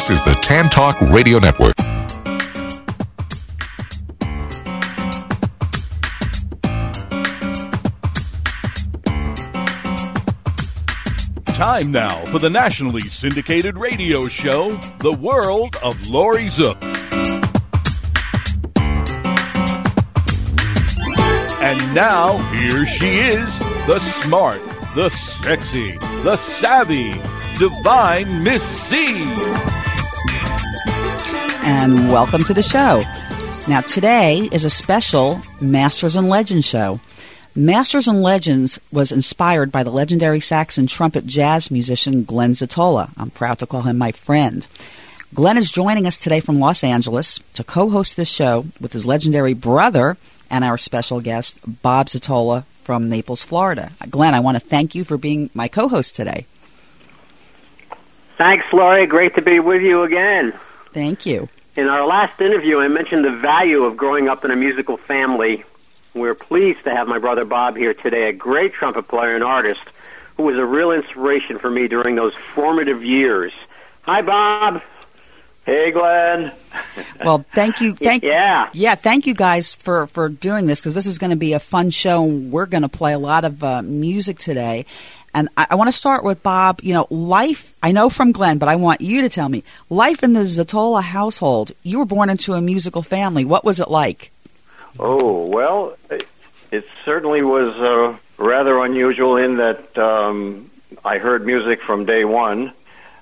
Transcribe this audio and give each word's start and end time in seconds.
This 0.00 0.18
is 0.18 0.20
the 0.22 0.32
Tan 0.32 0.70
Talk 0.70 0.98
Radio 0.98 1.38
Network. 1.38 1.76
Time 11.44 11.92
now 11.92 12.24
for 12.32 12.38
the 12.38 12.48
nationally 12.48 13.02
syndicated 13.02 13.76
radio 13.76 14.26
show, 14.26 14.70
The 15.00 15.12
World 15.12 15.76
of 15.82 16.06
Laurie 16.06 16.48
Zoock. 16.48 16.82
And 21.60 21.94
now, 21.94 22.38
here 22.54 22.86
she 22.86 23.18
is, 23.18 23.58
the 23.86 23.98
smart, 24.22 24.62
the 24.94 25.10
sexy, 25.10 25.90
the 26.22 26.36
savvy, 26.36 27.12
divine 27.58 28.42
Miss 28.42 28.62
C. 28.88 29.79
and 31.62 32.08
welcome 32.08 32.42
to 32.44 32.54
the 32.54 32.62
show. 32.62 33.00
Now, 33.68 33.80
today 33.82 34.48
is 34.50 34.64
a 34.64 34.70
special 34.70 35.40
Masters 35.60 36.16
and 36.16 36.28
Legends 36.28 36.66
show. 36.66 37.00
Masters 37.54 38.08
and 38.08 38.22
Legends 38.22 38.78
was 38.90 39.12
inspired 39.12 39.70
by 39.70 39.82
the 39.82 39.90
legendary 39.90 40.40
saxon 40.40 40.86
trumpet 40.86 41.26
jazz 41.26 41.70
musician 41.70 42.24
Glenn 42.24 42.52
Zottola. 42.52 43.10
I'm 43.16 43.30
proud 43.30 43.58
to 43.58 43.66
call 43.66 43.82
him 43.82 43.98
my 43.98 44.12
friend. 44.12 44.66
Glenn 45.34 45.58
is 45.58 45.70
joining 45.70 46.06
us 46.06 46.18
today 46.18 46.40
from 46.40 46.58
Los 46.58 46.82
Angeles 46.82 47.38
to 47.54 47.64
co 47.64 47.90
host 47.90 48.16
this 48.16 48.30
show 48.30 48.66
with 48.80 48.92
his 48.92 49.04
legendary 49.04 49.54
brother 49.54 50.16
and 50.48 50.64
our 50.64 50.78
special 50.78 51.20
guest, 51.20 51.60
Bob 51.82 52.06
Zottola 52.06 52.64
from 52.84 53.08
Naples, 53.08 53.44
Florida. 53.44 53.92
Glenn, 54.08 54.34
I 54.34 54.40
want 54.40 54.56
to 54.56 54.60
thank 54.60 54.94
you 54.94 55.04
for 55.04 55.18
being 55.18 55.50
my 55.54 55.68
co 55.68 55.88
host 55.88 56.16
today. 56.16 56.46
Thanks, 58.38 58.64
Laurie. 58.72 59.06
Great 59.06 59.34
to 59.34 59.42
be 59.42 59.60
with 59.60 59.82
you 59.82 60.02
again. 60.02 60.54
Thank 60.92 61.26
you. 61.26 61.48
In 61.76 61.88
our 61.88 62.06
last 62.06 62.40
interview, 62.40 62.78
I 62.80 62.88
mentioned 62.88 63.24
the 63.24 63.30
value 63.30 63.84
of 63.84 63.96
growing 63.96 64.28
up 64.28 64.44
in 64.44 64.50
a 64.50 64.56
musical 64.56 64.96
family. 64.96 65.64
We're 66.14 66.34
pleased 66.34 66.84
to 66.84 66.90
have 66.90 67.06
my 67.06 67.18
brother 67.18 67.44
Bob 67.44 67.76
here 67.76 67.94
today, 67.94 68.28
a 68.28 68.32
great 68.32 68.72
trumpet 68.72 69.06
player 69.06 69.34
and 69.34 69.44
artist 69.44 69.82
who 70.36 70.42
was 70.44 70.56
a 70.56 70.64
real 70.64 70.90
inspiration 70.90 71.58
for 71.58 71.70
me 71.70 71.86
during 71.86 72.16
those 72.16 72.34
formative 72.54 73.04
years. 73.04 73.52
Hi, 74.02 74.22
Bob. 74.22 74.82
Hey, 75.64 75.90
Glenn. 75.90 76.52
Well, 77.22 77.44
thank 77.52 77.82
you. 77.82 77.94
Thank 77.94 78.22
Yeah. 78.22 78.70
Yeah, 78.72 78.94
thank 78.94 79.26
you 79.26 79.34
guys 79.34 79.74
for 79.74 80.06
for 80.06 80.30
doing 80.30 80.66
this 80.66 80.80
because 80.80 80.94
this 80.94 81.06
is 81.06 81.18
going 81.18 81.30
to 81.30 81.36
be 81.36 81.52
a 81.52 81.60
fun 81.60 81.90
show. 81.90 82.24
We're 82.24 82.64
going 82.64 82.82
to 82.82 82.88
play 82.88 83.12
a 83.12 83.18
lot 83.18 83.44
of 83.44 83.62
uh, 83.62 83.82
music 83.82 84.38
today, 84.38 84.86
and 85.34 85.48
I, 85.56 85.68
I 85.70 85.74
want 85.76 85.88
to 85.88 85.96
start 85.96 86.24
with 86.24 86.42
Bob. 86.42 86.80
You 86.82 86.94
know, 86.94 87.06
life. 87.10 87.74
I 87.82 87.92
know 87.92 88.10
from 88.10 88.32
Glenn, 88.32 88.58
but 88.58 88.68
I 88.68 88.76
want 88.76 89.00
you 89.00 89.22
to 89.22 89.28
tell 89.28 89.48
me 89.48 89.64
life 89.88 90.22
in 90.22 90.32
the 90.32 90.40
Zottola 90.40 91.02
household. 91.02 91.72
You 91.82 91.98
were 91.98 92.04
born 92.04 92.30
into 92.30 92.54
a 92.54 92.60
musical 92.60 93.02
family. 93.02 93.44
What 93.44 93.64
was 93.64 93.80
it 93.80 93.90
like? 93.90 94.30
Oh, 94.98 95.46
well, 95.46 95.96
it, 96.10 96.26
it 96.70 96.84
certainly 97.04 97.42
was 97.42 97.74
uh, 97.76 98.16
rather 98.38 98.78
unusual 98.84 99.36
in 99.36 99.56
that 99.56 99.96
um, 99.96 100.70
I 101.04 101.18
heard 101.18 101.46
music 101.46 101.80
from 101.82 102.04
day 102.04 102.24
one. 102.24 102.72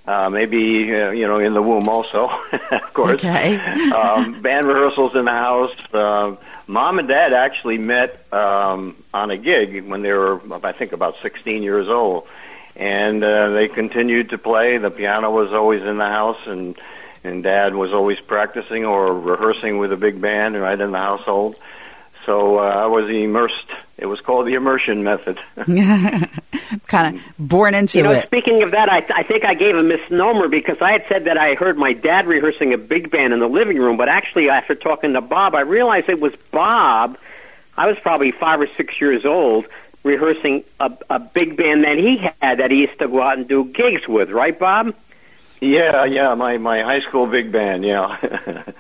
Uh, 0.09 0.31
maybe, 0.31 0.91
uh, 0.95 1.11
you 1.11 1.28
know, 1.28 1.39
in 1.39 1.53
the 1.53 1.61
womb 1.61 1.87
also, 1.87 2.31
of 2.70 2.95
course. 2.95 3.20
Okay. 3.20 3.56
um, 3.91 4.41
band 4.41 4.67
rehearsals 4.67 5.15
in 5.15 5.27
the 5.27 5.31
house. 5.31 5.77
Uh, 5.92 6.34
Mom 6.67 6.98
and 6.98 7.09
Dad 7.09 7.34
actually 7.34 7.77
met 7.77 8.19
um, 8.33 8.97
on 9.12 9.31
a 9.31 9.37
gig 9.37 9.84
when 9.87 10.00
they 10.00 10.11
were, 10.11 10.41
I 10.65 10.73
think, 10.73 10.92
about 10.92 11.17
16 11.20 11.62
years 11.62 11.89
old. 11.89 12.27
And 12.75 13.23
uh, 13.23 13.50
they 13.50 13.69
continued 13.69 14.31
to 14.31 14.39
play. 14.39 14.78
The 14.78 14.91
piano 14.91 15.31
was 15.31 15.53
always 15.53 15.83
in 15.83 15.98
the 15.98 16.09
house, 16.09 16.41
and 16.47 16.75
and 17.22 17.43
Dad 17.43 17.75
was 17.75 17.93
always 17.93 18.19
practicing 18.19 18.87
or 18.87 19.12
rehearsing 19.12 19.77
with 19.77 19.93
a 19.93 19.97
big 19.98 20.22
band 20.22 20.59
right 20.59 20.81
in 20.81 20.91
the 20.91 20.98
household. 20.98 21.56
So 22.25 22.61
uh, 22.61 22.62
I 22.62 22.87
was 22.87 23.11
immersed. 23.11 23.70
It 23.99 24.06
was 24.06 24.22
called 24.22 24.47
the 24.47 24.55
immersion 24.55 25.05
method. 25.05 25.38
kind 26.87 27.17
of 27.17 27.23
born 27.39 27.75
into 27.75 27.99
You 27.99 28.05
know, 28.05 28.11
it. 28.12 28.27
speaking 28.27 28.62
of 28.62 28.71
that, 28.73 28.89
I, 28.91 29.05
I 29.15 29.23
think 29.23 29.45
I 29.45 29.55
gave 29.55 29.77
a 29.77 29.83
misnomer 29.83 30.49
because 30.49 30.81
I 30.81 30.93
had 30.93 31.05
said 31.09 31.25
that 31.25 31.39
I 31.39 31.55
heard 31.55 31.77
my 31.79 31.93
dad 31.93 32.27
rehearsing 32.27 32.73
a 32.73 32.79
big 32.79 33.11
band 33.11 33.33
in 33.33 33.41
the 33.41 33.49
living 33.49 33.79
room, 33.79 33.97
but 33.97 34.09
actually, 34.09 34.49
after 34.51 34.75
talking 34.75 35.12
to 35.15 35.21
Bob, 35.21 35.55
I 35.55 35.61
realized 35.61 36.09
it 36.09 36.21
was 36.21 36.34
Bob. 36.51 37.19
I 37.77 37.87
was 37.87 37.99
probably 37.99 38.31
five 38.33 38.61
or 38.61 38.67
six 38.77 39.01
years 39.01 39.25
old 39.25 39.67
rehearsing 40.05 40.65
a, 40.81 40.93
a 41.11 41.19
big 41.19 41.56
band 41.56 41.84
that 41.84 41.99
he 41.99 42.17
had 42.41 42.59
that 42.59 42.71
he 42.71 42.79
used 42.79 42.99
to 42.99 43.09
go 43.09 43.21
out 43.23 43.37
and 43.39 43.47
do 43.49 43.65
gigs 43.65 44.06
with, 44.09 44.31
right, 44.31 44.59
Bob? 44.59 44.95
yeah, 45.61 46.05
yeah, 46.05 46.35
my 46.35 46.56
my 46.59 46.83
high 46.83 47.00
school 47.00 47.27
big 47.27 47.50
band. 47.53 47.85
Yeah. 47.85 48.62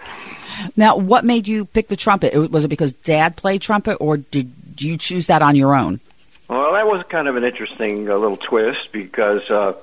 Now, 0.76 0.96
what 0.96 1.24
made 1.24 1.46
you 1.46 1.64
pick 1.66 1.86
the 1.86 1.94
trumpet? 1.94 2.34
Was 2.50 2.64
it 2.64 2.68
because 2.68 2.92
Dad 2.92 3.36
played 3.36 3.62
trumpet, 3.62 3.94
or 4.00 4.16
did 4.16 4.52
you 4.78 4.96
choose 4.96 5.26
that 5.26 5.40
on 5.40 5.54
your 5.54 5.72
own? 5.72 6.00
Well, 6.48 6.72
that 6.72 6.86
was 6.86 7.04
kind 7.08 7.28
of 7.28 7.36
an 7.36 7.44
interesting 7.44 8.08
uh, 8.08 8.16
little 8.16 8.38
twist 8.38 8.90
because 8.90 9.48
uh, 9.50 9.74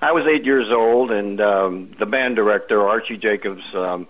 I 0.00 0.12
was 0.12 0.26
eight 0.26 0.44
years 0.44 0.70
old, 0.70 1.10
and 1.10 1.38
um, 1.38 1.90
the 1.98 2.06
band 2.06 2.36
director 2.36 2.88
Archie 2.88 3.18
Jacobs 3.18 3.62
um, 3.74 4.08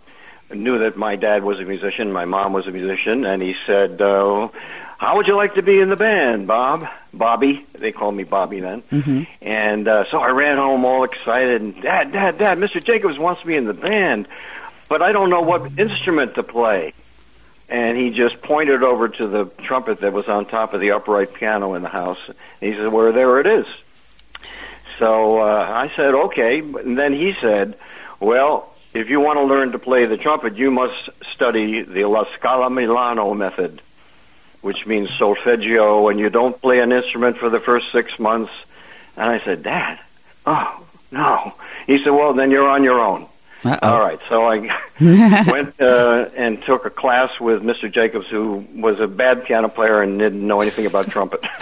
knew 0.53 0.79
that 0.79 0.97
my 0.97 1.17
dad 1.17 1.43
was 1.43 1.59
a 1.59 1.65
musician, 1.65 2.13
my 2.13 2.25
mom 2.25 2.53
was 2.53 2.69
a 2.69 2.71
musician, 2.71 3.27
and 3.27 3.43
he 3.43 3.57
said, 3.67 4.01
uh, 4.01 4.49
"How 4.97 5.17
would 5.17 5.27
you 5.27 5.35
like 5.35 5.55
to 5.55 5.63
be 5.63 5.81
in 5.81 5.89
the 5.89 5.97
band, 5.97 6.47
Bob?" 6.47 6.89
Bobby, 7.13 7.67
they 7.73 7.91
called 7.91 8.15
me 8.15 8.23
Bobby 8.23 8.61
then, 8.61 8.83
mm-hmm. 8.83 9.23
and 9.41 9.89
uh, 9.89 10.05
so 10.11 10.21
I 10.21 10.31
ran 10.31 10.57
home 10.57 10.85
all 10.85 11.03
excited. 11.03 11.63
And 11.63 11.83
Dad, 11.83 12.13
Dad, 12.13 12.39
Dad, 12.39 12.59
Mr. 12.59 12.83
Jacobs 12.83 13.19
wants 13.19 13.45
me 13.45 13.57
in 13.57 13.65
the 13.65 13.75
band, 13.75 14.29
but 14.89 15.03
I 15.03 15.11
don't 15.11 15.31
know 15.31 15.43
what 15.43 15.79
instrument 15.81 16.37
to 16.37 16.45
play 16.45 16.93
and 17.69 17.97
he 17.97 18.11
just 18.11 18.43
pointed 18.43 18.83
over 18.83 19.09
to 19.09 19.27
the 19.27 19.47
trumpet 19.47 20.01
that 20.01 20.13
was 20.13 20.29
on 20.29 20.47
top 20.47 20.75
of 20.75 20.81
the 20.81 20.93
upright 20.93 21.35
piano 21.35 21.75
in 21.75 21.83
the 21.83 21.89
house. 21.89 22.19
And 22.29 22.37
he 22.61 22.77
said, 22.77 22.93
"Well, 22.93 23.13
there 23.13 23.41
it 23.41 23.47
is." 23.47 23.67
So 24.99 25.41
uh, 25.41 25.67
I 25.69 25.91
said, 25.97 26.15
"Okay." 26.15 26.59
And 26.59 26.99
then 26.99 27.13
he 27.13 27.35
said, 27.41 27.77
"Well, 28.21 28.71
if 28.93 29.09
you 29.09 29.21
want 29.21 29.39
to 29.39 29.45
learn 29.45 29.73
to 29.73 29.79
play 29.79 30.05
the 30.05 30.17
trumpet, 30.17 30.57
you 30.57 30.71
must 30.71 31.11
study 31.33 31.83
the 31.83 32.05
La 32.05 32.25
Scala 32.37 32.71
Milano 32.71 33.35
method, 33.35 33.81
which 34.61 34.87
means 34.87 35.11
solfeggio, 35.19 36.09
and 36.09 36.21
you 36.21 36.31
don't 36.31 36.61
play 36.61 36.81
an 36.81 36.93
instrument 36.93 37.39
for 37.39 37.51
the 37.51 37.61
first 37.61 37.87
six 37.93 38.19
months." 38.19 38.53
And 39.17 39.29
I 39.29 39.41
said, 39.41 39.63
"Dad, 39.63 39.99
oh 40.45 40.85
no." 41.11 41.55
He 41.87 42.03
said, 42.03 42.11
"Well, 42.11 42.35
then 42.35 42.51
you're 42.51 42.69
on 42.69 42.85
your 42.85 43.01
own." 43.01 43.27
Uh-oh. 43.65 43.89
All 43.89 44.01
right, 44.01 44.19
so 44.29 44.45
I 44.45 44.59
went 45.51 45.81
uh, 45.81 46.29
and 46.37 46.63
took 46.63 46.85
a 46.85 46.91
class 46.91 47.41
with 47.41 47.63
Mr. 47.63 47.91
Jacobs, 47.91 48.27
who 48.29 48.67
was 48.75 49.01
a 49.01 49.07
bad 49.07 49.45
piano 49.45 49.69
player 49.69 50.03
and 50.03 50.19
didn't 50.19 50.47
know 50.47 50.61
anything 50.61 50.87
about 50.87 51.09
trumpet. 51.09 51.41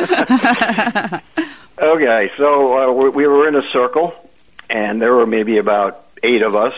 okay, 1.78 2.30
so 2.36 2.90
uh, 2.90 2.92
we 2.92 3.08
we 3.10 3.26
were 3.26 3.46
in 3.46 3.54
a 3.54 3.62
circle, 3.70 4.14
and 4.68 5.00
there 5.00 5.14
were 5.14 5.26
maybe 5.26 5.58
about 5.58 6.04
eight 6.22 6.42
of 6.42 6.54
us, 6.54 6.74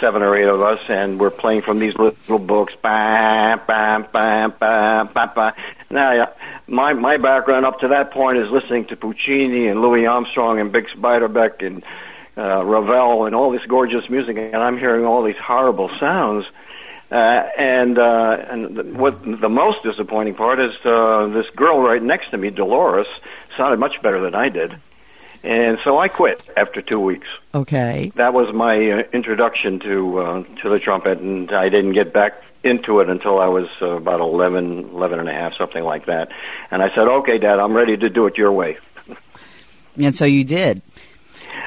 seven 0.00 0.22
or 0.22 0.36
eight 0.36 0.48
of 0.48 0.60
us, 0.60 0.80
and 0.88 1.18
we're 1.18 1.30
playing 1.30 1.62
from 1.62 1.78
these 1.78 1.94
little 1.96 2.38
books. 2.38 2.74
Bam, 2.82 3.60
bam, 3.66 4.06
bam, 4.12 4.52
bam, 4.58 5.08
bam, 5.08 5.30
bam. 5.34 5.52
Now, 5.90 6.12
yeah, 6.12 6.30
my 6.66 6.92
my 6.92 7.16
background 7.16 7.64
up 7.64 7.80
to 7.80 7.88
that 7.88 8.10
point 8.10 8.38
is 8.38 8.50
listening 8.50 8.86
to 8.86 8.96
Puccini 8.96 9.68
and 9.68 9.80
Louis 9.80 10.06
Armstrong 10.06 10.60
and 10.60 10.72
Bix 10.72 10.94
Beiderbecke 10.96 11.66
and 11.66 11.84
uh, 12.36 12.64
Ravel 12.64 13.26
and 13.26 13.34
all 13.34 13.50
this 13.50 13.64
gorgeous 13.66 14.08
music, 14.10 14.36
and 14.36 14.56
I'm 14.56 14.78
hearing 14.78 15.04
all 15.04 15.22
these 15.22 15.36
horrible 15.36 15.90
sounds. 15.98 16.46
Uh, 17.10 17.14
and 17.14 17.98
uh, 17.98 18.44
and 18.50 18.76
the, 18.76 18.82
what 18.82 19.22
the 19.22 19.48
most 19.48 19.82
disappointing 19.84 20.34
part 20.34 20.58
is 20.58 20.74
uh, 20.84 21.28
this 21.28 21.48
girl 21.50 21.80
right 21.80 22.02
next 22.02 22.30
to 22.30 22.36
me, 22.36 22.50
Dolores, 22.50 23.06
sounded 23.56 23.78
much 23.78 24.02
better 24.02 24.20
than 24.20 24.34
I 24.34 24.48
did, 24.48 24.76
and 25.44 25.78
so 25.84 25.98
I 25.98 26.08
quit 26.08 26.42
after 26.56 26.82
two 26.82 26.98
weeks. 26.98 27.28
Okay. 27.54 28.10
That 28.16 28.34
was 28.34 28.52
my 28.52 28.90
uh, 28.90 29.02
introduction 29.12 29.78
to 29.80 30.18
uh, 30.18 30.44
to 30.62 30.68
the 30.68 30.80
trumpet, 30.80 31.18
and 31.20 31.52
I 31.52 31.68
didn't 31.68 31.92
get 31.92 32.12
back 32.12 32.42
into 32.64 32.98
it 32.98 33.08
until 33.08 33.38
I 33.38 33.46
was 33.46 33.68
uh, 33.80 33.86
about 33.90 34.18
eleven, 34.18 34.90
eleven 34.90 35.20
and 35.20 35.28
a 35.28 35.32
half, 35.32 35.54
something 35.54 35.84
like 35.84 36.06
that. 36.06 36.32
And 36.72 36.82
I 36.82 36.92
said, 36.92 37.06
"Okay, 37.06 37.38
Dad, 37.38 37.60
I'm 37.60 37.74
ready 37.74 37.96
to 37.96 38.10
do 38.10 38.26
it 38.26 38.36
your 38.36 38.50
way." 38.50 38.78
And 39.96 40.14
so 40.16 40.24
you 40.24 40.42
did. 40.42 40.82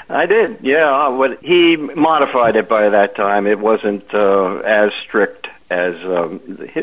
I 0.09 0.25
did, 0.25 0.57
yeah. 0.61 1.15
But 1.17 1.41
he 1.43 1.77
modified 1.77 2.55
it 2.55 2.67
by 2.67 2.89
that 2.89 3.15
time. 3.15 3.45
It 3.47 3.59
wasn't 3.59 4.11
uh, 4.13 4.57
as 4.57 4.91
strict 5.03 5.47
as. 5.69 5.95
Um, 6.03 6.39
he, 6.73 6.81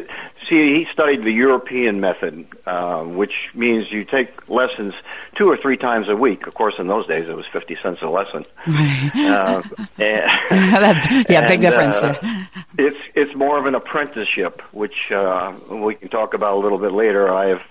see, 0.49 0.75
he 0.85 0.87
studied 0.93 1.25
the 1.25 1.33
European 1.33 2.01
method, 2.01 2.47
uh, 2.67 3.03
which 3.03 3.51
means 3.53 3.91
you 3.91 4.05
take 4.05 4.49
lessons 4.49 4.95
two 5.35 5.49
or 5.51 5.57
three 5.57 5.77
times 5.77 6.09
a 6.09 6.15
week. 6.15 6.47
Of 6.47 6.55
course, 6.55 6.75
in 6.79 6.87
those 6.87 7.07
days, 7.09 7.29
it 7.29 7.35
was 7.37 7.47
fifty 7.47 7.77
cents 7.83 8.01
a 8.03 8.09
lesson. 8.09 8.45
uh, 8.67 9.63
and, 9.99 10.31
That- 10.51 11.27
yeah, 11.29 11.41
big 11.49 11.51
and, 11.55 11.61
difference. 11.63 11.97
uh, 11.97 12.45
it's 12.79 12.99
it's 13.17 13.35
more 13.35 13.59
of 13.59 13.67
an 13.67 13.75
apprenticeship, 13.75 14.63
which 14.73 15.11
uh, 15.11 15.53
we 15.69 15.97
can 15.97 16.09
talk 16.11 16.35
about 16.35 16.55
a 16.55 16.61
little 16.61 16.79
bit 16.79 16.93
later. 16.93 17.29
I 17.33 17.47
have 17.49 17.63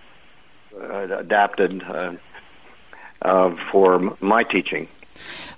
uh, 0.78 1.18
adapted 1.20 1.82
uh, 1.84 2.14
uh, 3.22 3.56
for 3.72 4.18
my 4.20 4.44
teaching. 4.44 4.90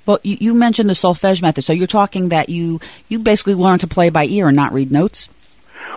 Well, 0.06 0.20
you, 0.24 0.38
you 0.40 0.54
mentioned 0.54 0.90
the 0.90 0.94
solfege 0.94 1.42
method, 1.42 1.64
so 1.64 1.74
you're 1.74 1.88
talking 1.88 2.30
that 2.30 2.50
you 2.50 2.80
you 3.10 3.20
basically 3.20 3.56
learn 3.56 3.80
to 3.80 3.88
play 3.88 4.10
by 4.10 4.26
ear 4.26 4.48
and 4.48 4.56
not 4.56 4.74
read 4.74 4.92
notes. 4.92 5.30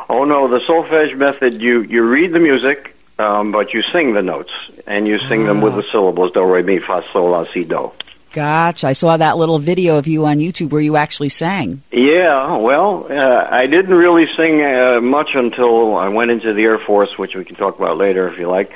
Oh 0.09 0.25
no, 0.25 0.49
the 0.49 0.59
solfege 0.59 1.17
method. 1.17 1.61
You 1.61 1.83
you 1.83 2.03
read 2.03 2.33
the 2.33 2.41
music, 2.41 2.97
um, 3.19 3.53
but 3.53 3.73
you 3.73 3.83
sing 3.93 4.13
the 4.15 4.23
notes, 4.23 4.51
and 4.87 5.07
you 5.07 5.19
sing 5.19 5.45
them 5.45 5.61
with 5.61 5.75
the 5.75 5.85
syllables 5.93 6.33
do 6.33 6.43
re 6.43 6.63
mi 6.63 6.79
fa 6.81 7.05
sol 7.13 7.31
la 7.31 7.47
si 7.53 7.65
do. 7.65 7.93
Gotcha. 8.33 8.87
I 8.87 8.93
saw 8.93 9.17
that 9.17 9.37
little 9.37 9.59
video 9.59 9.97
of 9.97 10.07
you 10.07 10.25
on 10.27 10.39
YouTube 10.39 10.71
where 10.71 10.81
you 10.81 10.97
actually 10.97 11.31
sang. 11.31 11.83
Yeah, 11.91 12.57
well, 12.59 13.07
uh, 13.11 13.49
I 13.51 13.67
didn't 13.67 13.95
really 13.95 14.29
sing 14.37 14.63
uh, 14.63 15.01
much 15.01 15.35
until 15.35 15.97
I 15.97 16.09
went 16.09 16.31
into 16.31 16.53
the 16.53 16.63
Air 16.63 16.79
Force, 16.79 17.19
which 17.19 17.35
we 17.35 17.45
can 17.45 17.57
talk 17.57 17.79
about 17.79 17.97
later 17.97 18.29
if 18.29 18.39
you 18.39 18.49
like. 18.49 18.73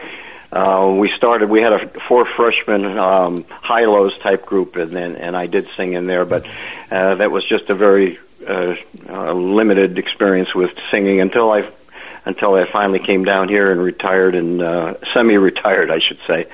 Uh, 0.55 0.95
we 0.97 1.11
started. 1.17 1.51
We 1.51 1.61
had 1.63 1.73
a 1.73 1.89
four 2.09 2.25
freshman 2.25 2.97
um, 2.97 3.45
Hi-Lo's 3.51 4.17
type 4.19 4.47
group, 4.47 4.77
and 4.77 4.93
then 4.93 5.17
and 5.17 5.37
I 5.37 5.47
did 5.47 5.69
sing 5.77 5.95
in 5.95 6.07
there, 6.07 6.25
but 6.25 6.47
uh, 6.93 7.17
that 7.17 7.31
was 7.33 7.45
just 7.49 7.69
a 7.71 7.75
very 7.75 8.19
uh, 8.47 8.77
uh, 9.09 9.33
limited 9.33 9.99
experience 9.99 10.55
with 10.55 10.71
singing 10.93 11.21
until 11.21 11.51
I 11.51 11.69
until 12.25 12.55
I 12.55 12.71
finally 12.71 13.01
came 13.01 13.25
down 13.25 13.49
here 13.49 13.71
and 13.73 13.83
retired 13.83 14.35
and 14.35 14.63
uh, 14.63 14.95
semi-retired, 15.13 15.91
I 15.91 15.99
should 15.99 16.21
say, 16.27 16.47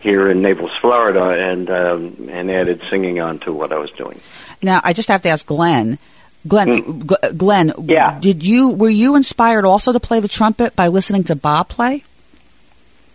here 0.00 0.28
in 0.30 0.42
Naples, 0.42 0.72
Florida, 0.80 1.24
and 1.50 1.70
um, 1.70 2.28
and 2.30 2.50
added 2.50 2.82
singing 2.90 3.20
on 3.20 3.38
to 3.40 3.52
what 3.52 3.72
I 3.72 3.78
was 3.78 3.92
doing. 3.92 4.20
Now, 4.62 4.80
I 4.82 4.92
just 4.94 5.08
have 5.08 5.22
to 5.22 5.28
ask 5.28 5.46
Glenn. 5.46 5.98
Glenn, 6.46 7.06
G- 7.06 7.16
Glenn, 7.38 7.72
Yeah. 7.84 8.18
did 8.20 8.42
you 8.42 8.70
were 8.70 8.90
you 8.90 9.14
inspired 9.14 9.64
also 9.64 9.92
to 9.92 10.00
play 10.00 10.18
the 10.20 10.28
trumpet 10.28 10.74
by 10.74 10.88
listening 10.88 11.22
to 11.24 11.36
Bob 11.36 11.68
play? 11.68 12.02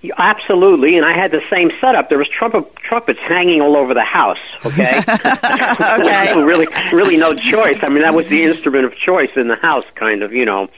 Yeah, 0.01 0.13
Absolutely, 0.17 0.95
and 0.95 1.05
I 1.05 1.13
had 1.13 1.31
the 1.31 1.41
same 1.49 1.71
setup. 1.81 2.07
There 2.07 2.17
was 2.17 2.29
trumpet, 2.29 2.73
trumpets 2.77 3.19
hanging 3.19 3.59
all 3.61 3.75
over 3.75 3.93
the 3.93 4.03
house. 4.03 4.37
Okay, 4.65 4.97
Okay. 5.09 6.41
really, 6.41 6.67
really 6.93 7.17
no 7.17 7.33
choice. 7.33 7.79
I 7.81 7.89
mean, 7.89 8.03
that 8.03 8.13
was 8.13 8.27
the 8.27 8.43
instrument 8.43 8.85
of 8.85 8.95
choice 8.95 9.31
in 9.35 9.47
the 9.49 9.55
house, 9.57 9.85
kind 9.95 10.23
of, 10.23 10.31
you 10.33 10.45
know. 10.45 10.69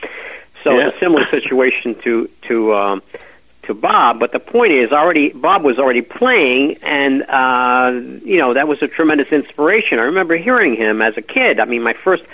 So 0.64 0.76
Yeah. 0.78 0.88
it's 0.88 0.96
a 0.96 0.98
similar 1.00 1.26
situation 1.26 1.94
to 2.02 2.28
to 2.42 2.74
um, 2.74 3.02
to 3.64 3.74
Bob. 3.74 4.18
But 4.18 4.32
the 4.32 4.40
point 4.40 4.72
is, 4.72 4.90
already 4.92 5.30
Bob 5.32 5.62
was 5.62 5.78
already 5.78 6.02
playing, 6.02 6.78
and 6.82 7.22
uh, 7.28 7.92
you 8.24 8.38
know 8.38 8.54
that 8.54 8.66
was 8.66 8.82
a 8.82 8.88
tremendous 8.88 9.28
inspiration. 9.32 9.98
I 10.00 10.02
remember 10.04 10.36
hearing 10.36 10.74
him 10.74 11.00
as 11.00 11.16
a 11.16 11.22
kid. 11.22 11.60
I 11.60 11.64
mean, 11.64 11.82
my 11.82 11.92
first 11.94 12.24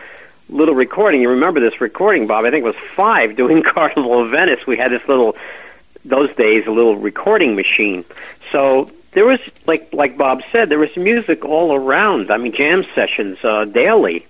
little 0.49 0.75
recording. 0.75 1.21
You 1.21 1.31
remember 1.31 1.61
this 1.61 1.81
recording, 1.83 2.27
Bob? 2.27 2.47
I 2.47 2.51
think 2.51 2.65
it 2.65 2.67
was 2.67 2.77
five 2.95 3.37
doing 3.37 3.63
Carnival 3.75 4.23
of 4.25 4.31
Venice. 4.31 4.67
We 4.67 4.79
had 4.79 4.91
this 4.91 5.07
little 5.07 5.37
those 6.09 6.35
days 6.37 6.67
a 6.67 6.71
little 6.71 6.97
recording 6.97 7.55
machine. 7.57 8.05
So 8.53 8.91
there 9.13 9.27
was 9.27 9.41
like 9.67 9.93
like 9.93 10.17
Bob 10.17 10.43
said, 10.53 10.69
there 10.69 10.79
was 10.79 10.97
music 10.97 11.45
all 11.45 11.75
around. 11.75 12.31
I 12.31 12.37
mean, 12.39 12.53
jam 12.53 12.85
sessions 12.95 13.39
uh, 13.45 13.65
daily. 13.65 14.27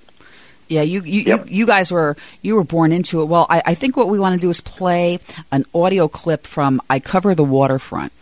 Yeah, 0.68 0.82
you 0.82 1.00
you, 1.02 1.22
Yep. 1.22 1.46
you 1.48 1.58
you 1.60 1.66
guys 1.66 1.90
were 1.90 2.16
you 2.42 2.54
were 2.56 2.64
born 2.64 2.92
into 2.92 3.22
it. 3.22 3.24
Well, 3.26 3.46
I, 3.48 3.62
I 3.66 3.74
think 3.74 3.96
what 3.96 4.08
we 4.08 4.18
want 4.18 4.34
to 4.34 4.40
do 4.40 4.50
is 4.50 4.60
play 4.60 5.18
an 5.50 5.64
audio 5.74 6.08
clip 6.08 6.46
from 6.46 6.80
"I 6.90 7.00
Cover 7.00 7.34
the 7.34 7.44
Waterfront." 7.44 8.12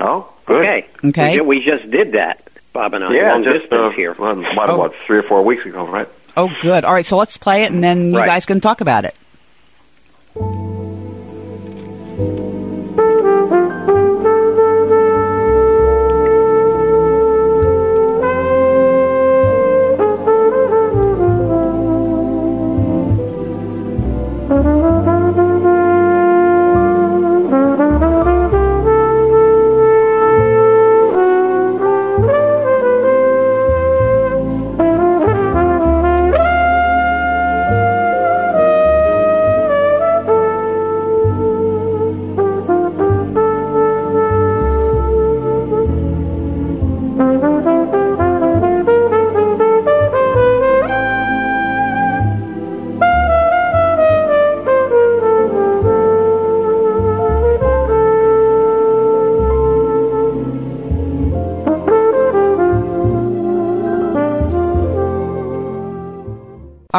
Oh, 0.00 0.28
good. 0.46 0.56
Okay, 0.66 0.86
Okay. 1.04 1.40
We, 1.40 1.46
we 1.58 1.64
just 1.64 1.88
did 1.90 2.12
that, 2.12 2.42
Bob 2.72 2.94
and 2.94 3.04
I. 3.04 3.12
Yeah, 3.12 3.32
long 3.32 3.44
just 3.44 3.72
uh, 3.72 3.90
here. 3.90 4.14
well, 4.18 4.32
about, 4.40 4.70
Oh. 4.70 4.74
about 4.82 4.94
three 5.06 5.18
or 5.18 5.22
four 5.22 5.42
weeks 5.44 5.64
ago, 5.66 5.86
right? 5.86 6.08
Oh, 6.36 6.50
good. 6.62 6.84
All 6.84 6.92
right, 6.94 7.04
so 7.06 7.16
let's 7.16 7.36
play 7.36 7.64
it, 7.64 7.70
and 7.72 7.84
then 7.84 8.12
you 8.12 8.18
Right. 8.18 8.26
guys 8.26 8.46
can 8.46 8.60
talk 8.60 8.80
about 8.80 9.04
it. 9.04 9.14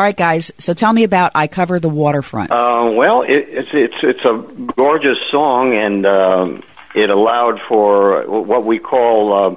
All 0.01 0.05
right, 0.05 0.17
guys. 0.17 0.51
So 0.57 0.73
tell 0.73 0.91
me 0.91 1.03
about 1.03 1.33
"I 1.35 1.45
Cover 1.45 1.79
the 1.79 1.87
Waterfront." 1.87 2.49
Uh, 2.49 2.89
well, 2.91 3.21
it, 3.21 3.45
it's 3.49 3.69
it's 3.71 3.97
it's 4.01 4.25
a 4.25 4.35
gorgeous 4.75 5.19
song, 5.29 5.75
and 5.75 6.07
um, 6.07 6.63
it 6.95 7.11
allowed 7.11 7.61
for 7.61 8.23
what 8.27 8.63
we 8.63 8.79
call 8.79 9.31
uh, 9.31 9.55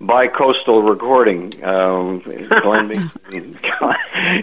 bi-coastal 0.00 0.82
recording. 0.82 1.64
Um, 1.64 2.18
Glenn 2.18 2.88
being 2.88 3.10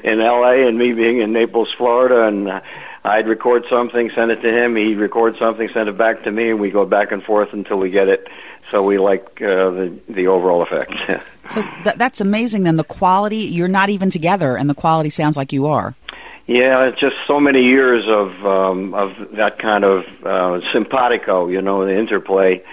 in 0.05 0.21
L.A. 0.21 0.69
and 0.69 0.77
me 0.77 0.93
being 0.93 1.17
in 1.17 1.33
Naples, 1.33 1.67
Florida, 1.77 2.27
and 2.27 2.47
uh, 2.47 2.61
I'd 3.03 3.27
record 3.27 3.65
something, 3.69 4.09
send 4.15 4.31
it 4.31 4.41
to 4.43 4.49
him. 4.49 4.77
He'd 4.77 4.99
record 4.99 5.35
something, 5.37 5.67
send 5.73 5.89
it 5.89 5.97
back 5.97 6.23
to 6.23 6.31
me, 6.31 6.51
and 6.51 6.61
we 6.61 6.71
go 6.71 6.85
back 6.85 7.11
and 7.11 7.21
forth 7.21 7.51
until 7.51 7.75
we 7.75 7.89
get 7.89 8.07
it. 8.07 8.25
So 8.71 8.83
we 8.83 8.97
like 8.99 9.41
uh, 9.41 9.69
the 9.71 9.99
the 10.07 10.27
overall 10.27 10.61
effect. 10.61 10.93
so 11.53 11.63
th- 11.83 11.95
that's 11.97 12.21
amazing. 12.21 12.63
Then 12.63 12.75
the 12.75 12.83
quality. 12.83 13.37
You're 13.37 13.67
not 13.67 13.89
even 13.89 14.09
together, 14.09 14.55
and 14.55 14.69
the 14.69 14.75
quality 14.75 15.09
sounds 15.09 15.37
like 15.37 15.51
you 15.53 15.67
are. 15.67 15.95
Yeah, 16.47 16.85
it's 16.85 16.99
just 16.99 17.15
so 17.27 17.39
many 17.39 17.63
years 17.63 18.05
of 18.07 18.45
um, 18.45 18.93
of 18.93 19.31
that 19.33 19.59
kind 19.59 19.83
of 19.83 20.05
uh, 20.25 20.61
simpatico, 20.73 21.47
you 21.47 21.61
know, 21.61 21.85
the 21.85 21.95
interplay. 21.97 22.63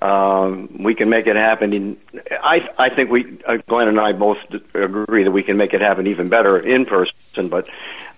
Um, 0.00 0.68
we 0.80 0.94
can 0.94 1.08
make 1.10 1.26
it 1.26 1.36
happen. 1.36 1.72
In, 1.72 1.96
I 2.30 2.68
I 2.78 2.88
think 2.88 3.10
we 3.10 3.38
uh, 3.46 3.58
Glenn 3.66 3.88
and 3.88 4.00
I 4.00 4.12
both 4.12 4.38
agree 4.74 5.24
that 5.24 5.30
we 5.30 5.42
can 5.42 5.56
make 5.56 5.74
it 5.74 5.80
happen 5.80 6.06
even 6.06 6.28
better 6.28 6.58
in 6.58 6.86
person, 6.86 7.48
but 7.48 7.68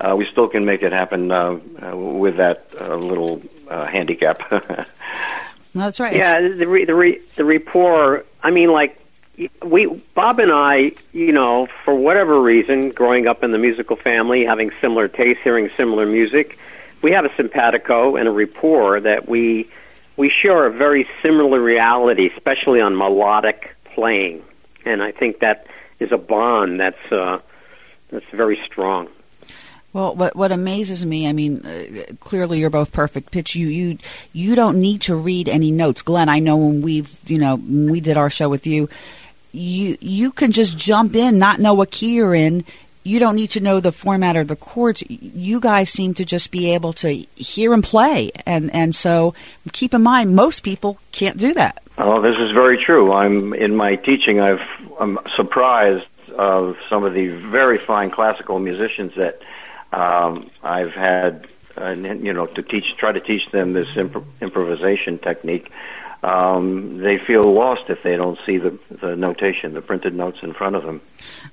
uh, 0.01 0.15
we 0.17 0.27
still 0.27 0.49
can 0.49 0.65
make 0.65 0.83
it 0.83 0.93
happen 0.93 1.31
uh, 1.31 1.59
uh, 1.83 1.97
with 1.97 2.37
that 2.37 2.67
uh, 2.81 2.97
little 2.97 3.43
uh, 3.69 3.87
handicap. 3.87 4.43
No, 5.73 5.83
that's 5.83 6.01
right. 6.01 6.17
Yeah, 6.17 6.41
the 6.41 6.67
re, 6.67 6.85
the 6.85 6.95
re, 6.95 7.21
the 7.37 7.45
rapport. 7.45 8.25
I 8.43 8.51
mean, 8.51 8.73
like 8.73 9.00
we 9.63 9.87
Bob 10.15 10.41
and 10.41 10.53
I, 10.53 10.93
you 11.13 11.33
know, 11.33 11.67
for 11.85 11.95
whatever 11.95 12.41
reason, 12.41 12.91
growing 12.91 13.27
up 13.27 13.43
in 13.43 13.53
the 13.53 13.59
musical 13.59 13.97
family, 13.97 14.45
having 14.45 14.71
similar 14.81 15.09
tastes, 15.09 15.43
hearing 15.43 15.71
similar 15.77 16.07
music, 16.07 16.59
we 17.03 17.13
have 17.13 17.25
a 17.25 17.35
simpatico 17.37 18.17
and 18.17 18.29
a 18.29 18.31
rapport 18.31 19.01
that 19.01 19.29
we 19.29 19.69
we 20.17 20.29
share 20.29 20.67
a 20.67 20.71
very 20.71 21.09
similar 21.23 21.61
reality, 21.61 22.31
especially 22.37 22.81
on 22.81 22.97
melodic 22.97 23.75
playing, 23.85 24.43
and 24.85 25.03
I 25.03 25.13
think 25.13 25.41
that 25.41 25.67
is 25.99 26.13
a 26.13 26.19
bond 26.19 26.81
that's 26.81 27.13
uh, 27.13 27.41
that's 28.11 28.27
very 28.33 28.61
strong. 28.67 29.09
Well, 29.93 30.15
what 30.15 30.37
what 30.37 30.53
amazes 30.53 31.05
me, 31.05 31.27
I 31.27 31.33
mean, 31.33 31.67
uh, 31.67 32.15
clearly 32.21 32.61
you're 32.61 32.71
both 32.71 32.93
perfect 32.93 33.33
pitch. 33.33 33.57
You 33.57 33.67
you 33.67 33.99
you 34.33 34.55
don't 34.55 34.81
need 34.81 35.03
to 35.03 35.17
read 35.17 35.49
any 35.49 35.73
notes, 35.73 36.03
Glenn. 36.03 36.29
I 36.29 36.39
know 36.39 36.57
when 36.57 36.83
we've 36.83 37.11
you 37.29 37.39
know 37.39 37.57
when 37.57 37.91
we 37.91 38.01
did 38.01 38.17
our 38.17 38.31
show 38.31 38.49
with 38.49 38.67
you, 38.67 38.89
you 39.53 39.97
you 40.01 40.33
can 40.33 40.53
just 40.53 40.77
jump 40.77 41.15
in, 41.17 41.39
not 41.39 41.59
know 41.59 41.75
what 41.75 41.91
key 41.91 42.15
you're 42.15 42.35
in. 42.35 42.65
You 43.03 43.19
don't 43.19 43.35
need 43.35 43.51
to 43.51 43.61
know 43.61 43.81
the 43.81 43.93
format 43.93 44.37
or 44.37 44.45
the 44.45 44.57
chords. 44.57 45.03
You 45.09 45.59
guys 45.59 45.89
seem 45.91 46.15
to 46.15 46.25
just 46.25 46.51
be 46.51 46.75
able 46.75 46.93
to 46.95 47.11
hear 47.35 47.73
and 47.73 47.83
play, 47.83 48.31
and 48.47 48.73
and 48.75 48.95
so 48.95 49.35
keep 49.73 49.95
in 49.95 50.03
mind 50.03 50.37
most 50.37 50.61
people 50.63 50.99
can't 51.13 51.39
do 51.39 51.55
that. 51.55 51.83
Oh, 51.99 52.21
this 52.21 52.37
is 52.39 52.51
very 52.53 52.83
true. 52.83 53.13
I'm 53.13 53.53
in 53.55 53.75
my 53.75 53.97
teaching. 53.97 54.41
I've 54.41 54.63
I'm 54.99 55.19
surprised 55.37 56.07
of 56.37 56.77
some 56.89 57.05
of 57.05 57.15
the 57.15 57.29
very 57.29 57.79
fine 57.79 58.11
classical 58.11 58.59
musicians 58.59 59.15
that 59.17 59.41
um, 59.93 60.51
I've 60.63 60.93
had, 60.93 61.47
uh, 61.77 61.91
you 61.91 62.33
know, 62.33 62.47
to 62.47 62.63
teach, 62.63 62.97
try 62.97 63.13
to 63.13 63.21
teach 63.21 63.51
them 63.51 63.73
this 63.73 63.89
impro- 63.89 64.25
improvisation 64.41 65.19
technique. 65.19 65.71
Um, 66.23 66.99
they 66.99 67.17
feel 67.17 67.43
lost 67.43 67.89
if 67.89 68.03
they 68.03 68.15
don't 68.15 68.39
see 68.45 68.59
the 68.59 68.79
the 68.91 69.17
notation, 69.17 69.73
the 69.73 69.81
printed 69.81 70.15
notes 70.15 70.39
in 70.43 70.53
front 70.53 70.77
of 70.77 70.85
them. 70.85 71.01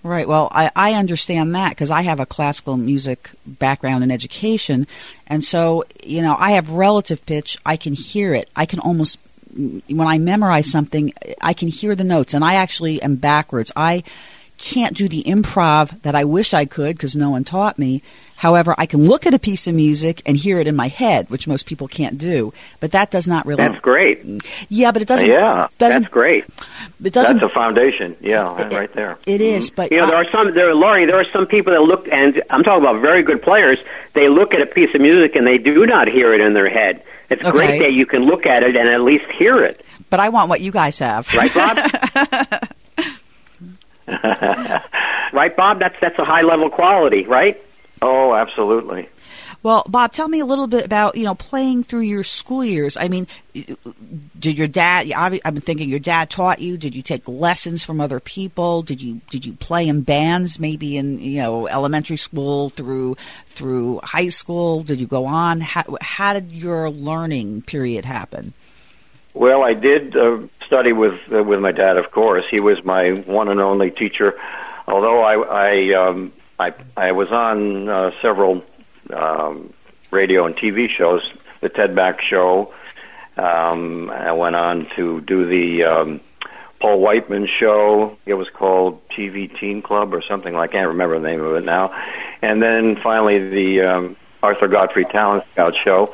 Right. 0.03 0.27
Well, 0.27 0.49
I, 0.51 0.71
I 0.75 0.93
understand 0.93 1.55
that 1.55 1.69
because 1.69 1.89
I 1.89 2.01
have 2.01 2.19
a 2.19 2.25
classical 2.25 2.75
music 2.75 3.29
background 3.45 4.03
in 4.03 4.11
education. 4.11 4.85
And 5.25 5.43
so, 5.43 5.85
you 6.03 6.21
know, 6.21 6.35
I 6.37 6.51
have 6.51 6.69
relative 6.71 7.25
pitch. 7.25 7.57
I 7.65 7.77
can 7.77 7.93
hear 7.93 8.33
it. 8.33 8.49
I 8.55 8.65
can 8.65 8.79
almost 8.79 9.19
when 9.55 10.07
I 10.07 10.17
memorize 10.17 10.69
something, 10.69 11.13
I 11.41 11.53
can 11.53 11.67
hear 11.67 11.95
the 11.95 12.03
notes, 12.03 12.33
and 12.33 12.43
I 12.43 12.55
actually 12.55 13.01
am 13.01 13.15
backwards. 13.15 13.71
I 13.75 14.03
can't 14.57 14.95
do 14.95 15.07
the 15.07 15.23
improv 15.23 16.01
that 16.01 16.15
I 16.15 16.25
wish 16.25 16.53
I 16.53 16.65
could 16.65 16.95
because 16.97 17.15
no 17.15 17.29
one 17.29 17.43
taught 17.43 17.79
me. 17.79 18.03
However, 18.37 18.75
I 18.77 18.85
can 18.85 19.03
look 19.07 19.25
at 19.25 19.33
a 19.33 19.39
piece 19.39 19.67
of 19.67 19.75
music 19.75 20.21
and 20.25 20.37
hear 20.37 20.59
it 20.59 20.67
in 20.67 20.75
my 20.75 20.87
head, 20.87 21.29
which 21.29 21.47
most 21.47 21.65
people 21.65 21.87
can't 21.87 22.17
do. 22.17 22.53
But 22.79 22.91
that 22.91 23.11
does 23.11 23.27
not 23.27 23.45
really. 23.45 23.63
That's 23.67 23.81
great. 23.81 24.23
Yeah, 24.69 24.91
but 24.91 25.01
it 25.01 25.07
doesn't. 25.07 25.27
Yeah, 25.27 25.67
doesn't. 25.79 26.03
That's 26.03 26.13
great. 26.13 26.45
It 27.03 27.13
doesn't. 27.13 27.37
That's 27.39 27.51
a 27.51 27.53
foundation. 27.53 28.15
Yeah, 28.21 28.67
right 28.73 28.93
there. 28.93 29.17
It 29.25 29.41
is, 29.41 29.67
mm-hmm. 29.67 29.75
but 29.75 29.91
You 29.91 29.97
know, 29.97 30.07
there 30.07 30.15
are 30.17 30.29
some, 30.31 30.53
there, 30.53 30.69
are, 30.69 30.75
Laurie, 30.75 31.05
there 31.05 31.19
are 31.19 31.25
some 31.31 31.47
people 31.47 31.73
that 31.73 31.81
look, 31.81 32.07
and 32.07 32.41
I'm 32.49 32.63
talking 32.63 32.83
about 32.83 33.01
very 33.01 33.23
good 33.23 33.41
players. 33.41 33.79
They 34.13 34.29
look 34.29 34.53
at 34.53 34.61
a 34.61 34.65
piece 34.67 34.93
of 34.95 35.01
music 35.01 35.35
and 35.35 35.45
they 35.45 35.57
do 35.57 35.85
not 35.85 36.07
hear 36.07 36.33
it 36.33 36.41
in 36.41 36.53
their 36.53 36.69
head. 36.69 37.03
It's 37.29 37.41
Okay. 37.41 37.51
great 37.51 37.79
that 37.79 37.91
you 37.93 38.05
can 38.05 38.25
look 38.25 38.45
at 38.45 38.63
it 38.63 38.75
and 38.75 38.87
at 38.87 39.01
least 39.01 39.25
hear 39.31 39.61
it, 39.63 39.83
but 40.09 40.19
I 40.21 40.29
want 40.29 40.47
what 40.47 40.61
you 40.61 40.71
guys 40.71 40.97
have. 40.99 41.27
right, 41.33 41.53
Bob? 41.53 41.77
right, 45.33 45.55
Bob? 45.55 45.79
That's 45.79 45.95
that's 45.99 46.17
a 46.17 46.23
high 46.23 46.43
level 46.43 46.69
quality, 46.69 47.25
right? 47.25 47.61
Oh, 48.01 48.33
absolutely. 48.33 49.09
Well, 49.63 49.83
Bob, 49.87 50.11
tell 50.13 50.27
me 50.27 50.39
a 50.39 50.45
little 50.45 50.67
bit 50.67 50.85
about 50.85 51.17
you 51.17 51.25
know 51.25 51.35
playing 51.35 51.83
through 51.83 52.01
your 52.01 52.23
school 52.23 52.63
years. 52.63 52.95
I 52.95 53.07
mean, 53.07 53.27
did 54.39 54.57
your 54.57 54.67
dad? 54.67 55.11
I've 55.11 55.41
been 55.41 55.61
thinking 55.61 55.89
your 55.89 55.99
dad 55.99 56.29
taught 56.29 56.59
you. 56.59 56.77
Did 56.77 56.93
you 56.93 57.01
take 57.01 57.27
lessons 57.27 57.83
from 57.83 57.99
other 57.99 58.19
people? 58.19 58.83
Did 58.83 59.01
you 59.01 59.21
did 59.31 59.45
you 59.45 59.53
play 59.53 59.87
in 59.87 60.01
bands? 60.01 60.59
Maybe 60.59 60.95
in 60.95 61.19
you 61.19 61.41
know 61.41 61.67
elementary 61.67 62.17
school 62.17 62.69
through 62.69 63.17
through 63.47 63.99
high 64.03 64.29
school. 64.29 64.83
Did 64.83 64.99
you 64.99 65.07
go 65.07 65.25
on? 65.25 65.61
How, 65.61 65.97
how 66.01 66.33
did 66.33 66.51
your 66.51 66.89
learning 66.91 67.63
period 67.63 68.05
happen? 68.05 68.53
Well, 69.33 69.63
I 69.63 69.73
did 69.73 70.15
uh, 70.15 70.39
study 70.65 70.93
with 70.93 71.19
uh, 71.33 71.43
with 71.43 71.59
my 71.59 71.71
dad. 71.71 71.97
Of 71.97 72.11
course, 72.11 72.45
he 72.49 72.59
was 72.59 72.83
my 72.85 73.11
one 73.11 73.49
and 73.49 73.59
only 73.59 73.89
teacher. 73.89 74.39
Although 74.87 75.21
I 75.21 75.35
I 75.35 75.93
um, 75.93 76.31
I, 76.59 76.73
I 76.95 77.11
was 77.11 77.31
on 77.31 77.87
uh, 77.87 78.11
several 78.21 78.63
um, 79.13 79.73
radio 80.11 80.45
and 80.45 80.55
TV 80.55 80.89
shows, 80.89 81.21
the 81.61 81.69
Ted 81.69 81.93
Mack 81.93 82.21
Show. 82.21 82.73
Um, 83.37 84.09
I 84.09 84.31
went 84.31 84.55
on 84.55 84.87
to 84.95 85.21
do 85.21 85.45
the 85.45 85.83
um, 85.83 86.21
Paul 86.79 86.99
Whiteman 86.99 87.47
show. 87.47 88.17
It 88.25 88.33
was 88.33 88.49
called 88.49 89.07
TV 89.09 89.55
Teen 89.59 89.81
Club 89.81 90.13
or 90.13 90.21
something 90.21 90.53
like. 90.53 90.71
I 90.71 90.73
can't 90.73 90.87
remember 90.89 91.19
the 91.19 91.27
name 91.27 91.41
of 91.41 91.55
it 91.55 91.63
now. 91.63 91.95
And 92.41 92.61
then 92.61 92.95
finally 92.95 93.49
the 93.49 93.81
um, 93.81 94.15
Arthur 94.41 94.67
Godfrey 94.67 95.05
Talent 95.05 95.43
Scout 95.51 95.75
show. 95.75 96.13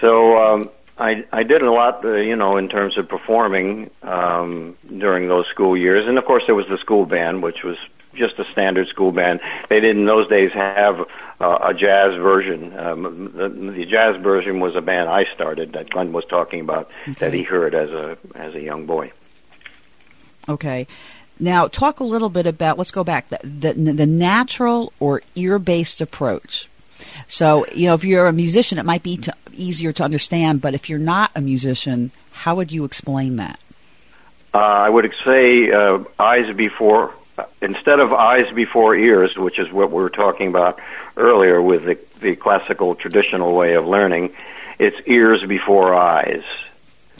So 0.00 0.36
um, 0.38 0.70
I 0.98 1.24
I 1.32 1.42
did 1.42 1.62
a 1.62 1.70
lot, 1.70 2.04
uh, 2.04 2.14
you 2.14 2.36
know, 2.36 2.56
in 2.56 2.68
terms 2.68 2.98
of 2.98 3.08
performing 3.08 3.90
um, 4.02 4.76
during 4.96 5.28
those 5.28 5.46
school 5.46 5.76
years, 5.76 6.06
and 6.06 6.18
of 6.18 6.24
course 6.24 6.44
there 6.46 6.54
was 6.54 6.68
the 6.68 6.78
school 6.78 7.06
band, 7.06 7.42
which 7.42 7.62
was 7.62 7.78
just 8.16 8.38
a 8.38 8.44
standard 8.52 8.88
school 8.88 9.12
band. 9.12 9.40
They 9.68 9.80
didn't 9.80 10.00
in 10.00 10.06
those 10.06 10.28
days 10.28 10.52
have 10.52 11.00
uh, 11.40 11.58
a 11.62 11.74
jazz 11.74 12.14
version. 12.14 12.76
Um, 12.78 13.32
the, 13.34 13.48
the 13.48 13.86
jazz 13.86 14.16
version 14.16 14.60
was 14.60 14.74
a 14.74 14.80
band 14.80 15.08
I 15.08 15.26
started 15.34 15.72
that 15.72 15.90
Glenn 15.90 16.12
was 16.12 16.24
talking 16.24 16.60
about 16.60 16.90
that 17.18 17.32
he 17.32 17.42
heard 17.42 17.74
as 17.74 17.90
a 17.90 18.18
as 18.34 18.54
a 18.54 18.60
young 18.60 18.86
boy. 18.86 19.12
Okay. 20.48 20.86
Now, 21.38 21.68
talk 21.68 22.00
a 22.00 22.04
little 22.04 22.30
bit 22.30 22.46
about. 22.46 22.78
Let's 22.78 22.90
go 22.90 23.04
back. 23.04 23.28
The 23.28 23.38
the, 23.42 23.72
the 23.92 24.06
natural 24.06 24.92
or 25.00 25.22
ear 25.34 25.58
based 25.58 26.00
approach. 26.00 26.68
So, 27.28 27.66
you 27.74 27.86
know, 27.86 27.94
if 27.94 28.04
you're 28.04 28.26
a 28.26 28.32
musician, 28.32 28.78
it 28.78 28.86
might 28.86 29.02
be 29.02 29.18
to, 29.18 29.34
easier 29.52 29.92
to 29.92 30.02
understand. 30.02 30.60
But 30.60 30.74
if 30.74 30.88
you're 30.88 30.98
not 30.98 31.30
a 31.34 31.40
musician, 31.40 32.10
how 32.32 32.54
would 32.56 32.72
you 32.72 32.84
explain 32.84 33.36
that? 33.36 33.60
Uh, 34.54 34.58
I 34.58 34.88
would 34.88 35.12
say 35.24 35.70
uh, 35.70 35.98
eyes 36.18 36.54
before, 36.54 37.12
instead 37.60 38.00
of 38.00 38.12
eyes 38.12 38.50
before 38.52 38.94
ears, 38.94 39.36
which 39.36 39.58
is 39.58 39.70
what 39.72 39.90
we 39.90 40.02
were 40.02 40.10
talking 40.10 40.48
about 40.48 40.78
earlier 41.16 41.60
with 41.60 41.84
the, 41.84 41.98
the 42.20 42.36
classical 42.36 42.94
traditional 42.94 43.54
way 43.54 43.74
of 43.74 43.86
learning, 43.86 44.34
it's 44.78 44.96
ears 45.06 45.44
before 45.44 45.94
eyes. 45.94 46.44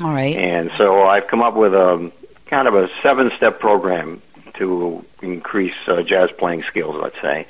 All 0.01 0.13
right. 0.13 0.37
And 0.37 0.71
so 0.77 1.05
I've 1.05 1.27
come 1.27 1.43
up 1.43 1.55
with 1.55 1.75
a 1.75 2.13
kind 2.47 2.69
of 2.69 2.75
a 2.75 2.89
seven 3.03 3.31
step 3.37 3.61
program 3.61 4.21
to 4.55 5.05
increase 5.23 5.75
uh, 5.87 6.03
jazz 6.03 6.31
playing 6.33 6.63
skills, 6.65 6.97
let's 6.97 7.21
say. 7.21 7.47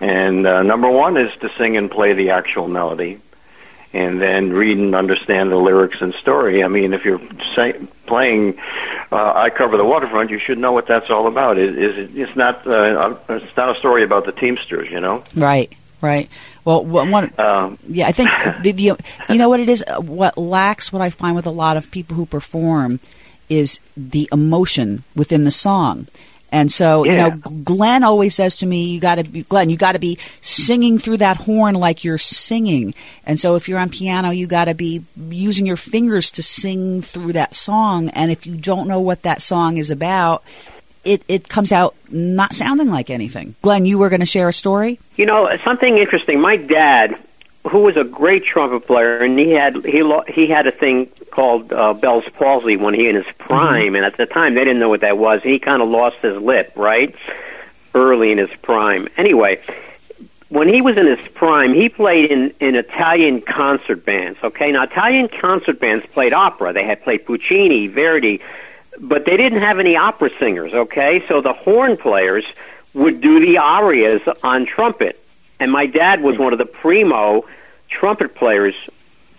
And 0.00 0.46
uh, 0.46 0.62
number 0.62 0.88
one 0.88 1.16
is 1.16 1.34
to 1.40 1.50
sing 1.56 1.76
and 1.76 1.90
play 1.90 2.12
the 2.12 2.30
actual 2.30 2.68
melody, 2.68 3.20
and 3.92 4.20
then 4.20 4.52
read 4.52 4.78
and 4.78 4.94
understand 4.94 5.50
the 5.50 5.56
lyrics 5.56 5.96
and 6.00 6.14
story. 6.14 6.62
I 6.62 6.68
mean, 6.68 6.92
if 6.92 7.04
you're 7.04 7.20
say, 7.56 7.74
playing 8.06 8.58
uh, 9.10 9.32
"I 9.34 9.50
Cover 9.50 9.76
the 9.76 9.84
Waterfront," 9.84 10.30
you 10.30 10.38
should 10.38 10.58
know 10.58 10.72
what 10.72 10.86
that's 10.86 11.10
all 11.10 11.26
about. 11.26 11.58
It, 11.58 11.76
is 11.78 12.10
it's 12.16 12.36
not 12.36 12.66
uh, 12.66 13.16
it's 13.28 13.56
not 13.56 13.74
a 13.74 13.78
story 13.78 14.04
about 14.04 14.24
the 14.26 14.32
Teamsters, 14.32 14.90
you 14.90 15.00
know. 15.00 15.24
Right. 15.34 15.72
Right. 16.00 16.28
Well, 16.64 16.84
one. 16.84 17.10
one- 17.10 17.32
Um, 17.38 17.78
Yeah, 17.88 18.06
I 18.06 18.12
think 18.12 18.30
the, 18.62 18.72
the 18.72 18.82
you 19.30 19.38
know 19.38 19.48
what 19.48 19.60
it 19.60 19.68
is. 19.68 19.82
What 19.98 20.38
lacks, 20.38 20.92
what 20.92 21.02
I 21.02 21.10
find 21.10 21.34
with 21.34 21.46
a 21.46 21.50
lot 21.50 21.76
of 21.76 21.90
people 21.90 22.14
who 22.14 22.26
perform, 22.26 23.00
is 23.48 23.80
the 23.96 24.28
emotion 24.30 25.02
within 25.16 25.44
the 25.44 25.50
song. 25.50 26.06
And 26.50 26.72
so, 26.72 27.04
you 27.04 27.14
know, 27.16 27.30
Glenn 27.30 28.04
always 28.04 28.34
says 28.34 28.58
to 28.58 28.66
me, 28.66 28.86
"You 28.86 29.00
got 29.00 29.16
to 29.16 29.24
be 29.24 29.42
Glenn. 29.42 29.68
You 29.68 29.76
got 29.76 29.92
to 29.92 29.98
be 29.98 30.18
singing 30.40 30.98
through 30.98 31.18
that 31.18 31.36
horn 31.36 31.74
like 31.74 32.04
you're 32.04 32.16
singing." 32.16 32.94
And 33.26 33.38
so, 33.38 33.54
if 33.56 33.68
you're 33.68 33.78
on 33.78 33.90
piano, 33.90 34.30
you 34.30 34.46
got 34.46 34.64
to 34.64 34.74
be 34.74 35.04
using 35.28 35.66
your 35.66 35.76
fingers 35.76 36.30
to 36.32 36.42
sing 36.42 37.02
through 37.02 37.34
that 37.34 37.54
song. 37.54 38.08
And 38.10 38.30
if 38.30 38.46
you 38.46 38.56
don't 38.56 38.88
know 38.88 39.00
what 39.00 39.22
that 39.22 39.42
song 39.42 39.76
is 39.76 39.90
about, 39.90 40.42
it 41.04 41.22
it 41.28 41.48
comes 41.48 41.70
out 41.70 41.94
not 42.10 42.54
sounding 42.54 42.90
like 42.90 43.10
anything. 43.10 43.54
Glenn, 43.62 43.84
you 43.84 43.98
were 43.98 44.08
going 44.08 44.20
to 44.20 44.26
share 44.26 44.48
a 44.48 44.52
story. 44.52 44.98
You 45.16 45.26
know, 45.26 45.54
something 45.64 45.98
interesting. 45.98 46.40
My 46.40 46.56
dad, 46.56 47.18
who 47.68 47.80
was 47.82 47.96
a 47.96 48.04
great 48.04 48.44
trumpet 48.44 48.86
player, 48.86 49.18
and 49.18 49.38
he 49.38 49.50
had 49.50 49.84
he 49.84 50.02
lo- 50.02 50.24
he 50.26 50.46
had 50.46 50.66
a 50.66 50.72
thing 50.72 51.08
called 51.38 51.72
uh, 51.72 51.94
Bell's 51.94 52.28
palsy 52.30 52.76
when 52.76 52.94
he 52.94 53.08
in 53.08 53.14
his 53.14 53.32
prime, 53.38 53.94
and 53.94 54.04
at 54.04 54.16
the 54.16 54.26
time 54.26 54.54
they 54.54 54.64
didn't 54.64 54.80
know 54.80 54.88
what 54.88 55.02
that 55.02 55.16
was. 55.16 55.40
He 55.40 55.60
kind 55.60 55.80
of 55.80 55.88
lost 55.88 56.16
his 56.16 56.36
lip, 56.36 56.72
right, 56.74 57.14
early 57.94 58.32
in 58.32 58.38
his 58.38 58.50
prime. 58.60 59.06
Anyway, 59.16 59.60
when 60.48 60.66
he 60.66 60.82
was 60.82 60.96
in 60.96 61.06
his 61.06 61.28
prime, 61.28 61.74
he 61.74 61.90
played 61.90 62.32
in 62.32 62.52
in 62.58 62.74
Italian 62.74 63.40
concert 63.40 64.04
bands. 64.04 64.40
Okay, 64.42 64.72
now 64.72 64.82
Italian 64.82 65.28
concert 65.28 65.78
bands 65.78 66.04
played 66.06 66.32
opera. 66.32 66.72
They 66.72 66.84
had 66.84 67.04
played 67.04 67.24
Puccini, 67.24 67.86
Verdi, 67.86 68.40
but 68.98 69.24
they 69.24 69.36
didn't 69.36 69.60
have 69.60 69.78
any 69.78 69.94
opera 69.94 70.30
singers. 70.40 70.74
Okay, 70.74 71.22
so 71.28 71.40
the 71.40 71.52
horn 71.52 71.96
players 71.96 72.44
would 72.94 73.20
do 73.20 73.38
the 73.38 73.58
arias 73.58 74.22
on 74.42 74.66
trumpet, 74.66 75.22
and 75.60 75.70
my 75.70 75.86
dad 75.86 76.20
was 76.20 76.36
one 76.36 76.52
of 76.52 76.58
the 76.58 76.66
primo 76.66 77.44
trumpet 77.88 78.34
players 78.34 78.74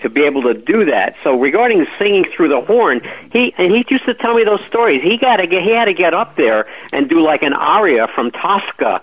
to 0.02 0.10
be 0.10 0.24
able 0.24 0.44
to 0.44 0.54
do 0.54 0.86
that. 0.86 1.16
So 1.24 1.40
regarding 1.40 1.86
singing 1.98 2.26
through 2.26 2.50
the 2.50 2.62
horn, 2.62 3.02
he 3.32 3.54
and 3.58 3.72
he 3.72 3.86
used 3.90 4.06
to 4.06 4.14
tell 4.14 4.34
me 4.34 4.44
those 4.44 4.64
stories. 4.66 5.02
He 5.02 5.18
got 5.18 5.38
to 5.38 5.48
get 5.48 5.64
he 5.64 5.72
had 5.72 5.86
to 5.86 5.94
get 5.94 6.14
up 6.14 6.36
there 6.36 6.68
and 6.92 7.10
do 7.10 7.22
like 7.22 7.44
an 7.44 7.54
aria 7.54 8.08
from 8.08 8.32
Tosca 8.32 9.02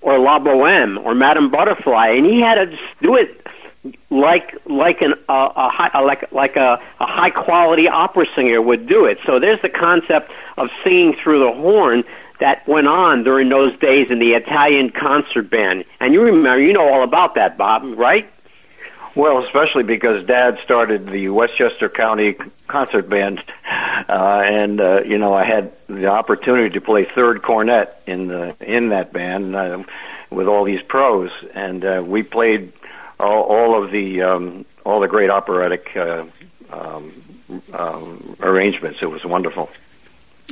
or 0.00 0.18
La 0.18 0.38
Boheme 0.38 0.98
or 1.04 1.14
Madame 1.14 1.50
Butterfly, 1.50 2.08
and 2.08 2.26
he 2.26 2.40
had 2.40 2.54
to 2.54 2.78
do 3.02 3.16
it 3.16 3.46
like 4.10 4.56
like 4.66 5.00
an 5.02 5.14
uh, 5.28 5.52
a 5.56 5.68
high, 5.68 6.00
like 6.00 6.32
like 6.32 6.56
a, 6.56 6.82
a 7.00 7.06
high 7.06 7.30
quality 7.30 7.88
opera 7.88 8.26
singer 8.34 8.60
would 8.60 8.86
do 8.86 9.06
it. 9.06 9.18
So 9.24 9.38
there's 9.38 9.60
the 9.62 9.68
concept 9.68 10.30
of 10.56 10.70
singing 10.84 11.14
through 11.14 11.40
the 11.40 11.52
horn 11.52 12.04
that 12.40 12.66
went 12.66 12.88
on 12.88 13.22
during 13.22 13.48
those 13.48 13.78
days 13.78 14.10
in 14.10 14.18
the 14.18 14.32
Italian 14.32 14.90
concert 14.90 15.50
band. 15.50 15.84
And 16.00 16.14
you 16.14 16.22
remember, 16.22 16.58
you 16.58 16.72
know 16.72 16.88
all 16.88 17.02
about 17.02 17.34
that, 17.34 17.58
Bob, 17.58 17.84
right? 17.98 18.30
Well, 19.14 19.44
especially 19.44 19.82
because 19.82 20.24
Dad 20.24 20.60
started 20.62 21.06
the 21.06 21.30
Westchester 21.30 21.88
County 21.88 22.36
Concert 22.68 23.08
Band, 23.08 23.42
uh, 24.08 24.42
and 24.44 24.80
uh, 24.80 25.02
you 25.04 25.18
know 25.18 25.34
I 25.34 25.44
had 25.44 25.72
the 25.88 26.06
opportunity 26.06 26.70
to 26.70 26.80
play 26.80 27.04
third 27.04 27.42
cornet 27.42 28.00
in 28.06 28.28
the 28.28 28.54
in 28.60 28.90
that 28.90 29.12
band 29.12 29.56
uh, 29.56 29.82
with 30.30 30.46
all 30.46 30.62
these 30.64 30.82
pros, 30.82 31.30
and 31.54 31.84
uh, 31.84 32.02
we 32.06 32.22
played 32.22 32.72
all, 33.18 33.42
all 33.42 33.82
of 33.82 33.90
the 33.90 34.22
um, 34.22 34.64
all 34.84 35.00
the 35.00 35.08
great 35.08 35.30
operatic 35.30 35.96
uh, 35.96 36.24
um, 36.70 37.12
um, 37.72 38.36
arrangements. 38.40 39.00
It 39.02 39.10
was 39.10 39.24
wonderful. 39.24 39.70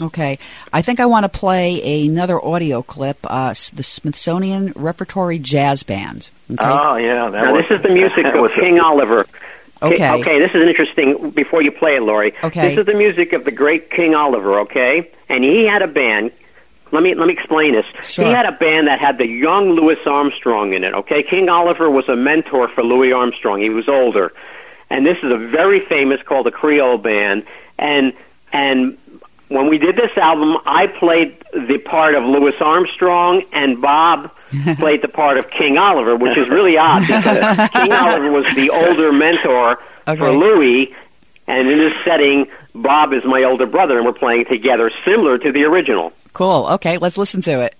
Okay. 0.00 0.38
I 0.72 0.82
think 0.82 1.00
I 1.00 1.06
want 1.06 1.24
to 1.24 1.28
play 1.28 2.06
another 2.06 2.42
audio 2.44 2.82
clip, 2.82 3.18
uh, 3.24 3.50
the 3.74 3.82
Smithsonian 3.82 4.72
Repertory 4.76 5.38
Jazz 5.38 5.82
Band. 5.82 6.30
Okay. 6.50 6.64
Oh 6.64 6.96
yeah, 6.96 7.28
that 7.30 7.44
Now 7.44 7.54
was, 7.54 7.64
this 7.68 7.76
is 7.78 7.82
the 7.82 7.90
music 7.90 8.24
of 8.24 8.34
was 8.34 8.52
King 8.58 8.80
Oliver. 8.80 9.26
Okay. 9.80 10.10
Okay, 10.20 10.38
this 10.40 10.50
is 10.54 10.62
an 10.62 10.68
interesting. 10.68 11.30
Before 11.30 11.62
you 11.62 11.70
play 11.70 11.96
it, 11.96 12.02
Laurie. 12.02 12.34
Okay. 12.42 12.70
This 12.70 12.78
is 12.78 12.86
the 12.86 12.94
music 12.94 13.32
of 13.32 13.44
the 13.44 13.52
great 13.52 13.90
King 13.90 14.14
Oliver. 14.14 14.60
Okay, 14.60 15.10
and 15.28 15.44
he 15.44 15.64
had 15.64 15.82
a 15.82 15.86
band. 15.86 16.32
Let 16.90 17.02
me 17.02 17.14
let 17.14 17.26
me 17.26 17.34
explain 17.34 17.74
this. 17.74 17.86
Sure. 18.04 18.24
He 18.24 18.30
had 18.30 18.46
a 18.46 18.52
band 18.52 18.88
that 18.88 18.98
had 18.98 19.18
the 19.18 19.26
young 19.26 19.70
Louis 19.72 19.98
Armstrong 20.06 20.72
in 20.72 20.84
it. 20.84 20.94
Okay, 20.94 21.22
King 21.22 21.48
Oliver 21.48 21.90
was 21.90 22.08
a 22.08 22.16
mentor 22.16 22.68
for 22.68 22.82
Louis 22.82 23.12
Armstrong. 23.12 23.60
He 23.60 23.70
was 23.70 23.88
older, 23.88 24.32
and 24.90 25.04
this 25.06 25.18
is 25.18 25.30
a 25.30 25.36
very 25.36 25.80
famous 25.80 26.22
called 26.22 26.46
the 26.46 26.50
Creole 26.50 26.98
Band, 26.98 27.44
and 27.78 28.14
and 28.52 28.96
when 29.48 29.68
we 29.68 29.78
did 29.78 29.96
this 29.96 30.16
album, 30.16 30.58
I 30.66 30.86
played 30.86 31.36
the 31.52 31.78
part 31.78 32.14
of 32.14 32.24
Louis 32.24 32.54
Armstrong, 32.60 33.42
and 33.52 33.80
Bob 33.80 34.30
played 34.76 35.02
the 35.02 35.08
part 35.08 35.38
of 35.38 35.50
King 35.50 35.78
Oliver, 35.78 36.16
which 36.16 36.36
is 36.36 36.48
really 36.48 36.76
odd 36.76 37.00
because 37.06 37.70
King 37.72 37.92
Oliver 37.92 38.30
was 38.30 38.44
the 38.54 38.70
older 38.70 39.12
mentor 39.12 39.78
Okay. 40.06 40.18
for 40.18 40.30
Louis, 40.32 40.94
and 41.46 41.68
in 41.68 41.78
this 41.78 41.92
setting, 42.04 42.46
Bob 42.74 43.12
is 43.12 43.24
my 43.24 43.42
older 43.44 43.66
brother, 43.66 43.96
and 43.98 44.06
we're 44.06 44.12
playing 44.12 44.44
together, 44.46 44.90
similar 45.04 45.38
to 45.38 45.52
the 45.52 45.64
original. 45.64 46.12
Cool. 46.32 46.66
Okay, 46.72 46.98
let's 46.98 47.16
listen 47.18 47.40
to 47.42 47.60
it. 47.62 47.74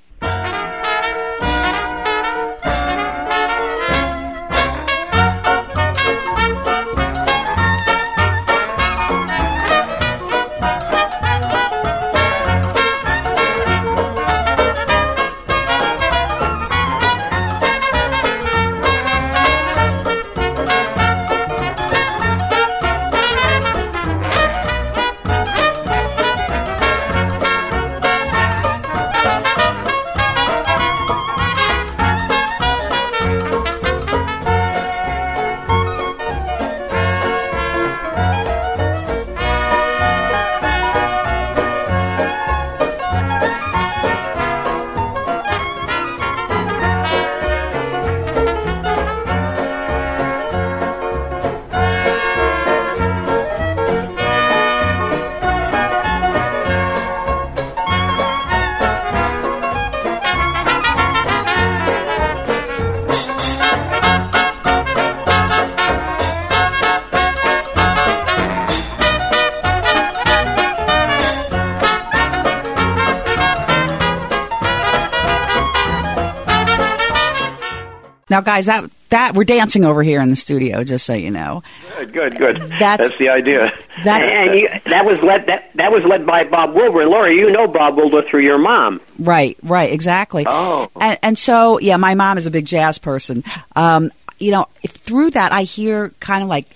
Now, 78.31 78.41
guys, 78.41 78.67
that 78.67 78.91
that 79.11 79.35
we're 79.35 79.45
dancing 79.45 79.85
over 79.87 80.03
here 80.03 80.21
in 80.21 80.29
the 80.29 80.37
studio, 80.37 80.85
just 80.85 81.07
so 81.07 81.15
you 81.15 81.31
know. 81.31 81.63
Good, 81.97 82.13
good, 82.13 82.39
good. 82.39 82.57
That's- 82.79 83.11
the 83.19 83.31
idea. 83.31 83.73
That's 84.05 84.29
and 84.29 84.55
you, 84.55 84.69
that 84.85 85.05
was 85.05 85.21
led 85.23 85.47
that 85.47 85.71
that 85.75 85.91
was 85.91 86.05
led 86.05 86.27
by 86.27 86.45
Bob 86.45 86.75
Wilber. 86.75 87.03
And 87.03 87.11
Laura, 87.11 87.35
you 87.35 87.51
know 87.51 87.67
Bob 87.67 87.97
Wilber 87.97 88.23
through 88.23 88.43
your 88.43 88.59
mom. 88.59 89.01
Right, 89.19 89.57
right, 89.63 89.91
exactly. 89.93 90.45
Oh. 90.47 90.91
and, 91.01 91.19
and 91.23 91.39
so 91.39 91.79
yeah, 91.79 91.97
my 91.97 92.15
mom 92.15 92.39
is 92.39 92.47
a 92.47 92.51
big 92.51 92.67
jazz 92.67 92.99
person. 92.99 93.45
Um, 93.75 94.13
you 94.39 94.53
know, 94.53 94.69
through 94.87 95.31
that, 95.31 95.51
I 95.53 95.65
hear 95.65 96.11
kind 96.21 96.43
of 96.43 96.49
like 96.49 96.67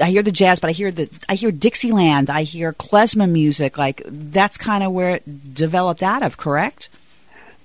I 0.00 0.10
hear 0.10 0.22
the 0.22 0.30
jazz, 0.30 0.60
but 0.60 0.68
I 0.68 0.72
hear 0.72 0.90
the 0.90 1.08
I 1.28 1.34
hear 1.34 1.50
Dixieland, 1.50 2.30
I 2.30 2.42
hear 2.42 2.72
klezmer 2.72 3.28
music. 3.28 3.76
Like 3.76 4.02
that's 4.06 4.56
kind 4.56 4.84
of 4.84 4.92
where 4.92 5.16
it 5.16 5.54
developed 5.54 6.02
out 6.02 6.22
of. 6.22 6.36
Correct? 6.36 6.88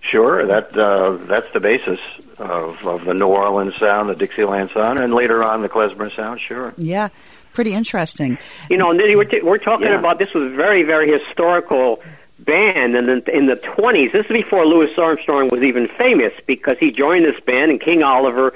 Sure, 0.01 0.45
that 0.47 0.77
uh, 0.77 1.17
that's 1.27 1.51
the 1.53 1.59
basis 1.59 1.99
of, 2.43 2.85
of 2.85 3.05
the 3.05 3.13
New 3.13 3.27
Orleans 3.27 3.75
sound, 3.79 4.09
the 4.09 4.15
Dixieland 4.15 4.71
sound, 4.71 4.99
and 4.99 5.13
later 5.13 5.43
on 5.43 5.61
the 5.61 5.69
klezmer 5.69 6.13
sound. 6.15 6.39
Sure. 6.41 6.73
Yeah, 6.77 7.09
pretty 7.53 7.73
interesting. 7.73 8.37
You 8.69 8.77
know, 8.77 8.91
and 8.91 8.99
then 8.99 9.15
we're, 9.17 9.23
t- 9.25 9.41
we're 9.41 9.57
talking 9.57 9.87
Yeah. 9.87 9.99
about 9.99 10.19
this 10.19 10.33
was 10.33 10.51
a 10.51 10.55
very, 10.55 10.83
very 10.83 11.11
historical 11.11 12.01
band, 12.39 12.95
and 12.95 13.07
then 13.07 13.23
in 13.33 13.45
the 13.45 13.55
twenties, 13.55 14.11
this 14.11 14.25
is 14.25 14.31
before 14.31 14.65
Louis 14.65 14.91
Armstrong 14.97 15.49
was 15.49 15.63
even 15.63 15.87
famous 15.87 16.33
because 16.45 16.77
he 16.77 16.91
joined 16.91 17.25
this 17.25 17.39
band, 17.39 17.71
and 17.71 17.79
King 17.79 18.03
Oliver 18.03 18.53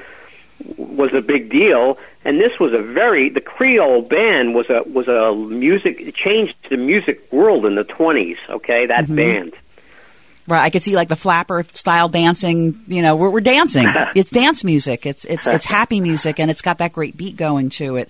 was 0.75 1.13
a 1.13 1.21
big 1.21 1.49
deal. 1.49 1.97
And 2.25 2.41
this 2.41 2.59
was 2.59 2.73
a 2.73 2.81
very 2.81 3.29
the 3.29 3.39
Creole 3.39 4.01
band 4.01 4.53
was 4.53 4.69
a 4.69 4.83
was 4.83 5.07
a 5.07 5.33
music 5.33 6.01
it 6.01 6.15
changed 6.15 6.55
the 6.69 6.75
music 6.75 7.31
world 7.31 7.65
in 7.65 7.75
the 7.75 7.85
twenties. 7.85 8.37
Okay, 8.49 8.87
that 8.87 9.05
mm-hmm. 9.05 9.15
band. 9.15 9.53
Right, 10.47 10.63
I 10.63 10.69
could 10.69 10.81
see 10.81 10.95
like 10.95 11.09
the 11.09 11.17
flapper 11.17 11.65
style 11.73 12.07
dancing. 12.07 12.81
You 12.87 13.01
know, 13.01 13.17
we're, 13.17 13.29
we're 13.29 13.41
dancing. 13.41 13.85
it's 14.15 14.31
dance 14.31 14.63
music. 14.63 15.05
It's 15.05 15.25
it's 15.25 15.45
it's 15.45 15.65
happy 15.77 15.99
music, 15.99 16.39
and 16.39 16.49
it's 16.49 16.61
got 16.61 16.77
that 16.77 16.93
great 16.93 17.17
beat 17.17 17.35
going 17.35 17.69
to 17.71 17.97
it. 17.97 18.09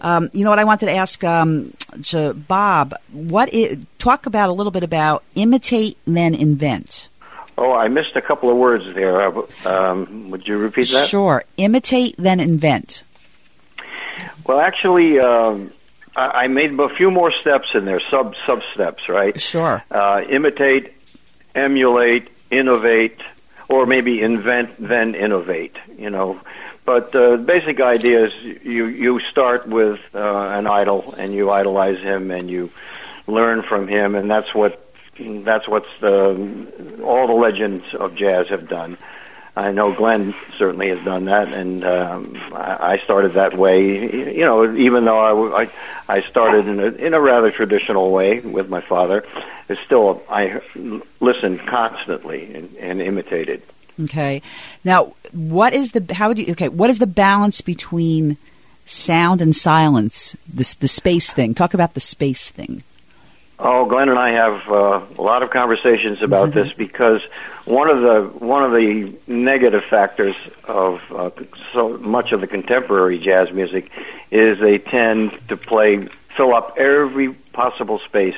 Um, 0.00 0.30
you 0.32 0.44
know 0.44 0.50
what 0.50 0.58
I 0.58 0.64
wanted 0.64 0.86
to 0.86 0.92
ask 0.92 1.22
um, 1.22 1.72
to 2.04 2.34
Bob? 2.34 2.94
What 3.12 3.50
i 3.52 3.78
talk 3.98 4.26
about 4.26 4.48
a 4.48 4.52
little 4.52 4.72
bit 4.72 4.82
about 4.82 5.22
imitate 5.34 5.96
then 6.06 6.34
invent. 6.34 7.08
Oh, 7.56 7.72
I 7.72 7.88
missed 7.88 8.16
a 8.16 8.22
couple 8.22 8.50
of 8.50 8.56
words 8.56 8.84
there. 8.94 9.20
Uh, 9.20 9.42
Um, 9.64 10.30
would 10.30 10.46
you 10.46 10.58
repeat 10.58 10.90
that? 10.90 11.08
Sure, 11.08 11.44
imitate 11.56 12.16
then 12.18 12.40
invent. 12.40 13.02
Well, 14.46 14.60
actually, 14.60 15.20
um, 15.20 15.72
I, 16.16 16.44
I 16.44 16.46
made 16.48 16.78
a 16.78 16.88
few 16.88 17.10
more 17.10 17.32
steps 17.32 17.68
in 17.74 17.84
there, 17.84 18.00
sub 18.10 18.34
sub 18.46 18.62
steps, 18.74 19.08
right? 19.08 19.40
Sure. 19.40 19.82
Uh, 19.90 20.22
imitate, 20.28 20.93
emulate, 21.54 22.28
innovate, 22.50 23.20
or 23.68 23.86
maybe 23.86 24.20
invent, 24.22 24.74
then 24.78 25.14
innovate. 25.14 25.76
You 25.96 26.10
know, 26.10 26.40
but 26.84 27.12
the 27.12 27.36
basic 27.38 27.80
idea 27.80 28.26
is 28.26 28.64
you 28.64 28.86
you 28.86 29.20
start 29.30 29.66
with 29.66 30.00
uh, 30.14 30.18
an 30.18 30.66
idol 30.66 31.14
and 31.16 31.32
you 31.32 31.50
idolize 31.50 32.00
him 32.00 32.30
and 32.30 32.50
you 32.50 32.70
learn 33.26 33.62
from 33.62 33.88
him, 33.88 34.14
and 34.14 34.30
that's 34.30 34.54
what 34.54 34.80
that's 35.18 35.66
what's 35.66 35.88
the 36.00 37.00
all 37.02 37.26
the 37.26 37.32
legends 37.32 37.94
of 37.94 38.14
jazz 38.14 38.48
have 38.48 38.68
done. 38.68 38.98
I 39.56 39.70
know 39.70 39.92
Glenn 39.92 40.34
certainly 40.58 40.88
has 40.88 41.04
done 41.04 41.26
that, 41.26 41.52
and 41.52 41.84
um, 41.84 42.36
I 42.52 43.00
started 43.04 43.34
that 43.34 43.56
way. 43.56 44.34
You 44.34 44.44
know, 44.44 44.74
even 44.74 45.04
though 45.04 45.54
I 45.54 45.70
I 46.08 46.22
started 46.22 46.66
in 46.66 46.80
a, 46.80 46.86
in 46.86 47.14
a 47.14 47.20
rather 47.20 47.52
traditional 47.52 48.10
way 48.10 48.40
with 48.40 48.68
my 48.68 48.80
father, 48.80 49.24
it's 49.68 49.80
still 49.82 50.22
I 50.28 50.60
listened 51.20 51.60
constantly 51.66 52.52
and, 52.52 52.76
and 52.76 53.00
imitated. 53.00 53.62
Okay. 54.02 54.42
Now, 54.82 55.14
what 55.32 55.72
is 55.72 55.92
the 55.92 56.12
how 56.12 56.28
would 56.28 56.38
you 56.38 56.50
okay? 56.52 56.68
What 56.68 56.90
is 56.90 56.98
the 56.98 57.06
balance 57.06 57.60
between 57.60 58.36
sound 58.86 59.40
and 59.40 59.54
silence? 59.54 60.34
This 60.48 60.74
the 60.74 60.88
space 60.88 61.32
thing. 61.32 61.54
Talk 61.54 61.74
about 61.74 61.94
the 61.94 62.00
space 62.00 62.48
thing. 62.48 62.82
Oh, 63.56 63.86
Glenn 63.86 64.08
and 64.08 64.18
I 64.18 64.30
have 64.30 64.68
uh, 64.68 65.00
a 65.16 65.22
lot 65.22 65.42
of 65.44 65.50
conversations 65.50 66.22
about 66.22 66.52
this 66.52 66.72
because 66.72 67.22
one 67.64 67.88
of 67.88 68.00
the 68.00 68.22
one 68.44 68.64
of 68.64 68.72
the 68.72 69.14
negative 69.28 69.84
factors 69.84 70.34
of 70.64 71.00
uh, 71.12 71.30
so 71.72 71.96
much 71.98 72.32
of 72.32 72.40
the 72.40 72.48
contemporary 72.48 73.18
jazz 73.18 73.52
music 73.52 73.92
is 74.32 74.58
they 74.58 74.78
tend 74.78 75.38
to 75.48 75.56
play 75.56 76.08
fill 76.36 76.52
up 76.52 76.78
every 76.78 77.32
possible 77.32 78.00
space 78.00 78.36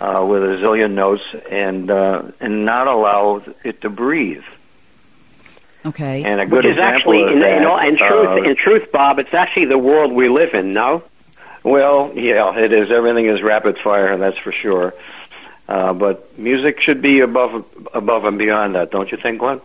uh, 0.00 0.26
with 0.28 0.42
a 0.42 0.56
zillion 0.56 0.94
notes 0.94 1.22
and 1.48 1.88
uh, 1.88 2.22
and 2.40 2.64
not 2.64 2.88
allow 2.88 3.42
it 3.62 3.80
to 3.82 3.90
breathe. 3.90 4.44
Okay. 5.84 6.22
And 6.24 6.40
a 6.40 6.46
good 6.46 6.64
Which 6.64 6.66
is 6.66 6.72
example 6.72 6.96
actually, 6.96 7.22
of 7.22 7.32
in, 7.32 7.40
that, 7.40 7.58
in, 7.58 7.64
all, 7.64 7.78
in 7.78 7.96
truth, 7.96 8.28
uh, 8.28 8.50
in 8.50 8.56
truth, 8.56 8.92
Bob, 8.92 9.18
it's 9.18 9.34
actually 9.34 9.66
the 9.66 9.78
world 9.78 10.12
we 10.12 10.28
live 10.28 10.54
in. 10.54 10.72
No, 10.72 11.02
Well, 11.64 12.12
yeah, 12.14 12.56
it 12.58 12.72
is. 12.72 12.90
Everything 12.90 13.26
is 13.26 13.42
rapid 13.42 13.78
fire, 13.78 14.16
that's 14.16 14.38
for 14.38 14.52
sure. 14.52 14.94
Uh, 15.68 15.92
but 15.92 16.36
music 16.38 16.80
should 16.80 17.00
be 17.00 17.20
above 17.20 17.64
above 17.94 18.24
and 18.24 18.36
beyond 18.36 18.74
that, 18.74 18.90
don't 18.90 19.10
you 19.10 19.16
think, 19.16 19.38
Glenn? 19.38 19.60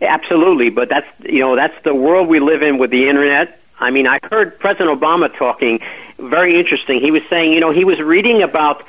Absolutely, 0.00 0.70
but 0.70 0.88
that's 0.88 1.06
you 1.24 1.40
know 1.40 1.56
that's 1.56 1.80
the 1.82 1.94
world 1.94 2.28
we 2.28 2.40
live 2.40 2.62
in 2.62 2.78
with 2.78 2.90
the 2.90 3.08
internet. 3.08 3.58
I 3.78 3.90
mean, 3.90 4.06
I 4.06 4.18
heard 4.22 4.58
President 4.58 5.00
Obama 5.00 5.34
talking 5.36 5.80
very 6.18 6.58
interesting. 6.58 7.00
He 7.00 7.10
was 7.10 7.22
saying, 7.28 7.52
you 7.52 7.60
know, 7.60 7.70
he 7.70 7.84
was 7.84 8.00
reading 8.00 8.42
about 8.42 8.82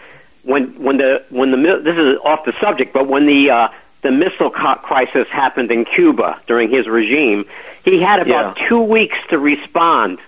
when 0.43 0.81
when 0.83 0.97
the 0.97 1.23
when 1.29 1.51
the 1.51 1.57
this 1.83 1.97
is 1.97 2.17
off 2.23 2.45
the 2.45 2.53
subject, 2.59 2.93
but 2.93 3.07
when 3.07 3.25
the 3.25 3.49
uh, 3.49 3.67
the 4.01 4.11
missile 4.11 4.51
crisis 4.51 5.27
happened 5.29 5.71
in 5.71 5.85
Cuba 5.85 6.39
during 6.45 6.69
his 6.69 6.87
regime, 6.87 7.45
he 7.83 7.99
had 7.99 8.19
about 8.19 8.57
Yeah. 8.59 8.67
two 8.67 8.81
weeks 8.81 9.17
to 9.29 9.39
respond, 9.39 10.19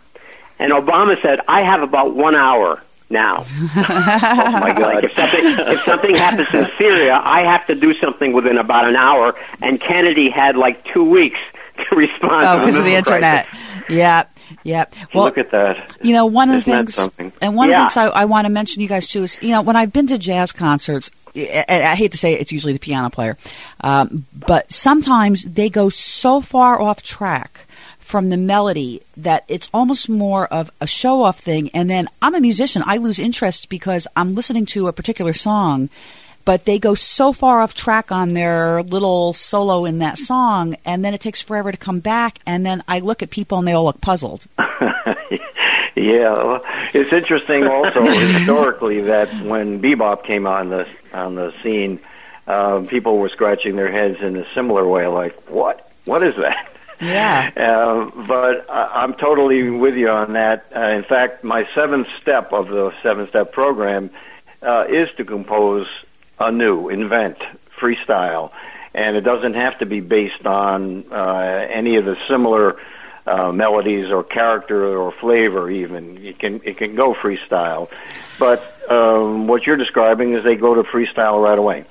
and 0.59 0.71
Obama 0.71 1.21
said, 1.21 1.39
"I 1.47 1.61
have 1.63 1.81
about 1.83 2.13
one 2.15 2.35
hour." 2.35 2.81
Now, 3.09 3.45
Oh 3.77 3.81
my 4.51 4.59
like 4.59 4.77
God! 4.77 5.03
if 5.05 5.13
something 5.15 5.45
if 5.45 5.81
something 5.83 6.15
happens 6.15 6.47
in 6.53 6.67
Syria, 6.77 7.17
I 7.23 7.43
have 7.43 7.65
to 7.67 7.75
do 7.75 7.93
something 7.99 8.33
within 8.33 8.57
about 8.57 8.85
an 8.87 8.97
hour. 8.97 9.33
And 9.61 9.79
Kennedy 9.79 10.29
had 10.29 10.57
like 10.57 10.83
two 10.83 11.05
weeks, 11.09 11.39
response. 11.91 12.45
Oh, 12.47 12.59
because 12.59 12.77
of 12.79 12.83
the 12.85 12.95
internet. 12.95 13.47
Yeah, 13.87 14.23
yeah. 14.63 14.85
Well, 15.13 15.23
Look 15.23 15.37
at 15.37 15.51
that. 15.51 15.95
You 16.01 16.13
know, 16.13 16.25
one 16.25 16.49
of 16.49 16.55
the 16.65 16.69
things, 16.69 16.99
and 17.41 17.55
one 17.55 17.69
Yeah. 17.69 17.83
of 17.85 17.93
the 17.93 17.99
things 18.01 18.11
I, 18.13 18.21
I 18.23 18.25
want 18.25 18.45
to 18.45 18.49
mention 18.51 18.81
you 18.81 18.89
guys 18.89 19.07
too 19.07 19.23
is, 19.23 19.37
you 19.41 19.51
know, 19.51 19.61
when 19.61 19.77
I've 19.77 19.93
been 19.93 20.07
to 20.07 20.17
jazz 20.17 20.51
concerts, 20.51 21.09
and 21.33 21.83
I 21.83 21.95
hate 21.95 22.11
to 22.11 22.17
say 22.17 22.33
it, 22.33 22.41
it's 22.41 22.51
usually 22.51 22.73
the 22.73 22.79
piano 22.79 23.09
player, 23.09 23.37
um, 23.81 24.25
but 24.35 24.69
sometimes 24.69 25.43
they 25.43 25.69
go 25.69 25.87
so 25.87 26.41
far 26.41 26.81
off 26.81 27.01
track 27.03 27.66
from 28.07 28.29
the 28.29 28.37
melody 28.37 29.01
that 29.17 29.43
it's 29.49 29.69
almost 29.73 30.07
more 30.07 30.47
of 30.47 30.71
a 30.79 30.87
show 30.87 31.23
off 31.23 31.39
thing. 31.39 31.69
And 31.73 31.89
then 31.89 32.07
I'm 32.21 32.35
a 32.35 32.39
musician, 32.39 32.81
I 32.85 32.97
lose 32.97 33.19
interest 33.19 33.67
because 33.67 34.07
I'm 34.15 34.33
listening 34.33 34.65
to 34.67 34.87
a 34.87 34.93
particular 34.93 35.33
song. 35.33 35.89
But 36.45 36.63
they 36.63 36.79
go 36.79 36.95
so 36.95 37.33
far 37.33 37.59
off 37.59 37.73
track 37.73 38.09
on 38.09 38.33
their 38.33 38.81
little 38.81 39.33
solo 39.33 39.83
in 39.83 39.99
that 39.99 40.17
song, 40.17 40.77
and 40.85 41.03
then 41.03 41.13
it 41.13 41.19
takes 41.19 41.41
forever 41.41 41.73
to 41.73 41.77
come 41.77 41.99
back. 41.99 42.39
And 42.45 42.65
then 42.65 42.81
I 42.87 42.99
look 42.99 43.21
at 43.21 43.29
people 43.29 43.57
and 43.57 43.67
they 43.67 43.73
all 43.73 43.83
look 43.83 43.99
puzzled. 43.99 44.47
Yeah, 45.97 46.33
well, 46.33 46.63
it's 46.93 47.11
interesting 47.11 47.65
also 47.65 48.01
historically 48.05 49.01
that 49.01 49.33
when 49.43 49.81
bebop 49.81 50.23
came 50.23 50.45
on 50.45 50.69
the 50.69 50.87
on 51.11 51.33
the 51.33 51.51
scene, 51.63 51.99
uh, 52.45 52.81
people 52.81 53.17
were 53.17 53.29
scratching 53.29 53.75
their 53.75 53.91
heads 53.91 54.21
in 54.21 54.35
a 54.35 54.45
similar 54.53 54.87
way, 54.87 55.07
like 55.07 55.49
what? 55.49 55.91
What 56.05 56.21
is 56.21 56.35
that? 56.35 56.69
Yeah. 56.99 57.51
Uh, 57.67 58.09
but 58.27 58.69
I, 58.69 59.03
I'm 59.03 59.13
totally 59.13 59.69
with 59.69 59.95
you 59.95 60.09
on 60.09 60.33
that. 60.33 60.65
Uh, 60.75 60.79
in 60.89 61.03
fact, 61.03 61.43
my 61.43 61.67
seventh 61.73 62.07
step 62.21 62.53
of 62.53 62.69
the 62.69 62.93
seven 63.01 63.27
step 63.27 63.51
program 63.51 64.09
uh, 64.61 64.85
is 64.87 65.09
to 65.17 65.25
compose 65.25 65.87
anew, 66.39 66.89
invent, 66.89 67.37
freestyle, 67.77 68.51
and 68.93 69.15
it 69.15 69.21
doesn't 69.21 69.55
have 69.55 69.79
to 69.79 69.85
be 69.85 69.99
based 69.99 70.45
on 70.45 71.05
uh, 71.11 71.67
any 71.69 71.97
of 71.97 72.05
the 72.05 72.17
similar 72.27 72.77
uh, 73.25 73.51
melodies 73.51 74.09
or 74.09 74.23
character 74.23 74.97
or 74.97 75.11
flavor. 75.11 75.69
Even 75.69 76.17
it 76.25 76.39
can 76.39 76.61
it 76.63 76.77
can 76.77 76.95
go 76.95 77.13
freestyle, 77.13 77.89
but 78.39 78.89
um, 78.89 79.47
what 79.47 79.65
you're 79.65 79.77
describing 79.77 80.33
is 80.33 80.43
they 80.43 80.55
go 80.55 80.75
to 80.75 80.83
freestyle 80.83 81.43
right 81.43 81.59
away. 81.59 81.85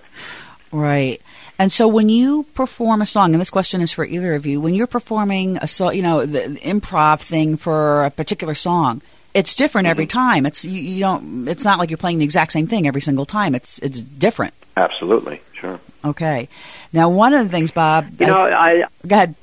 Right. 0.73 1.21
And 1.59 1.73
so 1.73 1.89
when 1.89 2.09
you 2.09 2.45
perform 2.55 3.01
a 3.01 3.07
song, 3.07 3.33
and 3.33 3.41
this 3.41 3.51
question 3.51 3.81
is 3.81 3.93
for 3.93 4.05
either 4.05 4.35
of 4.35 4.45
you, 4.45 4.61
when 4.61 4.75
you're 4.75 4.87
performing 4.87 5.57
a 5.59 5.67
song, 5.67 5.95
you 5.95 6.03
know, 6.03 6.27
the, 6.27 6.49
the 6.49 6.61
improv 6.61 7.21
thing 7.21 7.57
for 7.57 8.05
a 8.05 8.11
particular 8.11 8.55
song, 8.55 9.01
it's 9.33 9.55
different 9.55 9.87
every 9.87 10.07
mm-hmm. 10.07 10.19
time. 10.19 10.47
It's 10.47 10.65
you, 10.65 10.81
you 10.81 11.01
don't. 11.01 11.49
It's 11.49 11.65
not 11.65 11.79
like 11.79 11.91
you're 11.91 11.99
playing 11.99 12.19
the 12.19 12.25
exact 12.25 12.53
same 12.53 12.67
thing 12.67 12.87
every 12.87 13.03
single 13.03 13.27
time. 13.27 13.55
It's 13.55 13.79
it's 13.81 14.03
different. 14.03 14.55
Absolutely, 14.77 15.41
sure. 15.53 15.81
Okay. 16.05 16.49
Now, 16.93 17.09
one 17.09 17.35
of 17.35 17.45
the 17.45 17.51
things, 17.51 17.71
Bob. 17.71 18.21
You 18.21 18.27
know, 18.27 18.37
I. 18.37 18.85
go 19.07 19.17
ahead. 19.17 19.35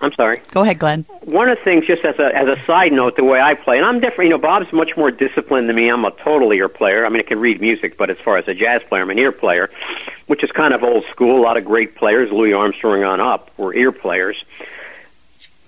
I'm 0.00 0.12
sorry. 0.12 0.40
Go 0.50 0.62
ahead, 0.62 0.78
Glenn. 0.78 1.04
One 1.22 1.48
of 1.48 1.56
the 1.58 1.64
things, 1.64 1.86
just 1.86 2.04
as 2.04 2.18
a 2.18 2.36
as 2.36 2.46
a 2.46 2.62
side 2.64 2.92
note, 2.92 3.16
the 3.16 3.24
way 3.24 3.40
I 3.40 3.54
play, 3.54 3.78
and 3.78 3.86
I'm 3.86 4.00
different. 4.00 4.28
You 4.28 4.36
know, 4.36 4.38
Bob's 4.38 4.72
much 4.72 4.96
more 4.96 5.10
disciplined 5.10 5.68
than 5.68 5.76
me. 5.76 5.88
I'm 5.88 6.04
a 6.04 6.10
total 6.10 6.52
ear 6.52 6.68
player. 6.68 7.06
I 7.06 7.08
mean, 7.08 7.20
I 7.20 7.22
can 7.22 7.40
read 7.40 7.60
music, 7.60 7.96
but 7.96 8.10
as 8.10 8.18
far 8.18 8.36
as 8.36 8.46
a 8.48 8.54
jazz 8.54 8.82
player, 8.82 9.02
I'm 9.02 9.10
an 9.10 9.18
ear 9.18 9.32
player, 9.32 9.70
which 10.26 10.44
is 10.44 10.50
kind 10.50 10.74
of 10.74 10.82
old 10.82 11.04
school. 11.06 11.40
A 11.40 11.42
lot 11.42 11.56
of 11.56 11.64
great 11.64 11.94
players, 11.94 12.30
Louis 12.30 12.52
Armstrong 12.52 13.02
on 13.02 13.20
up, 13.20 13.50
were 13.56 13.74
ear 13.74 13.92
players. 13.92 14.44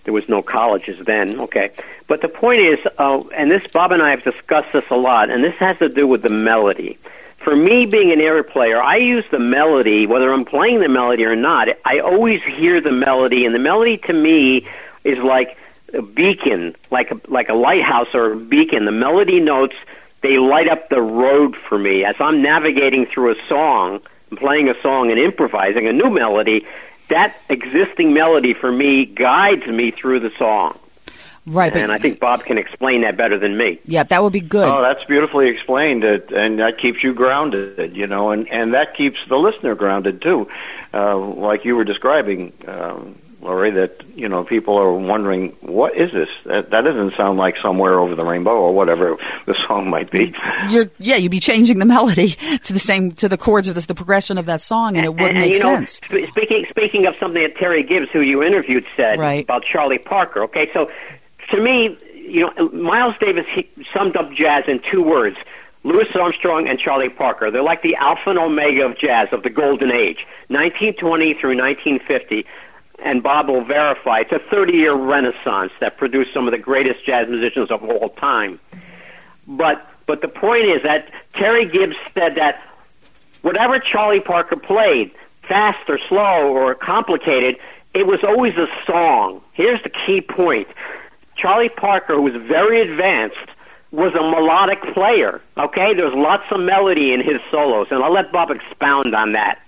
There 0.05 0.13
was 0.15 0.29
no 0.29 0.43
colleges 0.43 1.05
then. 1.05 1.41
Okay, 1.41 1.71
but 2.07 2.21
the 2.21 2.29
point 2.29 2.61
is, 2.61 2.79
uh, 2.99 3.23
and 3.35 3.51
this 3.51 3.67
Bob 3.73 3.93
and 3.93 4.03
I 4.03 4.11
have 4.11 4.23
discussed 4.23 4.73
this 4.73 4.85
a 4.91 4.97
lot, 4.97 5.31
and 5.31 5.43
this 5.43 5.55
has 5.57 5.79
to 5.79 5.89
do 5.89 6.07
with 6.07 6.23
the 6.23 6.31
melody. 6.31 6.99
For 7.47 7.55
me, 7.55 7.87
being 7.87 8.11
an 8.11 8.21
ear 8.21 8.43
player, 8.43 8.83
I 8.83 8.97
use 8.97 9.25
the 9.31 9.39
melody, 9.39 10.05
whether 10.09 10.33
I'm 10.33 10.45
playing 10.45 10.81
the 10.81 10.89
melody 10.89 11.25
or 11.27 11.37
not. 11.37 11.69
I 11.85 12.01
always 12.01 12.43
hear 12.43 12.81
the 12.81 12.91
melody, 12.91 13.47
and 13.47 13.55
the 13.55 13.61
melody 13.61 13.99
to 13.99 14.13
me 14.13 14.67
is 15.05 15.21
like 15.21 15.57
a 15.95 16.03
beacon, 16.03 16.75
like 16.91 17.13
a, 17.13 17.21
like 17.29 17.49
a 17.49 17.55
lighthouse 17.55 18.09
or 18.15 18.33
a 18.33 18.37
beacon. 18.37 18.85
The 18.85 18.91
melody 18.91 19.39
notes 19.39 19.77
they 20.23 20.39
light 20.39 20.67
up 20.67 20.89
the 20.89 21.01
road 21.01 21.55
for 21.55 21.79
me 21.79 22.05
as 22.05 22.17
I'm 22.19 22.43
navigating 22.43 23.07
through 23.07 23.39
a 23.39 23.47
song, 23.47 24.01
playing 24.35 24.69
a 24.69 24.81
song 24.81 25.13
and 25.13 25.21
improvising 25.21 25.87
a 25.87 25.93
new 25.93 26.11
melody. 26.11 26.67
That 27.11 27.37
existing 27.49 28.13
melody 28.13 28.55
for 28.55 28.73
me 28.73 29.05
guides 29.05 29.69
me 29.69 29.93
through 29.93 30.19
the 30.19 30.31
song, 30.31 30.77
Right, 31.47 31.73
but 31.73 31.81
and 31.83 31.93
I 31.93 31.99
think 31.99 32.19
Bob 32.19 32.45
can 32.45 32.59
explain 32.59 33.03
that 33.03 33.17
better 33.17 33.39
than 33.39 33.57
me. 33.57 33.79
yeah, 33.85 34.03
that 34.03 34.23
would 34.23 34.33
be 34.33 34.41
good. 34.41 34.69
Oh, 34.69 34.83
that's 34.83 35.05
beautifully 35.05 35.49
explained, 35.49 36.03
it, 36.03 36.33
and 36.33 36.59
that 36.59 36.79
keeps 36.79 37.05
you 37.05 37.15
grounded, 37.15 37.95
you 37.97 38.09
know, 38.09 38.31
and 38.31 38.49
and 38.49 38.75
that 38.75 38.97
keeps 38.97 39.19
the 39.29 39.37
listener 39.37 39.75
grounded 39.77 40.21
too, 40.23 40.49
uh, 40.93 41.17
like 41.17 41.65
you 41.65 41.77
were 41.77 41.85
describing, 41.85 42.53
um, 42.67 43.15
Laurie. 43.43 43.71
That 43.71 44.03
you 44.17 44.29
know, 44.29 44.43
people 44.43 44.77
are 44.77 44.93
wondering 44.93 45.51
what 45.61 45.95
is 45.95 46.11
this? 46.11 46.29
That, 46.47 46.71
that 46.71 46.81
doesn't 46.81 47.15
sound 47.17 47.39
like 47.39 47.57
somewhere 47.59 47.99
over 48.01 48.15
the 48.17 48.25
rainbow 48.25 48.57
or 48.57 48.75
whatever 48.75 49.17
the 49.45 49.55
song 49.69 49.89
might 49.89 50.11
be. 50.11 50.35
You're, 50.71 50.91
yeah, 50.99 51.15
you'd 51.17 51.31
be 51.31 51.39
changing 51.39 51.79
the 51.79 51.85
melody 51.97 52.31
to 52.65 52.73
the 52.73 52.81
same 52.81 53.13
to 53.13 53.29
the 53.29 53.37
chords 53.39 53.69
of 53.69 53.77
the, 53.77 53.83
the 53.83 53.95
progression 53.95 54.39
of 54.39 54.47
that 54.47 54.63
song, 54.63 54.97
and 54.97 55.05
it 55.05 55.11
wouldn't 55.11 55.31
and, 55.31 55.39
make 55.39 55.55
you 55.55 55.63
know, 55.63 55.77
sense. 55.77 55.93
sp- 56.03 56.27
speaking 56.31 56.67
speaking 56.71 57.07
of 57.07 57.15
something 57.19 57.41
that 57.43 57.57
Terry 57.57 57.85
Gibbs, 57.85 58.09
who 58.11 58.21
you 58.21 58.43
interviewed, 58.43 58.85
said 58.97 59.21
Right. 59.21 59.45
about 59.45 59.63
Charlie 59.65 59.99
Parker. 59.99 60.43
Okay, 60.45 60.71
so 60.73 60.91
to 61.51 61.61
me, 61.61 61.97
you 62.15 62.41
know, 62.41 62.69
Miles 62.71 63.15
Davis 63.21 63.47
he 63.55 63.69
summed 63.93 64.17
up 64.17 64.33
jazz 64.33 64.65
in 64.67 64.81
two 64.91 65.03
words: 65.03 65.37
Louis 65.85 66.09
Armstrong 66.15 66.69
and 66.69 66.79
Charlie 66.79 67.09
Parker. 67.09 67.51
They're 67.51 67.63
like 67.63 67.83
the 67.83 67.97
alpha 67.97 68.31
and 68.31 68.39
omega 68.39 68.85
of 68.85 68.99
jazz, 68.99 69.29
of 69.33 69.43
the 69.43 69.51
golden 69.51 69.91
age, 69.91 70.27
1920 70.49 71.35
through 71.35 71.57
1950. 71.57 72.47
And 72.99 73.23
Bob 73.23 73.49
will 73.49 73.63
verify 73.63 74.21
it's 74.21 74.33
a 74.33 74.39
30-year 74.39 74.95
renaissance 74.95 75.71
that 75.81 75.99
produced 75.99 76.33
some 76.33 76.49
of 76.49 76.53
the 76.53 76.59
greatest 76.59 77.05
jazz 77.05 77.29
musicians 77.29 77.71
of 77.71 77.85
all 77.85 78.09
time. 78.09 78.59
But 79.47 79.87
but 80.07 80.23
the 80.23 80.29
point 80.29 80.65
is 80.65 80.83
that 80.83 81.11
Terry 81.35 81.67
Gibbs 81.67 81.97
said 82.15 82.37
that 82.37 82.63
whatever 83.43 83.79
Charlie 83.79 84.21
Parker 84.21 84.57
played, 84.57 85.13
fast 85.43 85.89
or 85.89 85.99
slow 86.09 86.53
or 86.53 86.75
complicated, 86.75 87.59
it 87.95 88.07
was 88.07 88.23
always 88.25 88.57
a 88.57 88.69
song. 88.87 89.43
Here's 89.53 89.83
the 89.83 89.91
key 89.91 90.21
point. 90.21 90.69
Charlie 91.37 91.69
Parker, 91.69 92.15
who 92.15 92.23
was 92.23 92.37
very 92.37 92.81
advanced, 92.81 93.37
was 93.91 94.15
a 94.15 94.23
melodic 94.23 94.83
player. 94.95 95.41
Okay? 95.57 95.95
There's 95.95 96.15
lots 96.15 96.45
of 96.51 96.61
melody 96.61 97.13
in 97.13 97.21
his 97.21 97.41
solos, 97.51 97.89
and 97.91 98.03
I'll 98.03 98.13
let 98.13 98.33
Bob 98.33 98.51
expound 98.51 99.15
on 99.15 99.33
that. 99.33 99.61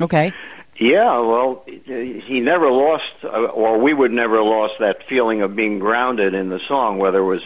Okay. 0.00 0.32
Yeah, 0.76 1.20
well, 1.20 1.64
he 1.66 2.40
never 2.40 2.68
lost, 2.68 3.04
uh, 3.22 3.28
or 3.28 3.78
we 3.78 3.94
would 3.94 4.10
never 4.10 4.42
lost 4.42 4.74
that 4.80 5.06
feeling 5.06 5.42
of 5.42 5.54
being 5.54 5.78
grounded 5.78 6.34
in 6.34 6.48
the 6.48 6.58
song, 6.58 6.98
whether 6.98 7.18
it 7.18 7.24
was 7.24 7.42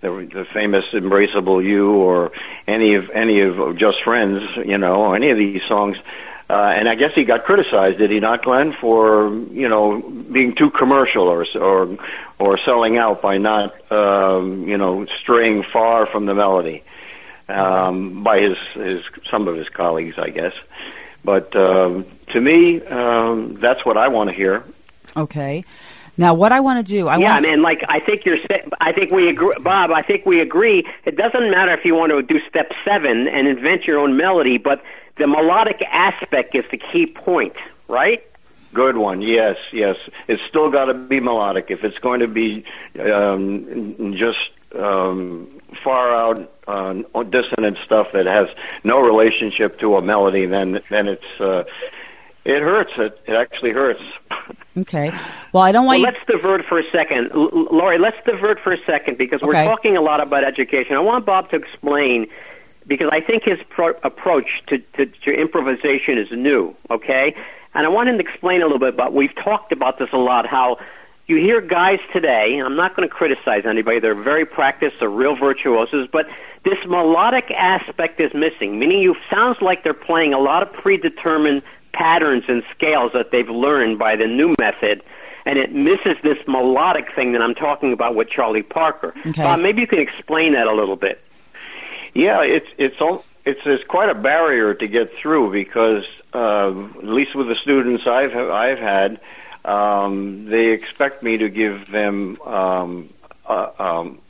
the, 0.00 0.10
the 0.32 0.44
famous 0.44 0.84
"Embraceable 0.92 1.64
You" 1.64 1.96
or 1.96 2.30
any 2.68 2.94
of 2.94 3.10
any 3.10 3.40
of 3.40 3.76
Just 3.76 4.04
Friends, 4.04 4.44
you 4.64 4.78
know, 4.78 5.06
or 5.06 5.16
any 5.16 5.30
of 5.30 5.38
these 5.38 5.62
songs. 5.64 5.96
Uh, 6.50 6.72
and 6.74 6.88
I 6.88 6.94
guess 6.94 7.12
he 7.12 7.24
got 7.24 7.44
criticized, 7.44 7.98
did 7.98 8.10
he 8.10 8.20
not, 8.20 8.42
Glenn, 8.42 8.72
for 8.72 9.30
you 9.30 9.68
know 9.68 10.00
being 10.00 10.54
too 10.54 10.70
commercial 10.70 11.28
or 11.28 11.46
or 11.54 11.98
or 12.38 12.58
selling 12.58 12.96
out 12.96 13.20
by 13.20 13.36
not 13.36 13.92
um, 13.92 14.66
you 14.66 14.78
know 14.78 15.04
straying 15.20 15.62
far 15.62 16.06
from 16.06 16.24
the 16.24 16.34
melody 16.34 16.82
um, 17.48 18.22
by 18.22 18.40
his 18.40 18.56
his 18.72 19.02
some 19.30 19.46
of 19.48 19.56
his 19.56 19.68
colleagues, 19.68 20.18
I 20.18 20.30
guess. 20.30 20.54
But 21.24 21.54
um, 21.54 22.06
to 22.28 22.40
me, 22.40 22.82
um, 22.82 23.54
that's 23.54 23.84
what 23.84 23.96
I 23.96 24.08
want 24.08 24.30
to 24.30 24.36
hear. 24.36 24.64
Okay. 25.16 25.64
Now, 26.16 26.34
what 26.34 26.50
I 26.50 26.60
want 26.60 26.84
to 26.84 26.92
do, 26.92 27.06
I 27.06 27.16
yeah, 27.18 27.34
want. 27.34 27.42
man. 27.44 27.62
Like 27.62 27.84
I 27.88 28.00
think 28.00 28.24
you're. 28.24 28.38
sa- 28.38 28.68
I 28.80 28.92
think 28.92 29.12
we 29.12 29.28
agree, 29.28 29.54
Bob. 29.60 29.92
I 29.92 30.02
think 30.02 30.26
we 30.26 30.40
agree. 30.40 30.84
It 31.04 31.16
doesn't 31.16 31.50
matter 31.50 31.72
if 31.72 31.84
you 31.84 31.94
want 31.94 32.10
to 32.10 32.22
do 32.22 32.40
step 32.48 32.72
seven 32.84 33.28
and 33.28 33.46
invent 33.46 33.84
your 33.84 34.00
own 34.00 34.16
melody, 34.16 34.58
but 34.58 34.82
the 35.18 35.26
melodic 35.26 35.82
aspect 35.82 36.54
is 36.54 36.64
the 36.70 36.76
key 36.78 37.06
point, 37.06 37.54
right? 37.88 38.24
Good 38.74 38.96
one. 38.96 39.22
Yes, 39.22 39.56
yes. 39.72 39.96
It's 40.26 40.42
still 40.48 40.70
got 40.70 40.86
to 40.86 40.94
be 40.94 41.20
melodic. 41.20 41.70
If 41.70 41.84
it's 41.84 41.98
going 41.98 42.20
to 42.20 42.28
be 42.28 42.64
um, 43.00 44.14
just 44.16 44.50
um, 44.74 45.48
far 45.82 46.14
out 46.14 46.52
uh, 46.66 47.22
dissonant 47.24 47.78
stuff 47.84 48.12
that 48.12 48.26
has 48.26 48.48
no 48.84 49.00
relationship 49.00 49.78
to 49.80 49.96
a 49.96 50.02
melody, 50.02 50.44
then 50.46 50.80
then 50.90 51.08
it's 51.08 51.40
uh, 51.40 51.64
it 52.44 52.60
hurts. 52.62 52.92
It, 52.98 53.18
it 53.26 53.34
actually 53.34 53.72
hurts. 53.72 54.02
Okay. 54.76 55.10
Well, 55.52 55.64
I 55.64 55.72
don't 55.72 55.86
want 55.86 56.00
Well, 56.02 56.12
you. 56.12 56.18
let's 56.18 56.24
divert 56.28 56.64
for 56.66 56.78
a 56.78 56.88
second, 56.92 57.32
L- 57.32 57.50
L- 57.52 57.66
Laurie. 57.72 57.98
Let's 57.98 58.16
divert 58.24 58.60
for 58.60 58.72
a 58.72 58.78
second 58.84 59.18
because 59.18 59.42
we're 59.42 59.54
talking 59.64 59.96
a 59.96 60.00
lot 60.00 60.20
about 60.20 60.44
education. 60.44 60.94
I 60.94 61.00
want 61.00 61.26
Bob 61.26 61.50
to 61.50 61.56
explain 61.56 62.28
because 62.88 63.10
I 63.12 63.20
think 63.20 63.44
his 63.44 63.60
pro- 63.68 63.98
approach 64.02 64.62
to, 64.68 64.78
to, 64.78 65.06
to 65.06 65.32
improvisation 65.32 66.18
is 66.18 66.30
new. 66.32 66.74
Okay, 66.90 67.36
and 67.74 67.86
I 67.86 67.88
want 67.88 68.08
him 68.08 68.18
to 68.18 68.24
explain 68.24 68.62
a 68.62 68.64
little 68.64 68.78
bit 68.78 68.94
about. 68.94 69.12
We've 69.12 69.34
talked 69.34 69.70
about 69.72 69.98
this 69.98 70.08
a 70.12 70.16
lot. 70.16 70.46
How 70.46 70.78
you 71.26 71.36
hear 71.36 71.60
guys 71.60 72.00
today. 72.12 72.58
I'm 72.58 72.76
not 72.76 72.96
going 72.96 73.08
to 73.08 73.14
criticize 73.14 73.66
anybody. 73.66 74.00
They're 74.00 74.14
very 74.14 74.46
practiced. 74.46 74.96
They're 74.98 75.10
real 75.10 75.36
virtuosos, 75.36 76.08
but 76.10 76.28
this 76.64 76.78
melodic 76.86 77.50
aspect 77.50 78.18
is 78.18 78.32
missing. 78.34 78.78
Meaning, 78.78 79.00
you 79.00 79.14
sounds 79.30 79.60
like 79.60 79.84
they're 79.84 79.94
playing 79.94 80.34
a 80.34 80.40
lot 80.40 80.62
of 80.62 80.72
predetermined 80.72 81.62
patterns 81.92 82.44
and 82.48 82.64
scales 82.74 83.12
that 83.12 83.30
they've 83.30 83.48
learned 83.48 83.98
by 83.98 84.16
the 84.16 84.26
new 84.26 84.54
method 84.58 85.02
and 85.48 85.58
it 85.58 85.72
misses 85.72 86.14
this 86.22 86.36
melodic 86.46 87.10
thing 87.14 87.32
that 87.32 87.40
I'm 87.40 87.54
talking 87.54 87.94
about 87.94 88.14
with 88.14 88.28
Charlie 88.28 88.62
Parker. 88.62 89.14
Okay. 89.28 89.42
Bob, 89.42 89.60
maybe 89.60 89.80
you 89.80 89.86
can 89.86 89.98
explain 89.98 90.52
that 90.52 90.66
a 90.66 90.74
little 90.74 90.94
bit. 90.94 91.22
Yeah, 92.18 92.42
it's 92.42 92.66
it's 92.78 93.00
all 93.00 93.24
it's 93.44 93.62
there's 93.62 93.84
quite 93.84 94.08
a 94.08 94.14
barrier 94.14 94.74
to 94.74 94.88
get 94.88 95.14
through 95.14 95.52
because 95.52 96.04
uh, 96.34 96.68
at 96.98 97.04
least 97.04 97.36
with 97.36 97.46
the 97.46 97.54
students 97.54 98.08
I've 98.08 98.34
I've 98.34 98.80
had, 98.80 99.20
um, 99.64 100.46
they 100.46 100.70
expect 100.70 101.22
me 101.22 101.36
to 101.36 101.48
give 101.48 101.88
them 101.92 102.40
um, 102.42 103.10
uh, 103.46 103.70
um, 103.78 104.20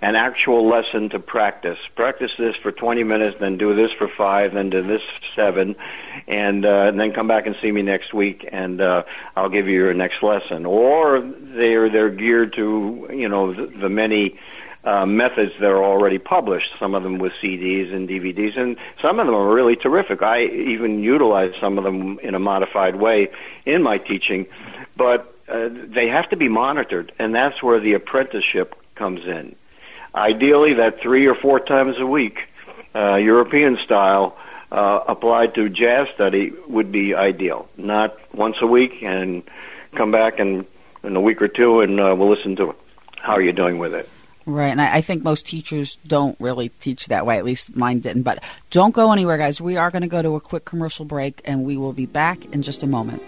an 0.00 0.16
actual 0.16 0.66
lesson 0.66 1.10
to 1.10 1.18
practice. 1.18 1.78
Practice 1.94 2.30
this 2.38 2.56
for 2.56 2.72
20 2.72 3.04
minutes, 3.04 3.36
then 3.38 3.58
do 3.58 3.74
this 3.74 3.92
for 3.92 4.08
five, 4.08 4.54
then 4.54 4.70
do 4.70 4.82
this 4.82 5.02
seven, 5.36 5.76
and, 6.26 6.64
uh, 6.64 6.86
and 6.88 6.98
then 6.98 7.12
come 7.12 7.26
back 7.26 7.46
and 7.46 7.56
see 7.60 7.70
me 7.70 7.82
next 7.82 8.14
week, 8.14 8.48
and 8.50 8.80
uh, 8.80 9.02
I'll 9.36 9.50
give 9.50 9.68
you 9.68 9.74
your 9.74 9.92
next 9.92 10.22
lesson. 10.22 10.64
Or 10.64 11.20
they're 11.20 11.90
they're 11.90 12.08
geared 12.08 12.54
to 12.54 13.06
you 13.12 13.28
know 13.28 13.52
the, 13.52 13.66
the 13.66 13.90
many. 13.90 14.38
Uh, 14.84 15.06
methods 15.06 15.52
that 15.60 15.70
are 15.70 15.82
already 15.82 16.18
published, 16.18 16.70
some 16.78 16.94
of 16.94 17.02
them 17.02 17.16
with 17.16 17.32
CDs 17.42 17.90
and 17.90 18.06
DVDs, 18.06 18.58
and 18.58 18.76
some 19.00 19.18
of 19.18 19.24
them 19.24 19.34
are 19.34 19.54
really 19.54 19.76
terrific. 19.76 20.20
I 20.20 20.44
even 20.44 21.02
utilize 21.02 21.54
some 21.58 21.78
of 21.78 21.84
them 21.84 22.18
in 22.18 22.34
a 22.34 22.38
modified 22.38 22.94
way 22.94 23.30
in 23.64 23.82
my 23.82 23.96
teaching, 23.96 24.44
but 24.94 25.34
uh, 25.48 25.70
they 25.72 26.08
have 26.08 26.28
to 26.30 26.36
be 26.36 26.48
monitored, 26.48 27.12
and 27.18 27.34
that's 27.34 27.62
where 27.62 27.80
the 27.80 27.94
apprenticeship 27.94 28.74
comes 28.94 29.24
in. 29.26 29.56
Ideally, 30.14 30.74
that 30.74 31.00
three 31.00 31.28
or 31.28 31.34
four 31.34 31.60
times 31.60 31.98
a 31.98 32.06
week, 32.06 32.46
uh, 32.94 33.14
European 33.14 33.78
style, 33.78 34.36
uh, 34.70 35.04
applied 35.08 35.54
to 35.54 35.68
jazz 35.68 36.08
study 36.14 36.52
would 36.66 36.90
be 36.90 37.14
ideal. 37.14 37.68
Not 37.76 38.18
once 38.34 38.56
a 38.60 38.66
week 38.66 39.02
and 39.02 39.44
come 39.94 40.10
back 40.10 40.40
and 40.40 40.66
in 41.04 41.16
a 41.16 41.20
week 41.20 41.40
or 41.42 41.48
two 41.48 41.80
and 41.80 42.00
uh, 42.00 42.14
we'll 42.18 42.28
listen 42.28 42.56
to 42.56 42.70
it. 42.70 42.76
How 43.16 43.34
are 43.34 43.42
you 43.42 43.52
doing 43.52 43.78
with 43.78 43.94
it? 43.94 44.08
Right, 44.46 44.68
and 44.68 44.80
I, 44.80 44.96
I 44.96 45.00
think 45.00 45.22
most 45.22 45.46
teachers 45.46 45.96
don't 46.06 46.36
really 46.38 46.68
teach 46.68 47.08
that 47.08 47.24
way. 47.24 47.38
At 47.38 47.44
least 47.44 47.74
mine 47.74 48.00
didn't. 48.00 48.22
But 48.24 48.44
don't 48.70 48.94
go 48.94 49.12
anywhere, 49.12 49.38
guys. 49.38 49.60
We 49.60 49.76
are 49.78 49.90
going 49.90 50.02
to 50.02 50.08
go 50.08 50.20
to 50.20 50.36
a 50.36 50.40
quick 50.40 50.64
commercial 50.66 51.06
break, 51.06 51.40
and 51.44 51.64
we 51.64 51.76
will 51.76 51.94
be 51.94 52.06
back 52.06 52.44
in 52.52 52.62
just 52.62 52.82
a 52.82 52.86
moment. 52.86 53.22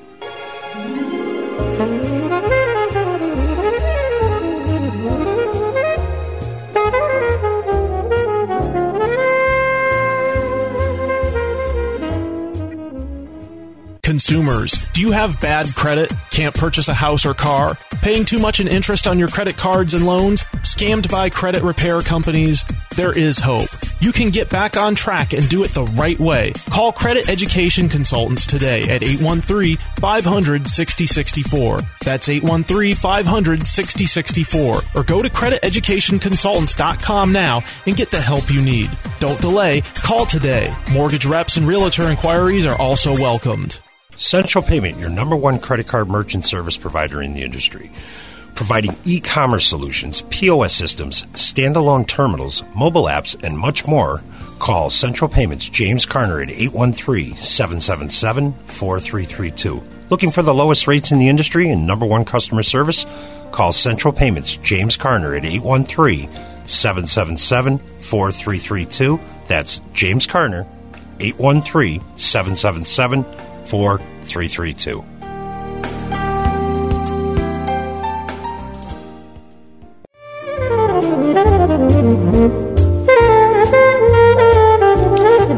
Consumers, 14.16 14.72
do 14.94 15.02
you 15.02 15.10
have 15.10 15.38
bad 15.40 15.74
credit? 15.74 16.10
Can't 16.30 16.54
purchase 16.54 16.88
a 16.88 16.94
house 16.94 17.26
or 17.26 17.34
car? 17.34 17.76
Paying 18.00 18.24
too 18.24 18.38
much 18.38 18.60
in 18.60 18.66
interest 18.66 19.06
on 19.06 19.18
your 19.18 19.28
credit 19.28 19.58
cards 19.58 19.92
and 19.92 20.06
loans? 20.06 20.42
Scammed 20.62 21.10
by 21.10 21.28
credit 21.28 21.62
repair 21.62 22.00
companies? 22.00 22.64
There 22.94 23.12
is 23.12 23.38
hope. 23.38 23.68
You 24.00 24.12
can 24.12 24.28
get 24.28 24.48
back 24.48 24.78
on 24.78 24.94
track 24.94 25.34
and 25.34 25.46
do 25.50 25.64
it 25.64 25.72
the 25.72 25.84
right 25.84 26.18
way. 26.18 26.54
Call 26.70 26.92
Credit 26.92 27.28
Education 27.28 27.90
Consultants 27.90 28.46
today 28.46 28.84
at 28.84 29.02
813 29.02 29.76
500 30.00 30.66
6064. 30.66 31.80
That's 32.02 32.30
813 32.30 32.94
500 32.94 33.66
6064. 33.66 34.80
Or 34.94 35.04
go 35.04 35.20
to 35.20 35.28
crediteducationconsultants.com 35.28 37.32
now 37.32 37.62
and 37.84 37.94
get 37.94 38.10
the 38.10 38.22
help 38.22 38.50
you 38.50 38.62
need. 38.62 38.88
Don't 39.20 39.42
delay. 39.42 39.82
Call 39.96 40.24
today. 40.24 40.74
Mortgage 40.90 41.26
reps 41.26 41.58
and 41.58 41.68
realtor 41.68 42.08
inquiries 42.08 42.64
are 42.64 42.80
also 42.80 43.12
welcomed. 43.12 43.78
Central 44.16 44.64
Payment, 44.64 44.98
your 44.98 45.10
number 45.10 45.36
one 45.36 45.58
credit 45.58 45.88
card 45.88 46.08
merchant 46.08 46.46
service 46.46 46.78
provider 46.78 47.20
in 47.20 47.34
the 47.34 47.42
industry. 47.42 47.90
Providing 48.54 48.96
e 49.04 49.20
commerce 49.20 49.68
solutions, 49.68 50.22
POS 50.30 50.72
systems, 50.74 51.24
standalone 51.34 52.06
terminals, 52.06 52.62
mobile 52.74 53.04
apps, 53.04 53.36
and 53.44 53.58
much 53.58 53.86
more. 53.86 54.22
Call 54.58 54.88
Central 54.88 55.28
Payments 55.28 55.68
James 55.68 56.06
Carner 56.06 56.42
at 56.42 56.50
813 56.50 57.36
777 57.36 58.54
4332. 58.64 59.82
Looking 60.08 60.30
for 60.30 60.40
the 60.40 60.54
lowest 60.54 60.86
rates 60.86 61.12
in 61.12 61.18
the 61.18 61.28
industry 61.28 61.68
and 61.68 61.86
number 61.86 62.06
one 62.06 62.24
customer 62.24 62.62
service? 62.62 63.04
Call 63.52 63.70
Central 63.70 64.14
Payments 64.14 64.56
James 64.56 64.96
Carner 64.96 65.36
at 65.36 65.44
813 65.44 66.30
777 66.66 67.78
4332. 68.00 69.20
That's 69.46 69.82
James 69.92 70.26
Carner, 70.26 70.66
813 71.20 72.00
777 72.16 73.24
4332. 73.24 73.46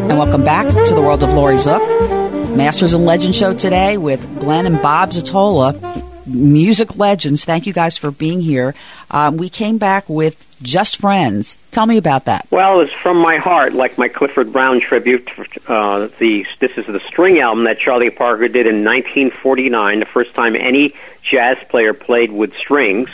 And 0.09 0.19
welcome 0.19 0.43
back 0.43 0.67
to 0.87 0.95
the 0.95 1.03
world 1.03 1.23
of 1.23 1.35
Laurie 1.35 1.57
Zoock. 1.57 2.57
Masters 2.57 2.95
and 2.95 3.05
Legends 3.05 3.37
show 3.37 3.53
today 3.53 3.99
with 3.99 4.41
Glenn 4.41 4.65
and 4.65 4.81
Bob 4.81 5.11
Zottola, 5.11 6.27
music 6.27 6.97
legends. 6.97 7.45
Thank 7.45 7.67
you 7.67 7.75
guys 7.75 7.99
for 7.99 8.11
being 8.11 8.41
here. 8.41 8.75
Um, 9.11 9.37
we 9.37 9.51
came 9.51 9.77
back 9.77 10.09
with 10.09 10.48
Just 10.63 10.97
Friends. 10.97 11.59
Tell 11.71 11.87
me 11.87 11.97
about 11.97 12.25
that. 12.25 12.47
Well, 12.51 12.81
it's 12.81 12.93
from 12.93 13.19
my 13.19 13.37
heart, 13.37 13.73
like 13.73 13.99
my 13.99 14.09
Clifford 14.09 14.53
Brown 14.53 14.81
tribute. 14.81 15.31
Uh, 15.67 16.09
the 16.19 16.47
this 16.61 16.77
is 16.77 16.87
the 16.87 17.01
string 17.01 17.39
album 17.41 17.65
that 17.65 17.79
Charlie 17.79 18.11
Parker 18.11 18.49
did 18.49 18.67
in 18.67 18.85
1949, 18.85 20.01
the 20.01 20.07
first 20.07 20.35
time 20.35 20.57
any 20.57 20.95
jazz 21.23 21.59
player 21.69 21.95
played 21.95 22.33
with 22.33 22.55
strings, 22.55 23.11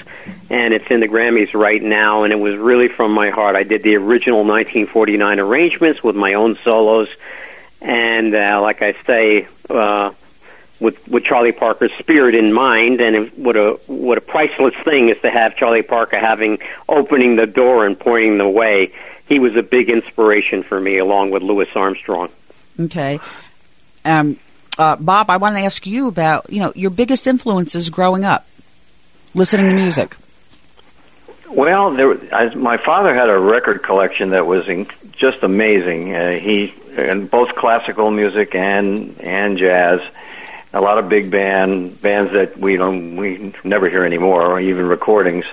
and 0.48 0.72
it's 0.72 0.90
in 0.90 1.00
the 1.00 1.08
Grammys 1.08 1.52
right 1.54 1.82
now. 1.82 2.24
And 2.24 2.32
it 2.32 2.38
was 2.38 2.56
really 2.56 2.88
from 2.88 3.12
my 3.12 3.30
heart. 3.30 3.56
I 3.56 3.62
did 3.62 3.82
the 3.82 3.96
original 3.96 4.40
1949 4.40 5.40
arrangements 5.40 6.02
with 6.02 6.16
my 6.16 6.34
own 6.34 6.56
solos, 6.64 7.08
and 7.80 8.34
uh, 8.34 8.60
like 8.62 8.82
I 8.82 8.94
say. 9.06 9.48
Uh, 9.68 10.12
with 10.80 11.06
with 11.08 11.24
Charlie 11.24 11.52
Parker's 11.52 11.92
spirit 11.98 12.34
in 12.34 12.52
mind, 12.52 13.00
and 13.00 13.16
it, 13.16 13.38
what 13.38 13.56
a 13.56 13.78
what 13.86 14.18
a 14.18 14.20
priceless 14.20 14.74
thing 14.84 15.08
is 15.08 15.20
to 15.22 15.30
have 15.30 15.56
Charlie 15.56 15.82
Parker 15.82 16.18
having 16.18 16.58
opening 16.88 17.36
the 17.36 17.46
door 17.46 17.86
and 17.86 17.98
pointing 17.98 18.38
the 18.38 18.48
way. 18.48 18.92
He 19.26 19.38
was 19.38 19.56
a 19.56 19.62
big 19.62 19.88
inspiration 19.88 20.62
for 20.62 20.78
me, 20.78 20.98
along 20.98 21.30
with 21.30 21.42
Louis 21.42 21.68
Armstrong. 21.74 22.30
Okay. 22.78 23.18
Um, 24.04 24.38
uh, 24.76 24.96
Bob, 24.96 25.30
I 25.30 25.38
want 25.38 25.56
to 25.56 25.62
ask 25.62 25.86
you 25.86 26.08
about 26.08 26.50
you 26.50 26.60
know 26.60 26.72
your 26.74 26.90
biggest 26.90 27.26
influences 27.26 27.88
growing 27.90 28.24
up, 28.24 28.46
listening 29.34 29.68
to 29.68 29.74
music. 29.74 30.16
Well, 31.48 31.92
there, 31.92 32.34
I, 32.34 32.52
my 32.54 32.78
father 32.78 33.14
had 33.14 33.30
a 33.30 33.38
record 33.38 33.82
collection 33.82 34.30
that 34.30 34.44
was 34.44 34.68
in, 34.68 34.88
just 35.12 35.42
amazing. 35.42 36.14
Uh, 36.14 36.32
he 36.32 36.74
and 36.96 37.30
both 37.30 37.54
classical 37.54 38.10
music 38.10 38.54
and 38.54 39.20
and 39.20 39.56
jazz. 39.58 40.00
A 40.74 40.80
lot 40.80 40.98
of 40.98 41.08
big 41.08 41.30
band 41.30 42.00
bands 42.02 42.32
that 42.32 42.58
we 42.58 42.76
don't 42.76 43.16
we 43.16 43.54
never 43.62 43.88
hear 43.88 44.04
anymore, 44.04 44.42
or 44.42 44.60
even 44.60 44.86
recordings. 44.86 45.44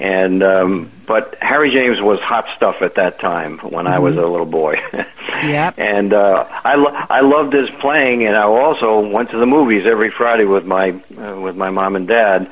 And 0.00 0.42
um, 0.42 0.90
but 1.06 1.36
Harry 1.40 1.70
James 1.70 2.00
was 2.00 2.18
hot 2.20 2.46
stuff 2.56 2.82
at 2.82 2.94
that 2.96 3.18
time 3.20 3.58
when 3.58 3.86
I 3.86 3.98
was 3.98 4.16
a 4.16 4.26
little 4.26 4.46
boy. 4.46 4.80
Yep. 5.36 5.78
And 5.78 6.14
uh, 6.14 6.46
I 6.48 6.76
lo- 6.76 6.94
I 7.10 7.20
loved 7.20 7.52
his 7.52 7.68
playing, 7.80 8.24
and 8.24 8.34
I 8.34 8.44
also 8.44 9.06
went 9.06 9.30
to 9.32 9.36
the 9.36 9.44
movies 9.44 9.84
every 9.86 10.10
Friday 10.10 10.46
with 10.46 10.64
my 10.64 10.92
uh, 11.18 11.38
with 11.38 11.56
my 11.56 11.68
mom 11.68 11.94
and 11.94 12.08
dad, 12.08 12.50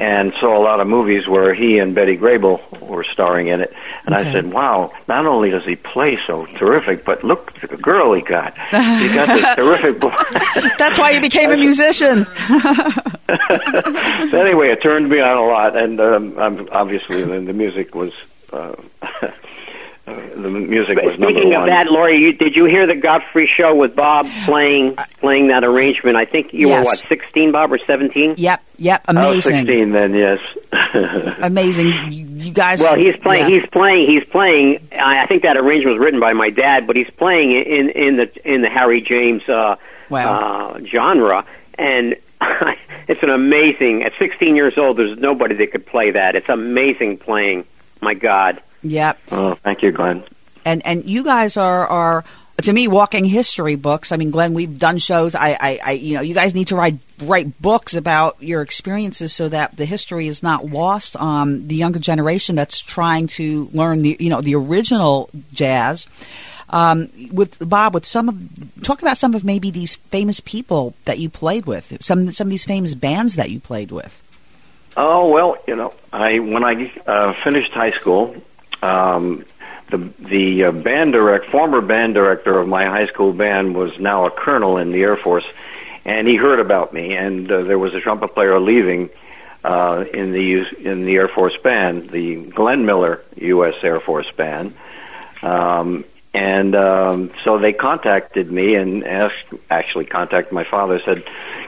and 0.00 0.32
saw 0.40 0.56
a 0.58 0.62
lot 0.62 0.80
of 0.80 0.86
movies 0.88 1.28
where 1.28 1.52
he 1.54 1.78
and 1.78 1.94
Betty 1.94 2.16
Grable 2.16 2.58
were 2.80 3.04
starring 3.04 3.46
in 3.48 3.60
it. 3.60 3.72
And 4.06 4.14
Okay. 4.14 4.28
I 4.28 4.32
said, 4.32 4.52
"Wow! 4.52 4.92
Not 5.06 5.26
only 5.26 5.50
does 5.50 5.64
he 5.64 5.76
play 5.76 6.18
so 6.26 6.46
terrific, 6.46 7.04
but 7.04 7.22
look 7.22 7.52
at 7.62 7.70
the 7.70 7.76
girl 7.76 8.12
he 8.14 8.22
got. 8.22 8.54
He 8.70 9.08
got 9.14 9.28
this 9.28 9.54
terrific." 9.56 10.00
boy. 10.00 10.12
That's 10.78 10.98
why 10.98 11.12
he 11.12 11.20
became 11.20 11.50
a 11.52 11.56
musician. 11.68 12.24
so 12.26 12.32
anyway, 14.40 14.70
it 14.70 14.82
turned 14.82 15.08
me 15.08 15.20
on 15.20 15.36
a 15.36 15.42
lot, 15.46 15.76
and 15.76 16.00
um, 16.00 16.38
um, 16.38 16.68
obviously 16.72 17.22
the, 17.22 17.40
the 17.40 17.52
music 17.52 17.94
was. 17.94 18.12
Uh, 18.52 18.74
the 20.36 20.48
music 20.50 20.96
was 21.02 21.18
number 21.18 21.30
Speaking 21.32 21.50
one. 21.52 21.62
of 21.62 21.66
that, 21.68 21.86
Laurie, 21.90 22.18
you, 22.18 22.32
did 22.32 22.54
you 22.56 22.64
hear 22.64 22.86
the 22.86 22.94
Godfrey 22.96 23.46
show 23.46 23.74
with 23.74 23.94
Bob 23.96 24.26
playing 24.44 24.96
playing 25.20 25.48
that 25.48 25.64
arrangement? 25.64 26.16
I 26.16 26.24
think 26.24 26.52
you 26.52 26.68
Yes. 26.68 26.78
were 26.86 26.90
what, 26.90 26.98
sixteen, 27.08 27.52
Bob, 27.52 27.72
or 27.72 27.78
seventeen? 27.78 28.34
Yep, 28.36 28.62
yep, 28.78 29.04
I 29.08 29.12
was 29.12 29.46
amazing, 29.46 29.56
16 29.66 29.90
then, 29.92 30.14
yes. 30.14 30.40
amazing. 31.42 31.86
You, 31.88 32.24
you 32.46 32.52
guys. 32.52 32.80
Well, 32.80 32.96
he's 32.96 33.16
playing. 33.16 33.50
yeah. 33.50 33.60
He's 33.60 33.68
playing. 33.70 34.06
He's 34.08 34.24
playing. 34.24 34.88
I 34.92 35.22
I 35.22 35.26
think 35.26 35.42
that 35.42 35.56
arrangement 35.56 35.98
was 35.98 36.04
written 36.04 36.20
by 36.20 36.32
my 36.32 36.50
dad, 36.50 36.86
but 36.86 36.96
he's 36.96 37.10
playing 37.10 37.52
in 37.52 37.90
in 37.90 38.16
the 38.16 38.30
in 38.54 38.62
the 38.62 38.68
Harry 38.70 39.00
James 39.00 39.48
uh, 39.48 39.76
Wow. 40.08 40.70
uh, 40.76 40.80
genre, 40.84 41.44
and 41.78 42.16
it's 43.08 43.22
an 43.22 43.30
amazing. 43.30 44.02
At 44.02 44.12
16 44.18 44.56
years 44.56 44.76
old, 44.78 44.96
there's 44.96 45.18
nobody 45.18 45.54
that 45.56 45.72
could 45.72 45.86
play 45.86 46.12
that. 46.12 46.36
It's 46.36 46.48
amazing 46.48 47.18
playing. 47.18 47.64
My 48.00 48.14
God. 48.14 48.60
Yep. 48.82 49.18
oh, 49.32 49.54
thank 49.56 49.82
you, 49.82 49.92
Glenn. 49.92 50.24
and 50.64 50.84
and 50.86 51.04
you 51.04 51.24
guys 51.24 51.56
are 51.56 51.86
are 51.86 52.24
to 52.62 52.72
me, 52.72 52.88
walking 52.88 53.24
history 53.24 53.74
books. 53.74 54.12
I 54.12 54.16
mean, 54.16 54.30
Glenn, 54.30 54.54
we've 54.54 54.78
done 54.78 54.98
shows. 54.98 55.34
I, 55.34 55.56
I, 55.60 55.80
I, 55.84 55.90
you 55.92 56.14
know, 56.14 56.20
you 56.20 56.34
guys 56.34 56.54
need 56.54 56.68
to 56.68 56.76
write 56.76 56.98
write 57.22 57.60
books 57.60 57.94
about 57.94 58.42
your 58.42 58.62
experiences 58.62 59.32
so 59.32 59.48
that 59.48 59.76
the 59.76 59.84
history 59.84 60.26
is 60.26 60.42
not 60.42 60.66
lost 60.66 61.16
on 61.16 61.68
the 61.68 61.74
younger 61.74 61.98
generation 61.98 62.56
that's 62.56 62.78
trying 62.80 63.26
to 63.26 63.68
learn 63.72 64.02
the, 64.02 64.16
you 64.18 64.30
know, 64.30 64.40
the 64.40 64.54
original 64.54 65.30
jazz. 65.52 66.06
Um, 66.70 67.10
with 67.32 67.58
Bob, 67.68 67.94
with 67.94 68.06
some 68.06 68.28
of 68.28 68.82
talk 68.84 69.02
about 69.02 69.16
some 69.16 69.34
of 69.34 69.42
maybe 69.42 69.70
these 69.70 69.96
famous 69.96 70.38
people 70.40 70.94
that 71.04 71.18
you 71.18 71.28
played 71.28 71.66
with, 71.66 71.96
some 72.00 72.30
some 72.32 72.46
of 72.46 72.50
these 72.50 72.64
famous 72.64 72.94
bands 72.94 73.36
that 73.36 73.50
you 73.50 73.58
played 73.58 73.90
with. 73.90 74.22
Oh 74.96 75.28
well, 75.28 75.56
you 75.66 75.74
know, 75.74 75.92
I 76.12 76.38
when 76.38 76.62
I 76.62 76.92
uh, 77.06 77.34
finished 77.42 77.72
high 77.72 77.90
school, 77.90 78.36
um, 78.82 79.44
the 79.90 79.98
the 80.18 80.64
uh, 80.64 80.72
band 80.72 81.12
direct 81.12 81.46
former 81.46 81.80
band 81.80 82.14
director 82.14 82.58
of 82.58 82.68
my 82.68 82.86
high 82.86 83.06
school 83.06 83.32
band 83.32 83.74
was 83.74 83.98
now 83.98 84.26
a 84.26 84.30
colonel 84.30 84.78
in 84.78 84.92
the 84.92 85.02
Air 85.02 85.16
Force, 85.16 85.44
and 86.04 86.26
he 86.26 86.36
heard 86.36 86.60
about 86.60 86.92
me, 86.92 87.14
and 87.14 87.50
uh, 87.50 87.62
there 87.62 87.78
was 87.78 87.94
a 87.94 88.00
trumpet 88.00 88.28
player 88.28 88.58
leaving 88.58 89.10
uh, 89.64 90.04
in 90.12 90.32
the 90.32 90.66
in 90.84 91.04
the 91.04 91.16
Air 91.16 91.28
Force 91.28 91.56
band, 91.62 92.10
the 92.10 92.36
Glenn 92.36 92.86
Miller 92.86 93.22
U.S. 93.36 93.74
Air 93.82 94.00
Force 94.00 94.30
band. 94.30 94.74
Um, 95.42 96.04
and 96.32 96.76
um, 96.76 97.30
so 97.42 97.58
they 97.58 97.72
contacted 97.72 98.50
me 98.50 98.76
and 98.76 99.04
asked, 99.04 99.46
actually 99.68 100.04
contacted 100.04 100.52
my 100.52 100.64
father, 100.64 101.00
said, 101.00 101.24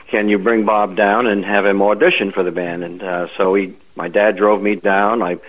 "Can 0.07 0.29
you 0.29 0.39
bring 0.39 0.63
Bob 0.63 0.95
down 0.95 1.27
and 1.27 1.43
have 1.43 1.65
him 1.65 1.81
audition 1.81 2.31
for 2.31 2.43
the 2.43 2.51
band?" 2.51 2.83
And 2.83 3.03
uh, 3.03 3.27
so 3.35 3.53
he, 3.55 3.73
my 3.95 4.07
dad 4.07 4.37
drove 4.37 4.61
me 4.61 4.75
down. 4.75 5.21
I 5.21 5.39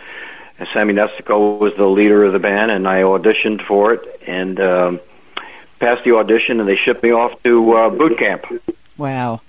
and 0.58 0.68
Sammy 0.72 0.94
Nestico 0.94 1.58
was 1.58 1.74
the 1.76 1.86
leader 1.86 2.24
of 2.24 2.32
the 2.32 2.38
band, 2.38 2.70
and 2.70 2.86
I 2.86 3.02
auditioned 3.02 3.62
for 3.62 3.94
it 3.94 4.22
and 4.26 4.60
um, 4.60 5.00
passed 5.80 6.04
the 6.04 6.16
audition, 6.16 6.60
and 6.60 6.68
they 6.68 6.76
shipped 6.76 7.02
me 7.02 7.10
off 7.10 7.42
to 7.42 7.72
uh, 7.72 7.90
boot 7.90 8.18
camp. 8.18 8.44
Wow! 8.96 9.40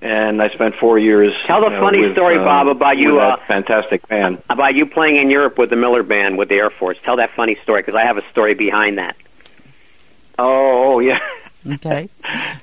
And 0.00 0.40
I 0.40 0.48
spent 0.50 0.76
four 0.76 0.98
years. 0.98 1.34
Tell 1.46 1.60
the 1.60 1.66
uh, 1.76 1.80
funny 1.80 2.00
with, 2.02 2.12
story, 2.12 2.38
uh, 2.38 2.44
Bob, 2.44 2.68
about 2.68 2.98
you. 2.98 3.14
with 3.14 3.22
Uh, 3.22 3.36
fantastic 3.48 4.06
band. 4.06 4.42
about 4.48 4.74
you 4.74 4.86
playing 4.86 5.16
in 5.16 5.30
Europe 5.30 5.58
with 5.58 5.70
the 5.70 5.76
Miller 5.76 6.02
Band 6.02 6.38
with 6.38 6.48
the 6.48 6.56
Air 6.56 6.70
Force. 6.70 6.98
Tell 7.02 7.16
that 7.16 7.30
funny 7.30 7.56
story 7.62 7.80
because 7.82 7.94
I 7.96 8.04
have 8.04 8.16
a 8.18 8.28
story 8.30 8.54
behind 8.54 8.98
that. 8.98 9.16
Oh, 10.38 10.94
oh 10.94 10.98
yeah. 11.00 11.18
Okay. 11.66 12.08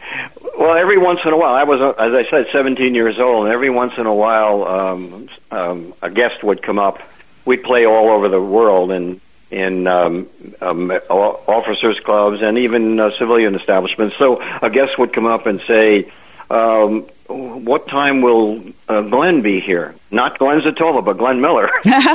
Well, 0.58 0.74
every 0.78 0.98
once 0.98 1.20
in 1.26 1.34
a 1.34 1.38
while, 1.38 1.54
I 1.54 1.64
was, 1.64 1.82
uh, 1.82 1.90
as 2.02 2.14
I 2.14 2.30
said, 2.30 2.48
17 2.54 2.96
years 2.96 3.20
old, 3.20 3.44
and 3.46 3.54
every 3.54 3.70
once 3.70 3.92
in 3.98 4.06
a 4.06 4.16
while, 4.16 4.64
um, 4.64 5.28
um, 5.52 5.94
a 6.02 6.10
guest 6.10 6.44
would 6.46 6.62
come 6.62 6.80
up. 6.80 7.02
We'd 7.46 7.64
play 7.64 7.86
all 7.86 8.10
over 8.10 8.30
the 8.30 8.42
world 8.42 8.92
in 8.92 9.22
in 9.52 9.86
um, 9.88 10.28
um, 10.60 10.92
officers' 10.92 12.00
clubs 12.00 12.42
and 12.42 12.58
even 12.58 13.00
uh, 13.00 13.12
civilian 13.18 13.56
establishments. 13.56 14.18
So 14.18 14.42
a 14.62 14.70
guest 14.70 14.98
would 14.98 15.14
come 15.14 15.28
up 15.28 15.46
and 15.46 15.62
say, 15.68 16.12
um, 16.50 17.02
"What 17.28 17.88
time 17.88 18.22
will 18.22 18.64
uh, 18.90 19.02
Glenn 19.04 19.42
be 19.42 19.60
here?" 19.60 19.94
Not 20.12 20.40
Glenn 20.40 20.62
Zottola, 20.62 21.04
but 21.06 21.18
Glenn 21.18 21.42
Miller. 21.42 21.70
this 21.84 21.94
is 21.96 22.06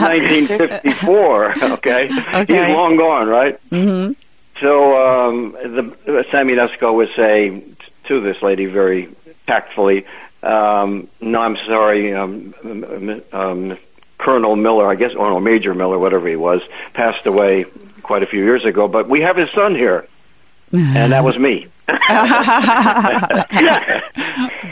1954. 0.00 1.64
Okay, 1.72 2.08
Okay. 2.34 2.66
he's 2.66 2.74
long 2.76 2.96
gone, 2.96 3.28
right? 3.28 3.58
Mm-hmm. 3.70 4.12
So 4.60 5.28
um, 5.28 5.52
the 5.52 6.26
Sammy 6.30 6.54
Nestico 6.54 6.94
would 6.94 7.10
say 7.16 7.62
to 8.04 8.20
this 8.20 8.42
lady 8.42 8.66
very 8.66 9.08
tactfully, 9.46 10.06
um, 10.42 11.08
"No, 11.20 11.40
I'm 11.40 11.56
sorry, 11.66 12.14
um, 12.14 12.54
um, 12.64 13.22
um, 13.32 13.78
Colonel 14.18 14.56
Miller, 14.56 14.86
I 14.88 14.94
guess, 14.94 15.14
or 15.14 15.30
no, 15.30 15.40
Major 15.40 15.74
Miller, 15.74 15.98
whatever 15.98 16.28
he 16.28 16.36
was, 16.36 16.62
passed 16.94 17.26
away 17.26 17.64
quite 18.02 18.22
a 18.22 18.26
few 18.26 18.42
years 18.44 18.64
ago. 18.64 18.88
But 18.88 19.08
we 19.08 19.20
have 19.22 19.36
his 19.36 19.50
son 19.50 19.74
here, 19.74 20.06
and 20.72 21.12
that 21.12 21.24
was 21.24 21.38
me." 21.38 21.66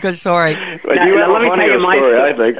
Good 0.01 0.19
story. 0.19 0.55
But 0.85 0.95
Now- 0.97 1.07
you 1.07 1.15
now 1.17 1.21
have 1.23 1.31
let 1.33 1.43
a 1.43 1.45
me 1.45 1.57
tell 1.57 1.69
you 1.71 1.79
my 1.81 1.97
story, 1.97 2.21
I 2.21 2.33
think. 2.35 2.57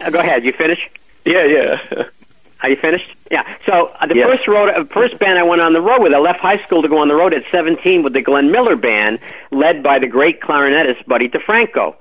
Go 0.12 0.18
ahead. 0.20 0.44
You 0.44 0.52
finished? 0.52 0.88
yeah, 1.24 1.44
yeah. 1.44 2.04
Are 2.62 2.68
you 2.68 2.76
finished? 2.76 3.08
Yeah. 3.30 3.42
So 3.66 3.86
uh, 4.00 4.06
the 4.06 4.14
Yes. 4.16 4.28
first 4.28 4.46
road, 4.48 4.68
uh, 4.70 4.84
first 4.84 5.18
band 5.18 5.36
I 5.38 5.42
went 5.42 5.60
on 5.60 5.72
the 5.72 5.80
road 5.80 6.00
with, 6.02 6.12
I 6.14 6.18
left 6.18 6.38
high 6.40 6.58
school 6.58 6.82
to 6.82 6.88
go 6.88 6.98
on 6.98 7.08
the 7.08 7.14
road 7.14 7.32
at 7.34 7.42
17 7.50 8.02
with 8.04 8.12
the 8.12 8.22
Glenn 8.22 8.52
Miller 8.52 8.76
Band, 8.76 9.18
led 9.50 9.82
by 9.82 9.98
the 9.98 10.06
great 10.06 10.40
clarinetist 10.40 11.04
Buddy 11.06 11.28
DeFranco. 11.28 11.96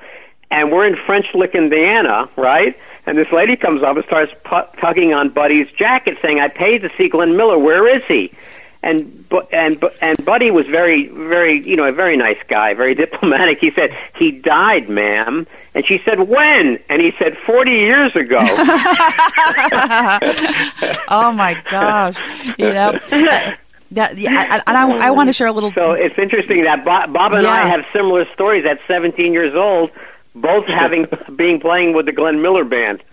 And 0.52 0.72
we're 0.72 0.86
in 0.86 0.98
French 1.06 1.28
Lick, 1.34 1.56
Indiana, 1.56 2.30
right? 2.36 2.78
And 3.06 3.18
this 3.18 3.32
lady 3.32 3.56
comes 3.56 3.82
up 3.82 3.96
and 3.96 4.06
starts 4.06 4.34
pu- 4.44 4.80
tugging 4.80 5.14
on 5.14 5.30
Buddy's 5.30 5.72
jacket, 5.72 6.18
saying, 6.22 6.40
"I 6.40 6.50
paid 6.50 6.82
to 6.84 6.90
see 6.98 7.10
Glenn 7.10 7.36
Miller. 7.38 7.58
Where 7.58 7.88
is 7.88 8.04
he?" 8.08 8.32
And 8.84 9.28
Bu- 9.30 9.48
and 9.52 9.80
Bu- 9.80 9.90
and 10.02 10.24
Buddy 10.26 10.52
was 10.52 10.68
very 10.68 11.08
very 11.08 11.60
you 11.62 11.76
know 11.78 11.86
a 11.86 11.92
very 11.92 12.18
nice 12.18 12.38
guy, 12.48 12.74
very 12.74 12.94
diplomatic. 13.06 13.60
He 13.60 13.72
said 13.72 13.96
he 14.18 14.32
died, 14.32 14.90
ma'am, 14.90 15.48
and 15.74 15.86
she 15.88 16.00
said 16.04 16.20
when, 16.20 16.80
and 16.90 17.02
he 17.02 17.12
said 17.18 17.38
forty 17.40 17.72
years 17.72 18.16
ago. 18.16 18.40
Oh 21.08 21.32
my 21.34 21.62
gosh! 21.70 22.16
You 22.58 22.74
know. 22.74 23.00
That, 23.94 24.18
yeah, 24.18 24.30
I- 24.32 24.56
I- 24.58 24.64
and 24.68 24.78
I, 24.78 25.08
I 25.08 25.12
want 25.12 25.28
to 25.30 25.34
share 25.34 25.48
a 25.48 25.52
little. 25.52 25.72
So 25.74 25.92
it's 25.92 26.18
interesting 26.18 26.64
that 26.64 26.86
Bob, 26.86 27.12
Bob 27.12 27.34
and 27.34 27.46
I 27.46 27.68
have 27.68 27.86
similar 27.92 28.26
stories 28.34 28.66
at 28.66 28.80
17 28.88 29.34
years 29.34 29.54
old, 29.54 29.92
both 30.36 30.66
having 30.68 31.08
being 31.36 31.60
playing 31.60 31.94
with 31.94 32.06
the 32.06 32.12
Glenn 32.12 32.42
Miller 32.42 32.64
Band. 32.64 33.04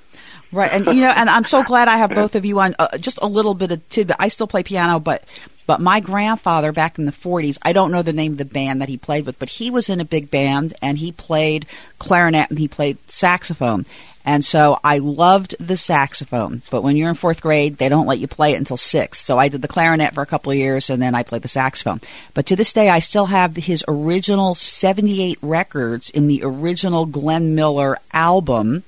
Right, 0.50 0.72
and 0.72 0.86
you 0.86 1.02
know, 1.02 1.12
and 1.14 1.28
I'm 1.28 1.44
so 1.44 1.62
glad 1.62 1.88
I 1.88 1.98
have 1.98 2.10
both 2.10 2.34
of 2.34 2.46
you 2.46 2.58
on. 2.60 2.74
Uh, 2.78 2.96
just 2.96 3.18
a 3.20 3.26
little 3.26 3.52
bit 3.52 3.70
of 3.70 3.86
tidbit. 3.90 4.16
I 4.18 4.28
still 4.28 4.46
play 4.46 4.62
piano, 4.62 4.98
but 4.98 5.22
but 5.68 5.82
my 5.82 6.00
grandfather 6.00 6.72
back 6.72 6.98
in 6.98 7.04
the 7.04 7.12
40s, 7.12 7.58
I 7.60 7.74
don't 7.74 7.92
know 7.92 8.00
the 8.00 8.14
name 8.14 8.32
of 8.32 8.38
the 8.38 8.46
band 8.46 8.80
that 8.80 8.88
he 8.88 8.96
played 8.96 9.26
with, 9.26 9.38
but 9.38 9.50
he 9.50 9.70
was 9.70 9.90
in 9.90 10.00
a 10.00 10.04
big 10.06 10.30
band 10.30 10.72
and 10.80 10.96
he 10.96 11.12
played 11.12 11.66
clarinet 11.98 12.48
and 12.48 12.58
he 12.58 12.68
played 12.68 12.96
saxophone. 13.10 13.84
And 14.28 14.44
so 14.44 14.78
I 14.84 14.98
loved 14.98 15.56
the 15.58 15.78
saxophone, 15.78 16.60
but 16.70 16.82
when 16.82 16.98
you're 16.98 17.08
in 17.08 17.14
fourth 17.14 17.40
grade, 17.40 17.78
they 17.78 17.88
don't 17.88 18.06
let 18.06 18.18
you 18.18 18.28
play 18.28 18.52
it 18.52 18.56
until 18.58 18.76
sixth. 18.76 19.24
So 19.24 19.38
I 19.38 19.48
did 19.48 19.62
the 19.62 19.68
clarinet 19.68 20.12
for 20.12 20.20
a 20.20 20.26
couple 20.26 20.52
of 20.52 20.58
years 20.58 20.90
and 20.90 21.00
then 21.00 21.14
I 21.14 21.22
played 21.22 21.40
the 21.40 21.48
saxophone. 21.48 22.02
But 22.34 22.44
to 22.48 22.54
this 22.54 22.74
day, 22.74 22.90
I 22.90 22.98
still 22.98 23.24
have 23.24 23.56
his 23.56 23.82
original 23.88 24.54
78 24.54 25.38
records 25.40 26.10
in 26.10 26.26
the 26.26 26.42
original 26.44 27.06
Glenn 27.06 27.54
Miller 27.54 27.96
album. 28.12 28.84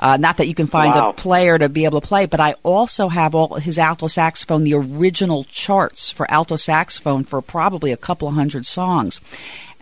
Uh, 0.00 0.16
not 0.16 0.38
that 0.38 0.48
you 0.48 0.56
can 0.56 0.66
find 0.66 0.92
Wow. 0.96 1.10
a 1.10 1.12
player 1.12 1.56
to 1.56 1.68
be 1.68 1.84
able 1.84 2.00
to 2.00 2.06
play, 2.08 2.26
but 2.26 2.40
I 2.40 2.56
also 2.64 3.06
have 3.08 3.32
all 3.36 3.56
his 3.60 3.78
alto 3.78 4.08
saxophone, 4.08 4.64
the 4.64 4.74
original 4.74 5.44
charts 5.44 6.10
for 6.10 6.28
alto 6.28 6.56
saxophone 6.56 7.22
for 7.22 7.40
probably 7.40 7.92
a 7.92 7.96
couple 7.96 8.26
of 8.26 8.34
hundred 8.34 8.66
songs. 8.66 9.20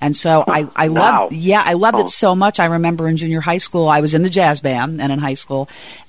And 0.01 0.17
so 0.17 0.45
I, 0.49 0.69
I 0.77 0.89
Wow. 0.89 1.23
loved, 1.25 1.33
yeah, 1.35 1.63
I 1.65 1.75
loved 1.75 1.97
Oh. 1.99 2.05
it 2.05 2.11
so 2.11 2.35
much. 2.35 2.61
I 2.61 2.67
remember 2.67 3.09
in 3.09 3.17
junior 3.17 3.41
high 3.41 3.59
school, 3.59 3.89
I 3.89 4.01
was 4.01 4.15
in 4.15 4.23
the 4.23 4.31
jazz 4.31 4.61
band 4.61 5.01
and 5.01 5.13
in 5.13 5.19
high 5.19 5.35
school, 5.35 5.69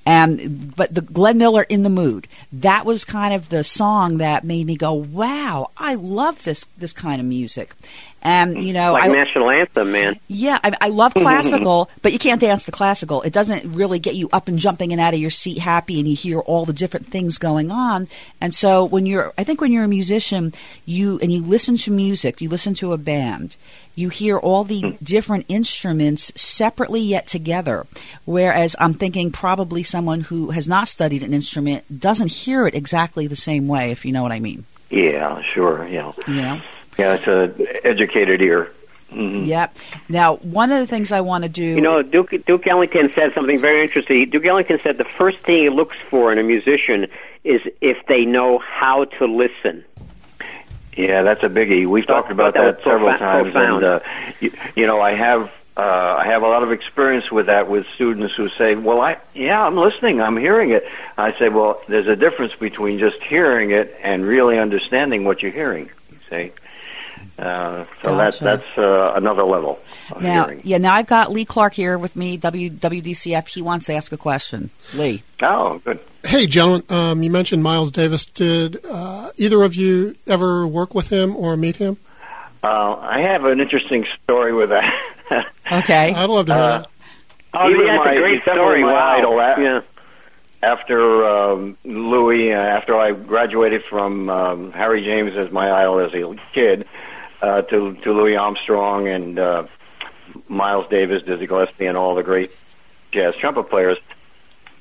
and 0.09 0.75
but 0.75 0.91
the 0.91 1.01
Glenn 1.01 1.37
Miller 1.37 1.61
in 1.61 1.83
the 1.83 1.89
mood, 1.89 2.27
that 2.51 2.83
was 2.83 3.05
kind 3.05 3.31
of 3.31 3.49
the 3.49 3.63
song 3.63 4.17
that 4.17 4.43
made 4.43 4.65
me 4.65 4.75
go, 4.75 4.91
wow, 4.91 5.69
I 5.77 5.93
love 5.93 6.43
this 6.43 6.65
this 6.79 6.93
kind 6.93 7.21
of 7.21 7.27
music. 7.27 7.75
And 8.23 8.63
you 8.63 8.73
know, 8.73 8.93
Like 8.93 9.03
I, 9.03 9.07
national 9.07 9.51
anthem, 9.51 9.91
man. 9.91 10.19
yeah, 10.27 10.57
I, 10.63 10.75
I 10.81 10.89
love 10.89 11.13
classical, 11.13 11.91
but 12.01 12.11
you 12.11 12.17
can't 12.17 12.41
dance 12.41 12.65
the 12.65 12.71
classical. 12.71 13.21
It 13.21 13.31
doesn't 13.31 13.71
really 13.71 13.99
get 13.99 14.15
you 14.15 14.29
up 14.33 14.47
and 14.47 14.57
jumping 14.57 14.91
and 14.91 14.99
out 14.99 15.13
of 15.13 15.19
your 15.19 15.29
seat 15.29 15.59
happy, 15.59 15.99
and 15.99 16.07
you 16.07 16.15
hear 16.15 16.39
all 16.39 16.65
the 16.65 16.73
different 16.73 17.05
things 17.05 17.37
going 17.37 17.69
on. 17.69 18.07
And 18.41 18.53
so, 18.55 18.83
when 18.83 19.05
you're, 19.05 19.31
I 19.37 19.43
think 19.43 19.61
when 19.61 19.71
you're 19.71 19.83
a 19.85 19.87
musician, 19.87 20.53
you 20.85 21.19
and 21.21 21.31
you 21.31 21.43
listen 21.43 21.77
to 21.77 21.91
music, 21.91 22.41
you 22.41 22.49
listen 22.49 22.73
to 22.75 22.93
a 22.93 22.97
band, 22.97 23.55
you 23.99 24.09
hear 24.09 24.37
all 24.37 24.63
the 24.63 24.95
different 25.03 25.45
instruments 25.49 26.31
separately 26.35 27.01
yet 27.01 27.27
together. 27.27 27.85
Whereas 28.25 28.75
I'm 28.79 28.93
thinking 28.93 29.31
probably 29.31 29.83
someone 29.83 30.21
who 30.21 30.51
has 30.51 30.67
not 30.67 30.87
studied 30.87 31.21
an 31.23 31.33
instrument 31.33 31.83
doesn't 31.99 32.29
hear 32.31 32.65
it 32.65 32.73
exactly 32.75 33.27
the 33.27 33.35
same 33.35 33.67
way, 33.67 33.91
if 33.91 34.05
you 34.05 34.11
know 34.11 34.23
what 34.23 34.31
I 34.31 34.39
mean. 34.39 34.65
Yeah, 34.89 35.41
sure. 35.41 35.87
Yeah, 35.87 36.13
You 36.27 36.33
know. 36.35 36.61
yeah. 36.97 37.13
It's 37.15 37.27
an 37.27 37.67
educated 37.83 38.41
ear. 38.41 38.71
Mhm. 39.13 39.47
Yep. 39.47 39.77
Now, 40.07 40.35
one 40.37 40.71
of 40.71 40.77
the 40.79 40.85
things 40.87 41.11
I 41.11 41.21
want 41.21 41.43
to 41.43 41.49
do. 41.49 41.63
You 41.63 41.81
know, 41.81 42.01
Duke, 42.03 42.31
Duke 42.45 42.67
Ellington 42.67 43.11
said 43.13 43.33
something 43.33 43.59
very 43.59 43.81
interesting. 43.83 44.29
Duke 44.29 44.45
Ellington 44.45 44.79
said 44.83 44.97
the 44.99 45.03
first 45.03 45.39
thing 45.41 45.63
he 45.63 45.69
looks 45.69 45.97
for 46.09 46.31
in 46.31 46.37
a 46.37 46.43
musician 46.43 47.07
is 47.43 47.61
if 47.81 47.97
they 48.07 48.23
know 48.25 48.59
how 48.59 49.05
to 49.05 49.25
listen. 49.25 49.83
Yeah, 50.99 51.21
that's 51.21 51.43
a 51.43 51.49
biggie. 51.49 51.87
We've 51.87 52.05
talked 52.05 52.29
about 52.29 52.55
that 52.55 52.77
that, 52.77 52.83
several 52.83 53.17
times, 53.17 53.51
profound. 53.51 53.83
and 53.83 53.85
uh, 53.85 53.99
you, 54.41 54.51
you 54.75 54.85
know, 54.85 54.99
I 54.99 55.13
have 55.13 55.49
uh, 55.77 56.17
I 56.19 56.25
have 56.25 56.43
a 56.43 56.47
lot 56.47 56.61
of 56.61 56.73
experience 56.73 57.31
with 57.31 57.45
that 57.45 57.69
with 57.69 57.87
students 57.95 58.35
who 58.35 58.49
say, 58.49 58.75
"Well, 58.75 58.99
I 58.99 59.17
yeah, 59.33 59.65
I'm 59.65 59.77
listening, 59.77 60.19
I'm 60.19 60.35
hearing 60.35 60.71
it." 60.71 60.83
I 61.17 61.31
say, 61.39 61.47
"Well, 61.47 61.81
there's 61.87 62.07
a 62.07 62.17
difference 62.17 62.53
between 62.55 62.99
just 62.99 63.23
hearing 63.23 63.71
it 63.71 63.95
and 64.03 64.25
really 64.25 64.59
understanding 64.59 65.23
what 65.23 65.41
you're 65.41 65.53
hearing." 65.53 65.89
You 66.11 66.17
see, 66.29 66.51
uh, 67.39 67.85
so 68.03 68.15
Gotcha. 68.15 68.43
that 68.43 68.59
that's 68.63 68.77
uh, 68.77 69.13
another 69.15 69.43
level 69.43 69.79
of 70.11 70.21
Now, 70.21 70.45
hearing. 70.45 70.61
yeah, 70.63 70.77
now 70.77 70.93
I've 70.93 71.07
got 71.07 71.31
Lee 71.31 71.45
Clark 71.45 71.73
here 71.73 71.97
with 71.97 72.15
me, 72.15 72.37
w, 72.37 72.69
WDCF. 72.69 73.47
He 73.47 73.61
wants 73.61 73.85
to 73.87 73.93
ask 73.93 74.11
a 74.11 74.17
question. 74.17 74.69
Lee. 74.93 75.23
Oh, 75.41 75.79
good. 75.85 75.99
hey, 76.25 76.45
gentlemen, 76.47 76.83
um, 76.89 77.23
you 77.23 77.29
mentioned 77.29 77.63
Miles 77.63 77.91
Davis. 77.91 78.25
Did 78.25 78.85
uh, 78.85 79.31
either 79.37 79.63
of 79.63 79.75
you 79.75 80.15
ever 80.27 80.67
work 80.67 80.93
with 80.93 81.09
him 81.09 81.35
or 81.35 81.55
meet 81.57 81.77
him? 81.77 81.97
Uh, 82.61 82.95
I 82.99 83.21
have 83.21 83.45
an 83.45 83.59
interesting 83.61 84.05
story 84.23 84.53
with 84.53 84.69
that. 84.69 84.93
Okay. 85.71 86.11
I'd 86.15 86.29
love 86.31 86.47
to 86.47 86.53
hear 86.55 86.63
Uh, 86.63 86.77
that. 86.79 86.87
Oh, 87.53 87.67
He 87.67 87.73
yeah, 87.73 87.77
was 87.77 87.87
that's 87.87 88.05
my- 88.05 88.11
a 88.11 88.17
great 88.19 88.33
he's 88.33 88.41
story. 88.41 88.81
my 88.83 88.91
Wow. 88.93 89.17
idol. 89.17 89.39
Uh, 89.39 89.55
Yeah. 89.59 89.81
after 90.63 91.25
um, 91.25 91.77
Louis, 91.85 92.51
uh, 92.53 92.57
after 92.57 92.97
I 92.97 93.11
graduated 93.11 93.83
from 93.83 94.29
um, 94.29 94.71
Harry 94.71 95.03
James 95.03 95.35
as 95.35 95.51
my 95.51 95.71
idol 95.71 95.99
as 95.99 96.13
a 96.13 96.35
kid, 96.53 96.85
uh, 97.41 97.61
to 97.63 97.93
to 97.95 98.13
Louis 98.13 98.35
Armstrong 98.35 99.07
and 99.07 99.39
uh, 99.39 99.63
Miles 100.47 100.87
Davis, 100.89 101.23
Dizzy 101.23 101.47
Gillespie, 101.47 101.85
and 101.85 101.97
all 101.97 102.15
the 102.15 102.23
great 102.23 102.51
jazz 103.11 103.35
trumpet 103.35 103.63
players. 103.69 103.97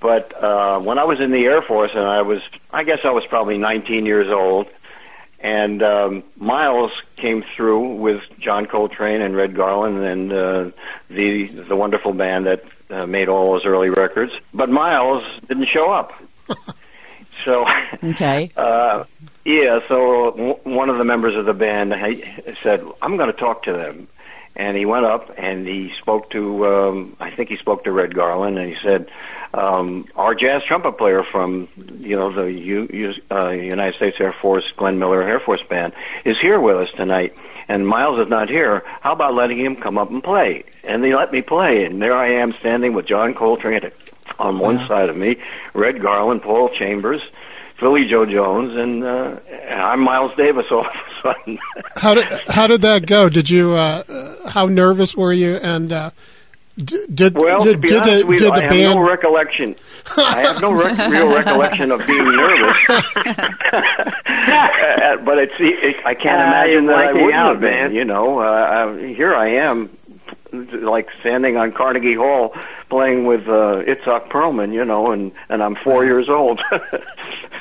But 0.00 0.32
uh, 0.42 0.78
when 0.80 0.98
I 0.98 1.04
was 1.04 1.20
in 1.20 1.32
the 1.32 1.44
Air 1.44 1.60
Force, 1.62 1.90
and 1.92 2.04
I 2.04 2.22
was, 2.22 2.40
I 2.72 2.84
guess 2.84 3.00
I 3.04 3.10
was 3.10 3.26
probably 3.26 3.58
19 3.58 4.06
years 4.06 4.28
old, 4.28 4.68
and 5.40 5.82
um, 5.82 6.22
Miles 6.36 6.92
came 7.16 7.42
through 7.56 7.94
with 7.96 8.22
John 8.38 8.66
Coltrane 8.66 9.20
and 9.22 9.34
Red 9.34 9.54
Garland 9.56 9.98
and 10.04 10.32
uh, 10.32 10.70
the 11.10 11.46
the 11.46 11.74
wonderful 11.76 12.12
band 12.12 12.46
that 12.46 12.64
uh, 12.90 13.06
made 13.06 13.28
all 13.28 13.52
those 13.52 13.64
early 13.66 13.90
records. 13.90 14.32
But 14.54 14.68
Miles 14.70 15.24
didn't 15.48 15.66
show 15.66 15.90
up. 15.90 16.12
so 17.44 17.66
Okay. 18.02 18.50
uh, 18.56 19.04
yeah, 19.48 19.80
so 19.88 20.30
w- 20.32 20.58
one 20.64 20.90
of 20.90 20.98
the 20.98 21.04
members 21.04 21.34
of 21.34 21.46
the 21.46 21.54
band 21.54 21.94
said, 22.62 22.84
"I'm 23.00 23.16
going 23.16 23.32
to 23.32 23.38
talk 23.38 23.62
to 23.62 23.72
them," 23.72 24.08
and 24.54 24.76
he 24.76 24.84
went 24.84 25.06
up 25.06 25.32
and 25.38 25.66
he 25.66 25.94
spoke 25.98 26.28
to, 26.30 26.66
um, 26.66 27.16
I 27.18 27.30
think 27.30 27.48
he 27.48 27.56
spoke 27.56 27.84
to 27.84 27.92
Red 27.92 28.14
Garland, 28.14 28.58
and 28.58 28.68
he 28.68 28.76
said, 28.82 29.08
um, 29.54 30.06
"Our 30.16 30.34
jazz 30.34 30.64
trumpet 30.64 30.98
player 30.98 31.22
from, 31.22 31.68
you 31.98 32.16
know, 32.16 32.30
the 32.30 32.52
U, 32.52 32.88
U, 32.92 33.14
uh, 33.30 33.48
United 33.48 33.96
States 33.96 34.18
Air 34.20 34.34
Force 34.34 34.70
Glenn 34.76 34.98
Miller 34.98 35.22
Air 35.22 35.40
Force 35.40 35.62
Band 35.62 35.94
is 36.26 36.38
here 36.38 36.60
with 36.60 36.76
us 36.76 36.90
tonight." 36.92 37.34
And 37.70 37.86
Miles 37.86 38.18
is 38.18 38.28
not 38.28 38.48
here. 38.48 38.82
How 39.02 39.12
about 39.12 39.34
letting 39.34 39.58
him 39.58 39.76
come 39.76 39.98
up 39.98 40.10
and 40.10 40.24
play? 40.24 40.64
And 40.84 41.02
they 41.04 41.14
let 41.14 41.32
me 41.32 41.42
play, 41.42 41.84
and 41.84 42.00
there 42.00 42.14
I 42.14 42.32
am 42.34 42.52
standing 42.60 42.94
with 42.94 43.06
John 43.06 43.34
Coltrane 43.34 43.90
on 44.38 44.58
one 44.58 44.86
side 44.86 45.08
of 45.08 45.16
me, 45.16 45.36
Red 45.74 46.00
Garland, 46.00 46.42
Paul 46.42 46.68
Chambers, 46.70 47.22
Philly 47.78 48.06
Joe 48.08 48.26
Jones, 48.26 48.76
and 48.76 49.04
uh, 49.04 49.36
I'm 49.70 50.00
Miles 50.00 50.34
Davis 50.36 50.66
all 50.70 50.80
of 50.80 50.86
a 50.86 51.22
sudden. 51.22 51.58
How 51.96 52.14
did 52.14 52.24
how 52.48 52.66
did 52.66 52.80
that 52.82 53.06
go? 53.06 53.28
Did 53.28 53.48
you 53.48 53.72
uh, 53.72 54.02
uh, 54.08 54.48
how 54.48 54.66
nervous 54.66 55.16
were 55.16 55.32
you? 55.32 55.54
And 55.56 55.92
uh, 55.92 56.10
did 56.76 57.34
well, 57.34 57.62
did, 57.64 57.72
to 57.72 57.78
be 57.78 57.88
did 57.88 58.02
honest 58.02 58.20
the 58.22 58.26
with 58.26 58.38
did 58.38 58.44
you, 58.46 58.50
the 58.50 58.56
I 58.56 58.60
have 58.62 58.70
band? 58.70 58.94
no 58.94 59.08
recollection. 59.08 59.76
I 60.16 60.40
have 60.42 60.60
no 60.60 60.72
rec- 60.72 61.10
real 61.10 61.34
recollection 61.34 61.90
of 61.92 62.04
being 62.06 62.24
nervous. 62.24 62.76
But 65.24 65.38
it's, 65.38 65.52
it, 65.58 65.96
I 66.06 66.14
can't 66.14 66.40
Uh, 66.40 66.46
imagine 66.46 66.86
that 66.86 66.96
I 66.96 67.12
wouldn't 67.12 67.32
have 67.34 67.60
been. 67.60 67.70
man. 67.70 67.94
You 67.94 68.04
know, 68.04 68.38
uh, 68.40 68.44
uh, 68.44 68.94
here 68.96 69.34
I 69.34 69.48
am, 69.54 69.90
like 70.52 71.08
standing 71.20 71.56
on 71.56 71.72
Carnegie 71.72 72.14
Hall 72.14 72.54
playing 72.88 73.26
with 73.26 73.48
uh, 73.48 73.82
Itzhak 73.86 74.28
Perlman. 74.30 74.72
You 74.72 74.84
know, 74.84 75.10
and 75.12 75.32
and 75.48 75.62
I'm 75.62 75.74
four 75.76 76.04
years 76.04 76.28
old. 76.28 76.60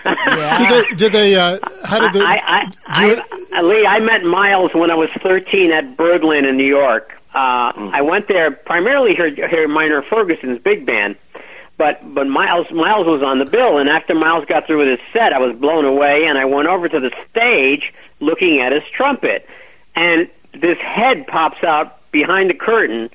Yeah. 0.06 0.58
Did 0.58 0.70
they? 0.90 0.96
Did 0.96 1.12
they 1.14 1.36
uh, 1.36 1.58
how 1.84 2.00
did 2.00 2.14
they? 2.14 2.22
I, 2.26 2.72
I, 2.86 3.00
do 3.00 3.08
you- 3.08 3.24
I, 3.54 3.62
Lee, 3.62 3.86
I 3.86 4.00
met 4.00 4.24
Miles 4.24 4.74
when 4.74 4.92
I 4.92 4.96
was 4.96 5.10
13 5.22 5.72
at 5.72 5.98
Birdland 5.98 6.46
in 6.46 6.56
New 6.58 6.66
York. 6.68 7.14
Uh, 7.34 7.72
I 7.94 8.02
went 8.02 8.28
there 8.28 8.52
primarily 8.52 9.16
to 9.16 9.30
hear, 9.30 9.48
hear 9.48 9.68
Maynard 9.68 10.06
Ferguson's 10.06 10.60
big 10.60 10.86
band, 10.86 11.18
but 11.78 12.02
but 12.14 12.28
Miles 12.28 12.72
Miles 12.72 13.06
was 13.06 13.22
on 13.22 13.40
the 13.40 13.46
bill, 13.46 13.78
and 13.78 13.90
after 13.90 14.16
Miles 14.16 14.46
got 14.46 14.66
through 14.66 14.80
with 14.80 15.00
his 15.00 15.08
set, 15.14 15.34
I 15.34 15.40
was 15.40 15.56
blown 15.56 15.86
away, 15.86 16.26
and 16.26 16.38
I 16.38 16.46
went 16.46 16.68
over 16.68 16.88
to 16.88 17.00
the 17.00 17.12
stage 17.30 17.94
looking 18.20 18.60
at 18.62 18.72
his 18.72 18.84
trumpet, 18.92 19.48
and 19.96 20.30
this 20.54 20.78
head 20.80 21.28
pops 21.28 21.64
out 21.64 21.97
behind 22.12 22.50
the 22.50 22.54
curtain, 22.54 23.10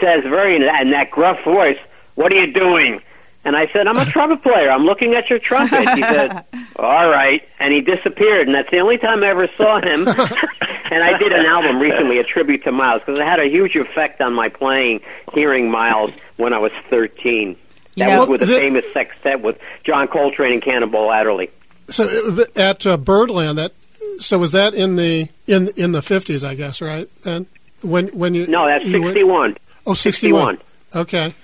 says 0.00 0.22
very 0.24 0.56
in 0.56 0.62
that, 0.62 0.82
in 0.82 0.90
that 0.90 1.10
gruff 1.10 1.42
voice, 1.44 1.78
"What 2.14 2.32
are 2.32 2.36
you 2.44 2.52
doing?" 2.52 3.00
And 3.44 3.56
I 3.56 3.66
said, 3.72 3.88
I'm 3.88 3.96
a 3.96 4.04
trumpet 4.04 4.42
player. 4.44 4.70
I'm 4.70 4.84
looking 4.84 5.14
at 5.14 5.28
your 5.28 5.40
trumpet. 5.40 5.80
He 5.96 6.02
said, 6.02 6.44
All 6.76 7.08
right. 7.10 7.42
And 7.58 7.72
he 7.74 7.80
disappeared. 7.80 8.46
And 8.46 8.54
that's 8.54 8.70
the 8.70 8.78
only 8.78 8.98
time 8.98 9.24
I 9.24 9.30
ever 9.30 9.48
saw 9.56 9.80
him. 9.80 10.06
and 10.06 11.02
I 11.02 11.18
did 11.18 11.32
an 11.32 11.44
album 11.44 11.80
recently, 11.80 12.18
a 12.18 12.24
tribute 12.24 12.62
to 12.64 12.70
Miles, 12.70 13.00
because 13.00 13.18
it 13.18 13.24
had 13.24 13.40
a 13.40 13.48
huge 13.48 13.74
effect 13.74 14.20
on 14.20 14.32
my 14.32 14.48
playing, 14.48 15.00
hearing 15.34 15.72
Miles 15.72 16.12
when 16.36 16.52
I 16.52 16.58
was 16.58 16.70
13. 16.88 17.56
That 17.96 18.06
know- 18.06 18.20
was 18.20 18.28
with 18.28 18.42
a 18.42 18.46
The- 18.46 18.60
famous 18.60 18.92
sextet 18.92 19.40
with 19.40 19.58
John 19.82 20.06
Coltrane 20.06 20.52
and 20.52 20.62
Cannonball 20.62 21.10
Adderley. 21.10 21.50
So 21.88 22.06
uh, 22.38 22.44
at 22.54 22.86
uh, 22.86 22.96
Birdland, 22.96 23.58
that 23.58 23.72
so 24.20 24.38
was 24.38 24.52
that 24.52 24.72
in 24.72 24.94
the 24.94 25.28
in 25.48 25.68
in 25.76 25.90
the 25.92 26.00
fifties, 26.00 26.44
I 26.44 26.54
guess, 26.54 26.80
right? 26.80 27.08
Then 27.22 27.46
when 27.82 28.08
when 28.08 28.34
you 28.34 28.46
No, 28.46 28.66
that's 28.66 28.84
you 28.84 29.00
were- 29.02 29.08
61. 29.10 29.56
oh, 29.86 29.94
61. 29.94 30.56
61. 30.56 31.02
Okay. 31.02 31.34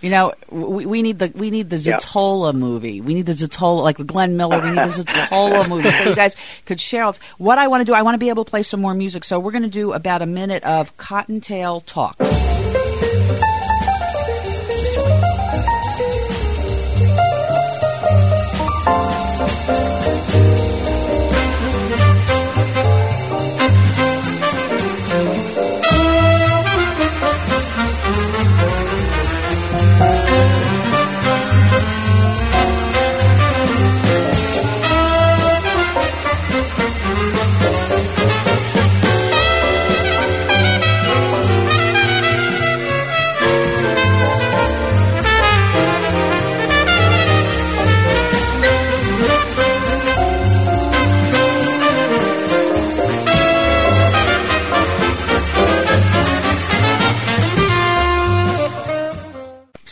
You 0.00 0.10
know, 0.10 0.34
we, 0.50 0.84
we 0.84 1.00
need 1.00 1.18
the 1.18 1.32
we 1.34 1.50
need 1.50 1.70
the 1.70 1.76
Yeah. 1.78 1.96
Zottola 1.96 2.52
movie. 2.52 3.00
We 3.00 3.14
need 3.14 3.24
the 3.24 3.32
Zottola, 3.32 3.82
like 3.82 3.96
the 3.96 4.04
Glenn 4.04 4.36
Miller. 4.36 4.60
We 4.60 4.68
need 4.68 4.76
the 4.78 5.02
Zottola 5.04 5.66
movie. 5.74 5.90
So 5.90 6.04
you 6.10 6.14
guys 6.14 6.36
could 6.66 6.78
share. 6.80 7.10
What 7.38 7.56
I 7.58 7.68
want 7.68 7.80
to 7.80 7.84
do, 7.86 7.94
I 7.94 8.02
want 8.02 8.14
to 8.14 8.18
be 8.18 8.28
able 8.28 8.44
to 8.44 8.50
play 8.50 8.62
some 8.64 8.80
more 8.82 8.92
music. 8.92 9.24
So 9.24 9.38
we're 9.40 9.52
going 9.52 9.62
to 9.62 9.68
do 9.70 9.92
about 9.94 10.20
a 10.20 10.26
minute 10.26 10.62
of 10.64 10.94
Cottontail 10.98 11.80
talk. 11.82 12.16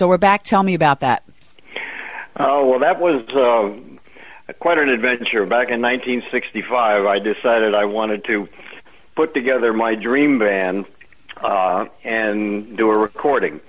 So 0.03 0.09
we're 0.09 0.19
back. 0.19 0.43
Tell 0.43 0.65
me 0.65 0.75
about 0.75 0.99
that. 1.03 1.23
Oh 2.35 2.69
well, 2.69 2.81
that 2.81 2.99
was 2.99 3.23
uh, 3.29 4.53
quite 4.55 4.79
an 4.79 4.89
adventure. 4.89 5.47
Back 5.47 5.69
in 5.69 5.81
1965, 5.81 7.07
I 7.07 7.21
decided 7.21 7.73
I 7.77 7.85
wanted 7.85 8.25
to 8.25 8.49
put 9.15 9.33
together 9.33 9.73
my 9.73 9.95
dream 9.95 10.41
band 10.41 10.87
uh, 11.37 11.87
and 12.03 12.77
do 12.77 12.91
a 12.91 12.99
recording. 12.99 13.61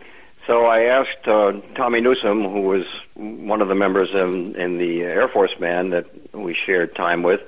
So 0.47 0.65
I 0.65 0.85
asked 0.85 1.27
uh, 1.27 1.61
Tommy 1.75 2.01
Newsom, 2.01 2.45
who 2.45 2.61
was 2.61 2.87
one 3.13 3.61
of 3.61 3.67
the 3.67 3.75
members 3.75 4.09
in, 4.09 4.55
in 4.55 4.79
the 4.79 5.03
Air 5.03 5.27
Force 5.27 5.53
band 5.53 5.93
that 5.93 6.33
we 6.33 6.55
shared 6.55 6.95
time 6.95 7.21
with, 7.21 7.41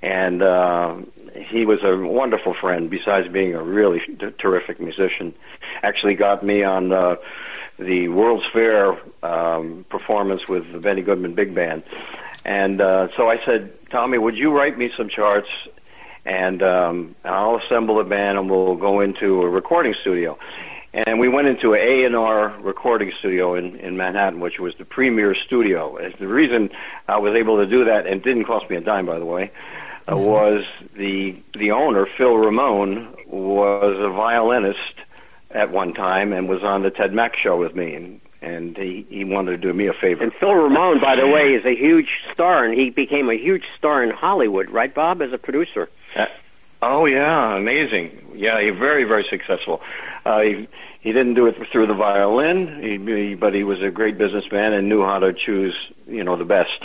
and 0.00 0.42
uh, 0.42 0.98
he 1.34 1.66
was 1.66 1.82
a 1.82 1.96
wonderful 1.96 2.54
friend. 2.54 2.88
Besides 2.88 3.26
being 3.26 3.56
a 3.56 3.62
really 3.64 3.98
t- 3.98 4.30
terrific 4.38 4.78
musician, 4.78 5.34
actually 5.82 6.14
got 6.14 6.44
me 6.44 6.62
on. 6.62 6.92
Uh, 6.92 7.16
the 7.78 8.08
World's 8.08 8.46
Fair 8.46 8.98
um, 9.22 9.84
performance 9.88 10.48
with 10.48 10.72
the 10.72 10.80
Benny 10.80 11.02
Goodman 11.02 11.34
Big 11.34 11.54
Band. 11.54 11.82
And 12.44 12.80
uh, 12.80 13.08
so 13.16 13.28
I 13.28 13.38
said, 13.44 13.72
Tommy, 13.90 14.18
would 14.18 14.36
you 14.36 14.56
write 14.56 14.76
me 14.76 14.90
some 14.96 15.08
charts 15.08 15.48
and 16.24 16.62
um, 16.62 17.14
I'll 17.24 17.56
assemble 17.56 18.00
a 18.00 18.04
band 18.04 18.38
and 18.38 18.50
we'll 18.50 18.76
go 18.76 19.00
into 19.00 19.42
a 19.42 19.48
recording 19.48 19.94
studio. 20.00 20.38
And 20.92 21.20
we 21.20 21.28
went 21.28 21.48
into 21.48 21.74
a 21.74 22.04
A&R 22.04 22.54
recording 22.60 23.12
studio 23.18 23.54
in, 23.54 23.76
in 23.76 23.96
Manhattan, 23.96 24.40
which 24.40 24.58
was 24.58 24.74
the 24.76 24.84
premier 24.84 25.34
studio. 25.34 25.96
And 25.96 26.14
the 26.14 26.28
reason 26.28 26.70
I 27.06 27.18
was 27.18 27.34
able 27.34 27.58
to 27.58 27.66
do 27.66 27.84
that, 27.84 28.06
and 28.06 28.16
it 28.16 28.24
didn't 28.24 28.44
cost 28.44 28.68
me 28.68 28.76
a 28.76 28.80
dime, 28.80 29.06
by 29.06 29.18
the 29.18 29.24
way, 29.24 29.50
uh, 30.10 30.16
was 30.16 30.64
the 30.94 31.36
the 31.54 31.72
owner, 31.72 32.06
Phil 32.06 32.36
Ramone, 32.36 33.14
was 33.26 33.98
a 33.98 34.08
violinist 34.08 34.94
at 35.50 35.70
one 35.70 35.94
time 35.94 36.32
and 36.32 36.48
was 36.48 36.62
on 36.62 36.82
the 36.82 36.90
Ted 36.90 37.12
Mack 37.12 37.36
show 37.36 37.56
with 37.56 37.74
me, 37.74 37.94
and 37.94 38.20
and 38.40 38.76
he 38.76 39.06
he 39.08 39.24
wanted 39.24 39.52
to 39.52 39.56
do 39.58 39.72
me 39.72 39.86
a 39.86 39.92
favor. 39.92 40.22
And 40.22 40.32
Phil 40.32 40.54
Ramone, 40.54 41.00
by 41.00 41.16
the 41.16 41.26
way, 41.26 41.54
is 41.54 41.64
a 41.64 41.74
huge 41.74 42.10
star, 42.32 42.64
and 42.64 42.74
he 42.74 42.90
became 42.90 43.28
a 43.30 43.34
huge 43.34 43.64
star 43.76 44.02
in 44.02 44.10
Hollywood, 44.10 44.70
right, 44.70 44.94
Bob, 44.94 45.22
as 45.22 45.32
a 45.32 45.38
producer? 45.38 45.88
Uh, 46.14 46.26
oh 46.82 47.06
yeah, 47.06 47.56
amazing. 47.56 48.32
Yeah, 48.34 48.58
you're 48.60 48.74
very 48.74 49.04
very 49.04 49.26
successful. 49.28 49.80
Uh, 50.24 50.40
he, 50.40 50.68
he 51.08 51.12
didn't 51.14 51.32
do 51.32 51.46
it 51.46 51.56
through 51.72 51.86
the 51.86 51.94
violin, 51.94 52.82
he, 52.82 53.34
but 53.34 53.54
he 53.54 53.64
was 53.64 53.80
a 53.82 53.90
great 53.90 54.18
businessman 54.18 54.74
and 54.74 54.90
knew 54.90 55.02
how 55.02 55.18
to 55.18 55.32
choose, 55.32 55.74
you 56.06 56.22
know, 56.22 56.36
the 56.36 56.44
best. 56.44 56.82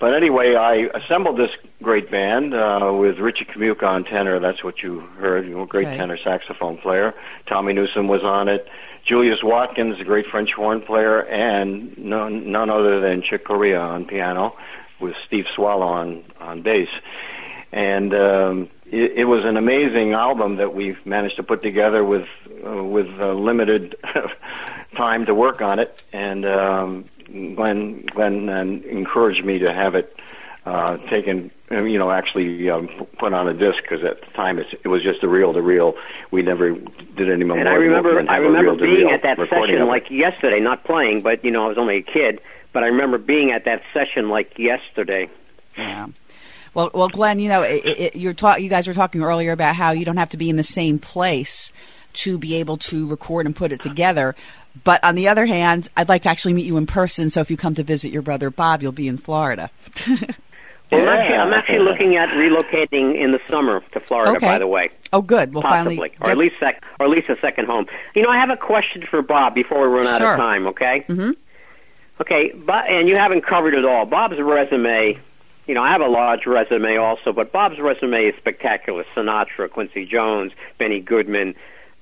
But 0.00 0.14
anyway, 0.14 0.56
I 0.56 0.90
assembled 0.98 1.36
this 1.36 1.52
great 1.80 2.10
band 2.10 2.54
uh, 2.54 2.92
with 2.92 3.20
Richie 3.20 3.44
Kamuca 3.44 3.84
on 3.84 4.02
tenor. 4.02 4.40
That's 4.40 4.64
what 4.64 4.82
you 4.82 4.98
heard. 5.20 5.46
You 5.46 5.54
know, 5.54 5.64
great 5.64 5.86
Okay. 5.86 5.96
tenor 5.96 6.16
saxophone 6.16 6.76
player. 6.76 7.14
Tommy 7.46 7.72
Newsom 7.72 8.08
was 8.08 8.24
on 8.24 8.48
it. 8.48 8.66
Julius 9.04 9.44
Watkins, 9.44 10.00
a 10.00 10.04
great 10.04 10.26
French 10.26 10.52
horn 10.54 10.80
player, 10.80 11.22
and 11.26 11.96
none, 11.96 12.50
none 12.50 12.68
other 12.68 12.98
than 12.98 13.22
Chick 13.22 13.44
Corea 13.44 13.78
on 13.78 14.06
piano, 14.06 14.56
with 14.98 15.14
Steve 15.24 15.46
Swallow 15.54 15.86
on 15.86 16.24
on 16.40 16.62
bass. 16.62 16.88
And 17.70 18.12
um, 18.12 18.68
it, 18.92 19.12
it 19.12 19.24
was 19.24 19.44
an 19.44 19.56
amazing 19.56 20.12
album 20.12 20.56
that 20.56 20.74
we've 20.74 21.04
managed 21.04 21.36
to 21.36 21.42
put 21.42 21.62
together 21.62 22.04
with 22.04 22.28
uh, 22.64 22.84
with 22.84 23.08
uh, 23.20 23.32
limited 23.32 23.96
time 24.96 25.26
to 25.26 25.34
work 25.34 25.62
on 25.62 25.78
it. 25.78 26.02
And 26.12 26.44
um, 26.44 27.04
Glenn 27.26 28.02
Glenn 28.02 28.48
uh, 28.48 28.60
encouraged 28.60 29.44
me 29.44 29.60
to 29.60 29.72
have 29.72 29.94
it 29.94 30.14
uh, 30.66 30.98
taken, 31.08 31.50
uh, 31.70 31.82
you 31.82 31.98
know, 31.98 32.10
actually 32.10 32.70
um, 32.70 32.88
put 33.18 33.32
on 33.32 33.48
a 33.48 33.54
disc 33.54 33.82
because 33.82 34.04
at 34.04 34.20
the 34.20 34.30
time 34.32 34.58
it's, 34.58 34.72
it 34.84 34.88
was 34.88 35.02
just 35.02 35.22
a 35.24 35.28
reel 35.28 35.54
to 35.54 35.62
reel. 35.62 35.96
We 36.30 36.42
never 36.42 36.72
did 36.72 37.30
any 37.30 37.44
more. 37.44 37.58
And 37.58 37.68
I 37.68 37.74
remember, 37.74 38.30
I 38.30 38.36
remember 38.36 38.76
being 38.76 39.10
at 39.10 39.22
that 39.22 39.38
session 39.38 39.76
of 39.76 39.80
it. 39.80 39.84
like 39.84 40.10
yesterday, 40.10 40.60
not 40.60 40.84
playing, 40.84 41.22
but 41.22 41.44
you 41.44 41.50
know, 41.50 41.64
I 41.64 41.68
was 41.68 41.78
only 41.78 41.96
a 41.96 42.02
kid. 42.02 42.40
But 42.72 42.84
I 42.84 42.88
remember 42.88 43.18
being 43.18 43.52
at 43.52 43.64
that 43.64 43.82
session 43.92 44.28
like 44.28 44.58
yesterday. 44.58 45.28
Yeah. 45.76 46.08
Well, 46.74 46.90
well, 46.94 47.08
Glenn, 47.08 47.38
you 47.38 47.48
know, 47.48 47.62
it, 47.62 47.84
it, 47.84 48.16
you're 48.16 48.32
talk, 48.32 48.60
you 48.60 48.68
guys 48.70 48.86
were 48.86 48.94
talking 48.94 49.22
earlier 49.22 49.52
about 49.52 49.74
how 49.76 49.90
you 49.92 50.04
don't 50.04 50.16
have 50.16 50.30
to 50.30 50.36
be 50.38 50.48
in 50.48 50.56
the 50.56 50.62
same 50.62 50.98
place 50.98 51.70
to 52.14 52.38
be 52.38 52.56
able 52.56 52.76
to 52.78 53.06
record 53.08 53.46
and 53.46 53.54
put 53.54 53.72
it 53.72 53.80
together. 53.82 54.34
But 54.84 55.02
on 55.04 55.14
the 55.14 55.28
other 55.28 55.44
hand, 55.46 55.88
I'd 55.96 56.08
like 56.08 56.22
to 56.22 56.30
actually 56.30 56.54
meet 56.54 56.64
you 56.66 56.78
in 56.78 56.86
person. 56.86 57.28
So 57.30 57.40
if 57.40 57.50
you 57.50 57.56
come 57.58 57.74
to 57.74 57.82
visit 57.82 58.10
your 58.10 58.22
brother 58.22 58.48
Bob, 58.50 58.82
you'll 58.82 58.92
be 58.92 59.08
in 59.08 59.18
Florida. 59.18 59.70
Well, 60.90 61.00
I'm 61.00 61.08
actually, 61.08 61.36
I'm 61.38 61.52
actually 61.54 61.78
looking 61.78 62.16
at 62.16 62.28
relocating 62.28 63.14
in 63.18 63.32
the 63.32 63.40
summer 63.48 63.80
to 63.92 64.00
Florida. 64.00 64.32
Okay. 64.36 64.46
By 64.46 64.58
the 64.58 64.66
way, 64.66 64.90
oh, 65.10 65.22
good. 65.22 65.54
We'll 65.54 65.62
possibly, 65.62 65.96
finally, 65.96 66.12
or 66.20 66.28
at 66.28 66.36
least 66.36 66.56
sec- 66.60 66.84
or 67.00 67.06
at 67.06 67.10
least 67.10 67.30
a 67.30 67.38
second 67.40 67.64
home. 67.64 67.86
You 68.14 68.20
know, 68.20 68.28
I 68.28 68.36
have 68.36 68.50
a 68.50 68.58
question 68.58 69.06
for 69.06 69.22
Bob 69.22 69.54
before 69.54 69.88
we 69.88 69.96
run 69.96 70.06
out 70.06 70.18
Sure. 70.20 70.32
of 70.32 70.36
time. 70.36 70.66
Okay. 70.66 71.06
Mhm. 71.08 71.34
Okay, 72.20 72.52
but 72.54 72.88
and 72.90 73.08
you 73.08 73.16
haven't 73.16 73.40
covered 73.40 73.72
it 73.72 73.86
all. 73.86 74.04
Bob's 74.04 74.38
resume. 74.38 75.18
You 75.66 75.74
know, 75.74 75.82
I 75.82 75.92
have 75.92 76.00
a 76.00 76.08
large 76.08 76.46
resume 76.46 76.96
also, 76.96 77.32
but 77.32 77.52
Bob's 77.52 77.78
resume 77.78 78.26
is 78.26 78.34
spectacular. 78.36 79.04
Sinatra, 79.14 79.70
Quincy 79.70 80.04
Jones, 80.06 80.52
Benny 80.78 81.00
Goodman, 81.00 81.54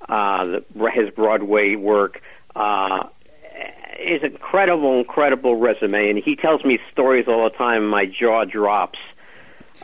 uh, 0.08 0.44
the, 0.44 0.90
his 0.90 1.11
Broadway 1.11 1.74
work. 1.74 2.22
Uh, 2.56 3.08
is 3.98 4.22
incredible, 4.22 4.98
incredible 4.98 5.56
resume, 5.56 6.08
and 6.11 6.18
he 6.18 6.34
tells 6.34 6.64
me 6.64 6.78
stories 6.90 7.28
all 7.28 7.44
the 7.44 7.54
time. 7.56 7.86
My 7.86 8.06
jaw 8.06 8.44
drops 8.44 8.98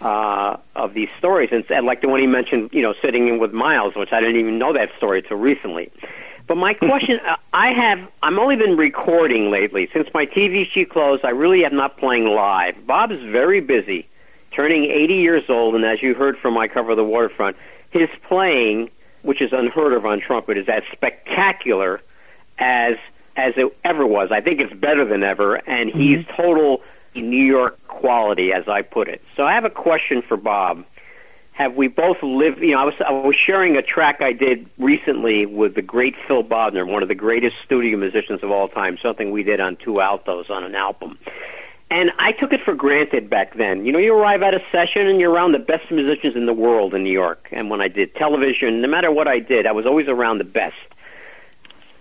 uh, 0.00 0.56
of 0.74 0.94
these 0.94 1.10
stories, 1.18 1.50
and, 1.52 1.86
like 1.86 2.00
the 2.00 2.08
one 2.08 2.20
he 2.20 2.26
mentioned, 2.26 2.70
you 2.72 2.82
know, 2.82 2.94
sitting 3.02 3.28
in 3.28 3.38
with 3.38 3.52
Miles, 3.52 3.94
which 3.94 4.12
I 4.12 4.20
didn't 4.20 4.36
even 4.36 4.58
know 4.58 4.72
that 4.72 4.90
story 4.96 5.22
till 5.22 5.36
recently. 5.36 5.90
But 6.46 6.56
my 6.56 6.74
question, 6.74 7.20
uh, 7.26 7.36
I 7.52 7.72
have, 7.72 8.08
I'm 8.22 8.38
only 8.38 8.56
been 8.56 8.76
recording 8.76 9.50
lately 9.50 9.88
since 9.92 10.08
my 10.14 10.26
TV 10.26 10.66
show 10.66 10.84
closed. 10.84 11.24
I 11.24 11.30
really 11.30 11.64
am 11.64 11.74
not 11.74 11.98
playing 11.98 12.26
live. 12.26 12.86
Bob 12.86 13.12
is 13.12 13.22
very 13.22 13.60
busy, 13.60 14.08
turning 14.52 14.84
80 14.84 15.14
years 15.14 15.44
old, 15.48 15.74
and 15.74 15.84
as 15.84 16.02
you 16.02 16.14
heard 16.14 16.38
from 16.38 16.54
my 16.54 16.68
cover 16.68 16.92
of 16.92 16.96
the 16.96 17.04
waterfront, 17.04 17.56
his 17.90 18.08
playing, 18.28 18.90
which 19.22 19.40
is 19.40 19.52
unheard 19.52 19.92
of 19.92 20.06
on 20.06 20.20
trumpet, 20.20 20.58
is 20.58 20.68
as 20.68 20.82
spectacular 20.92 22.00
as 22.58 22.96
as 23.36 23.52
it 23.58 23.76
ever 23.84 24.06
was. 24.06 24.32
I 24.32 24.40
think 24.40 24.60
it's 24.60 24.72
better 24.72 25.04
than 25.04 25.22
ever, 25.22 25.56
and 25.56 25.90
he's 25.90 26.24
total 26.26 26.82
New 27.14 27.44
York 27.44 27.78
quality, 27.86 28.52
as 28.52 28.66
I 28.68 28.82
put 28.82 29.08
it. 29.08 29.22
So 29.36 29.44
I 29.44 29.52
have 29.54 29.64
a 29.64 29.70
question 29.70 30.22
for 30.22 30.36
Bob. 30.36 30.84
Have 31.56 31.74
we 31.74 31.88
both 31.88 32.22
lived? 32.22 32.60
You 32.60 32.72
know, 32.72 32.80
I 32.80 32.84
was 32.84 32.94
I 33.00 33.12
was 33.12 33.34
sharing 33.34 33.76
a 33.76 33.82
track 33.82 34.20
I 34.20 34.34
did 34.34 34.68
recently 34.76 35.46
with 35.46 35.74
the 35.74 35.80
great 35.80 36.14
Phil 36.28 36.44
Bodner, 36.44 36.86
one 36.86 37.02
of 37.02 37.08
the 37.08 37.14
greatest 37.14 37.56
studio 37.64 37.96
musicians 37.96 38.42
of 38.42 38.50
all 38.50 38.68
time. 38.68 38.98
Something 38.98 39.30
we 39.30 39.42
did 39.42 39.58
on 39.58 39.76
two 39.76 40.02
altos 40.02 40.50
on 40.50 40.64
an 40.64 40.74
album. 40.74 41.18
And 41.90 42.10
I 42.18 42.32
took 42.32 42.52
it 42.52 42.60
for 42.60 42.74
granted 42.74 43.30
back 43.30 43.54
then. 43.54 43.86
You 43.86 43.92
know, 43.92 43.98
you 43.98 44.14
arrive 44.14 44.42
at 44.42 44.52
a 44.52 44.62
session 44.70 45.06
and 45.06 45.18
you're 45.18 45.30
around 45.30 45.52
the 45.52 45.58
best 45.58 45.90
musicians 45.90 46.36
in 46.36 46.44
the 46.44 46.52
world 46.52 46.94
in 46.94 47.04
New 47.04 47.12
York. 47.12 47.48
And 47.52 47.70
when 47.70 47.80
I 47.80 47.88
did 47.88 48.14
television, 48.14 48.82
no 48.82 48.88
matter 48.88 49.10
what 49.10 49.26
I 49.26 49.38
did, 49.38 49.66
I 49.66 49.72
was 49.72 49.86
always 49.86 50.08
around 50.08 50.38
the 50.38 50.44
best. 50.44 50.76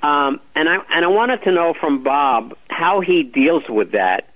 Um, 0.01 0.41
and 0.53 0.67
I 0.67 0.79
and 0.89 1.05
I 1.05 1.07
wanted 1.07 1.43
to 1.43 1.51
know 1.51 1.73
from 1.73 2.03
Bob 2.03 2.57
how 2.69 2.99
he 2.99 3.23
deals 3.23 3.69
with 3.69 3.91
that, 3.91 4.27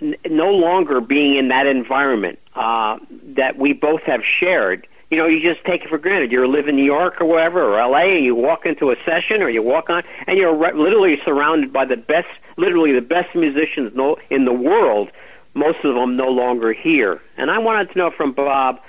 n- 0.00 0.16
no 0.28 0.52
longer 0.52 1.00
being 1.00 1.36
in 1.36 1.48
that 1.48 1.66
environment 1.66 2.38
uh, 2.54 2.98
that 3.34 3.56
we 3.56 3.72
both 3.72 4.02
have 4.02 4.22
shared. 4.24 4.86
You 5.10 5.18
know, 5.18 5.26
you 5.26 5.40
just 5.40 5.64
take 5.64 5.82
it 5.82 5.88
for 5.88 5.98
granted. 5.98 6.32
You 6.32 6.46
live 6.46 6.68
in 6.68 6.76
New 6.76 6.84
York 6.84 7.20
or 7.20 7.26
wherever, 7.26 7.62
or 7.62 7.78
L.A., 7.78 8.16
and 8.16 8.24
you 8.24 8.34
walk 8.34 8.66
into 8.66 8.90
a 8.90 8.96
session, 9.04 9.42
or 9.42 9.48
you 9.48 9.62
walk 9.62 9.88
on, 9.88 10.02
and 10.26 10.36
you're 10.36 10.54
re- 10.54 10.72
literally 10.72 11.20
surrounded 11.24 11.72
by 11.72 11.84
the 11.84 11.96
best, 11.96 12.28
literally 12.56 12.92
the 12.92 13.00
best 13.00 13.34
musicians 13.34 13.94
no, 13.94 14.18
in 14.30 14.44
the 14.44 14.52
world. 14.52 15.10
Most 15.54 15.84
of 15.84 15.94
them 15.94 16.16
no 16.16 16.28
longer 16.28 16.72
here. 16.72 17.22
And 17.36 17.50
I 17.50 17.58
wanted 17.58 17.92
to 17.92 17.98
know 17.98 18.10
from 18.10 18.32
Bob 18.32 18.80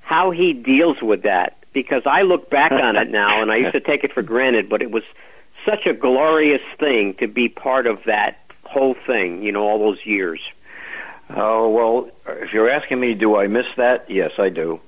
how 0.00 0.30
he 0.30 0.54
deals 0.54 1.02
with 1.02 1.22
that 1.22 1.58
because 1.72 2.02
I 2.06 2.22
look 2.22 2.48
back 2.48 2.72
on 2.72 2.96
it 2.96 3.10
now, 3.10 3.42
and 3.42 3.50
I 3.52 3.56
used 3.56 3.72
to 3.72 3.80
take 3.80 4.04
it 4.04 4.12
for 4.12 4.22
granted, 4.22 4.68
but 4.68 4.80
it 4.80 4.90
was 4.90 5.02
such 5.66 5.86
a 5.86 5.92
glorious 5.92 6.62
thing 6.78 7.14
to 7.14 7.26
be 7.26 7.48
part 7.48 7.86
of 7.86 8.02
that 8.04 8.47
whole 8.68 8.94
thing. 8.94 9.42
You 9.42 9.52
know, 9.52 9.62
all 9.68 9.78
those 9.78 10.04
years. 10.04 10.40
Oh 11.30 11.68
well, 11.70 12.10
if 12.42 12.52
you're 12.52 12.70
asking 12.70 13.00
me, 13.00 13.14
do 13.14 13.36
I 13.36 13.46
miss 13.48 13.66
that? 13.76 14.10
Yes, 14.10 14.32
I 14.38 14.48
do. 14.48 14.80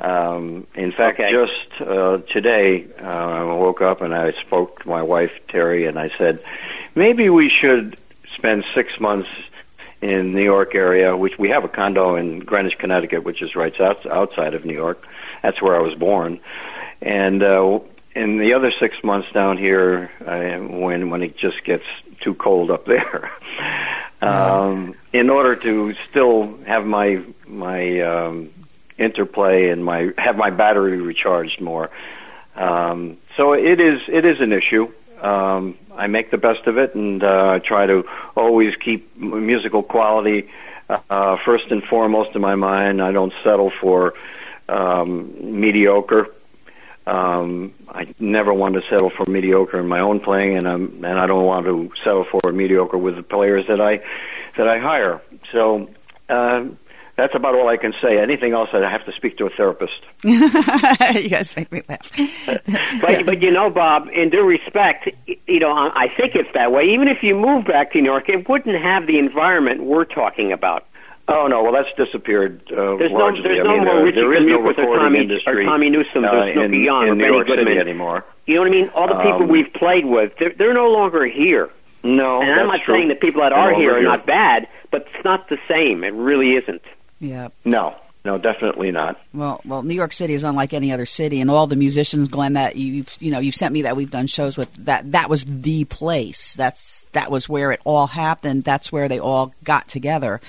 Um, 0.00 0.66
in 0.74 0.92
fact, 0.92 1.18
Okay. 1.18 1.32
just 1.32 1.80
uh, 1.82 2.18
today, 2.32 2.86
uh, 3.02 3.06
I 3.06 3.42
woke 3.44 3.82
up 3.82 4.00
and 4.00 4.14
I 4.14 4.32
spoke 4.32 4.82
to 4.82 4.88
my 4.88 5.02
wife 5.02 5.32
Terry, 5.48 5.86
and 5.86 5.98
I 5.98 6.08
said, 6.16 6.38
maybe 6.94 7.28
we 7.28 7.48
should 7.48 7.96
spend 8.34 8.64
six 8.74 9.00
months 9.00 9.28
in 10.00 10.32
New 10.34 10.44
York 10.44 10.76
area, 10.76 11.16
which 11.16 11.36
we 11.36 11.48
have 11.48 11.64
a 11.64 11.68
condo 11.68 12.14
in 12.14 12.38
Greenwich, 12.38 12.78
Connecticut, 12.78 13.24
which 13.24 13.42
is 13.42 13.56
right 13.56 13.78
out, 13.80 14.06
outside 14.06 14.54
of 14.54 14.64
New 14.64 14.74
York. 14.74 15.04
That's 15.42 15.60
where 15.60 15.74
I 15.74 15.80
was 15.80 15.94
born, 15.96 16.38
and 17.02 17.42
uh, 17.42 17.80
in 18.18 18.38
the 18.38 18.54
other 18.54 18.72
six 18.72 19.02
months 19.04 19.30
down 19.32 19.56
here, 19.56 20.10
uh, 20.26 20.58
when 20.58 21.10
when 21.10 21.22
it 21.22 21.36
just 21.36 21.64
gets 21.64 21.84
too 22.20 22.34
cold 22.34 22.70
up 22.70 22.84
there. 22.84 23.30
Um, 24.20 24.96
in 25.12 25.30
order 25.30 25.54
to 25.54 25.94
still 26.10 26.56
have 26.66 26.84
my 26.84 27.22
my 27.46 28.00
um, 28.00 28.50
interplay 28.98 29.68
and 29.68 29.84
my 29.84 30.12
have 30.18 30.36
my 30.36 30.50
battery 30.50 31.00
recharged 31.00 31.60
more. 31.60 31.88
Um, 32.56 33.18
so 33.36 33.52
it 33.52 33.78
is 33.78 34.00
it 34.08 34.24
is 34.24 34.40
an 34.40 34.52
issue. 34.52 34.92
Um, 35.22 35.76
I 35.96 36.08
make 36.08 36.32
the 36.32 36.38
best 36.38 36.66
of 36.66 36.78
it 36.78 36.96
and 36.96 37.22
uh, 37.22 37.60
try 37.60 37.86
to 37.86 38.08
always 38.34 38.74
keep 38.74 39.16
musical 39.16 39.84
quality 39.84 40.48
uh, 40.88 41.36
first 41.44 41.70
and 41.70 41.84
foremost 41.84 42.34
in 42.34 42.40
my 42.40 42.56
mind. 42.56 43.00
I 43.00 43.12
don't 43.12 43.32
settle 43.44 43.70
for 43.70 44.14
um, 44.68 45.60
mediocre. 45.60 46.28
Um, 47.08 47.72
I 47.88 48.14
never 48.18 48.52
want 48.52 48.74
to 48.74 48.82
settle 48.90 49.08
for 49.08 49.24
mediocre 49.24 49.80
in 49.80 49.88
my 49.88 50.00
own 50.00 50.20
playing, 50.20 50.58
and 50.58 50.68
I'm, 50.68 51.04
and 51.04 51.18
I 51.18 51.26
don't 51.26 51.46
want 51.46 51.64
to 51.64 51.90
settle 52.04 52.24
for 52.24 52.52
mediocre 52.52 52.98
with 52.98 53.16
the 53.16 53.22
players 53.22 53.66
that 53.68 53.80
I 53.80 54.02
that 54.58 54.68
I 54.68 54.78
hire. 54.78 55.22
So 55.50 55.88
uh, 56.28 56.66
that's 57.16 57.34
about 57.34 57.54
all 57.54 57.66
I 57.66 57.78
can 57.78 57.94
say. 58.02 58.18
Anything 58.18 58.52
else, 58.52 58.68
I 58.74 58.80
have 58.80 59.06
to 59.06 59.12
speak 59.12 59.38
to 59.38 59.46
a 59.46 59.50
therapist. 59.50 59.98
you 60.22 61.30
guys 61.30 61.56
make 61.56 61.72
me 61.72 61.82
laugh. 61.88 62.12
But 63.00 63.24
but 63.24 63.40
you 63.40 63.52
know, 63.52 63.70
Bob, 63.70 64.08
in 64.12 64.28
due 64.28 64.44
respect, 64.44 65.08
you 65.46 65.60
know, 65.60 65.70
I 65.70 66.04
I 66.04 66.08
think 66.14 66.34
it's 66.34 66.52
that 66.52 66.72
way. 66.72 66.92
Even 66.92 67.08
if 67.08 67.22
you 67.22 67.34
move 67.34 67.64
back 67.64 67.92
to 67.92 68.00
New 68.02 68.10
York, 68.10 68.28
it 68.28 68.46
wouldn't 68.46 68.82
have 68.82 69.06
the 69.06 69.18
environment 69.18 69.82
we're 69.82 70.04
talking 70.04 70.52
about. 70.52 70.86
Oh 71.30 71.46
no, 71.46 71.62
well 71.62 71.72
that's 71.72 71.94
disappeared. 71.96 72.62
Uh, 72.72 72.96
There's 72.96 73.10
no 73.12 73.18
largely. 73.18 73.42
there's 73.42 73.60
I 73.60 73.62
no 73.64 73.74
mean, 73.74 73.84
more 73.84 73.94
there, 73.96 74.04
Richie 74.04 74.16
there 74.20 74.34
is 74.34 74.46
no 74.46 74.60
recording 74.60 74.94
Tommy 74.94 75.18
industry 75.20 75.62
or 75.62 75.68
Tommy 75.68 75.90
Newsom 75.90 76.24
uh, 76.24 76.28
or 76.28 76.52
Snooky 76.52 76.76
in, 76.78 76.84
Young 76.84 77.02
in 77.02 77.08
or 77.10 77.14
New 77.16 77.26
York 77.26 77.46
Goodman. 77.46 77.66
City 77.66 77.78
anymore. 77.78 78.24
You 78.46 78.54
know 78.54 78.60
what 78.62 78.68
I 78.68 78.70
mean? 78.70 78.88
All 78.94 79.08
the 79.08 79.14
people 79.16 79.42
Um, 79.42 79.48
we've 79.48 79.72
played 79.74 80.06
with, 80.06 80.32
they're, 80.38 80.50
they're 80.54 80.72
no 80.74 80.88
longer 80.90 81.26
here. 81.26 81.68
No, 82.02 82.40
and 82.40 82.50
I'm 82.50 82.66
not 82.68 82.80
true. 82.82 82.94
saying 82.94 83.08
the 83.08 83.14
people 83.14 83.42
that 83.42 83.50
They're 83.50 83.58
are 83.58 83.74
here 83.74 83.92
longer 83.92 84.06
are 84.08 84.10
not 84.10 84.24
bad, 84.24 84.68
but 84.90 85.06
it's 85.14 85.24
not 85.24 85.48
the 85.50 85.58
same. 85.68 86.02
It 86.04 86.14
really 86.14 86.54
isn't. 86.54 86.82
Yeah. 87.20 87.48
No, 87.64 87.96
no, 88.24 88.38
definitely 88.38 88.90
not. 88.92 89.20
Well, 89.34 89.60
well, 89.66 89.82
New 89.82 89.94
York 89.94 90.12
City 90.14 90.32
is 90.32 90.44
unlike 90.44 90.72
any 90.72 90.92
other 90.92 91.04
city, 91.06 91.40
and 91.42 91.50
all 91.50 91.66
the 91.66 91.76
musicians, 91.76 92.28
Glenn, 92.28 92.54
that 92.54 92.76
you've 92.76 93.14
you 93.20 93.32
know 93.32 93.40
you've 93.40 93.54
sent 93.56 93.74
me 93.74 93.82
that 93.82 93.96
we've 93.96 94.10
done 94.10 94.28
shows 94.28 94.56
with 94.56 94.72
that 94.86 95.12
that 95.12 95.28
was 95.28 95.44
the 95.46 95.84
place. 95.84 96.54
That's 96.54 97.04
that 97.12 97.30
was 97.30 97.48
where 97.48 97.72
it 97.72 97.80
all 97.84 98.06
happened. 98.06 98.64
That's 98.64 98.90
where 98.92 99.08
they 99.08 99.18
all 99.18 99.52
got 99.64 99.88
together, 99.88 100.40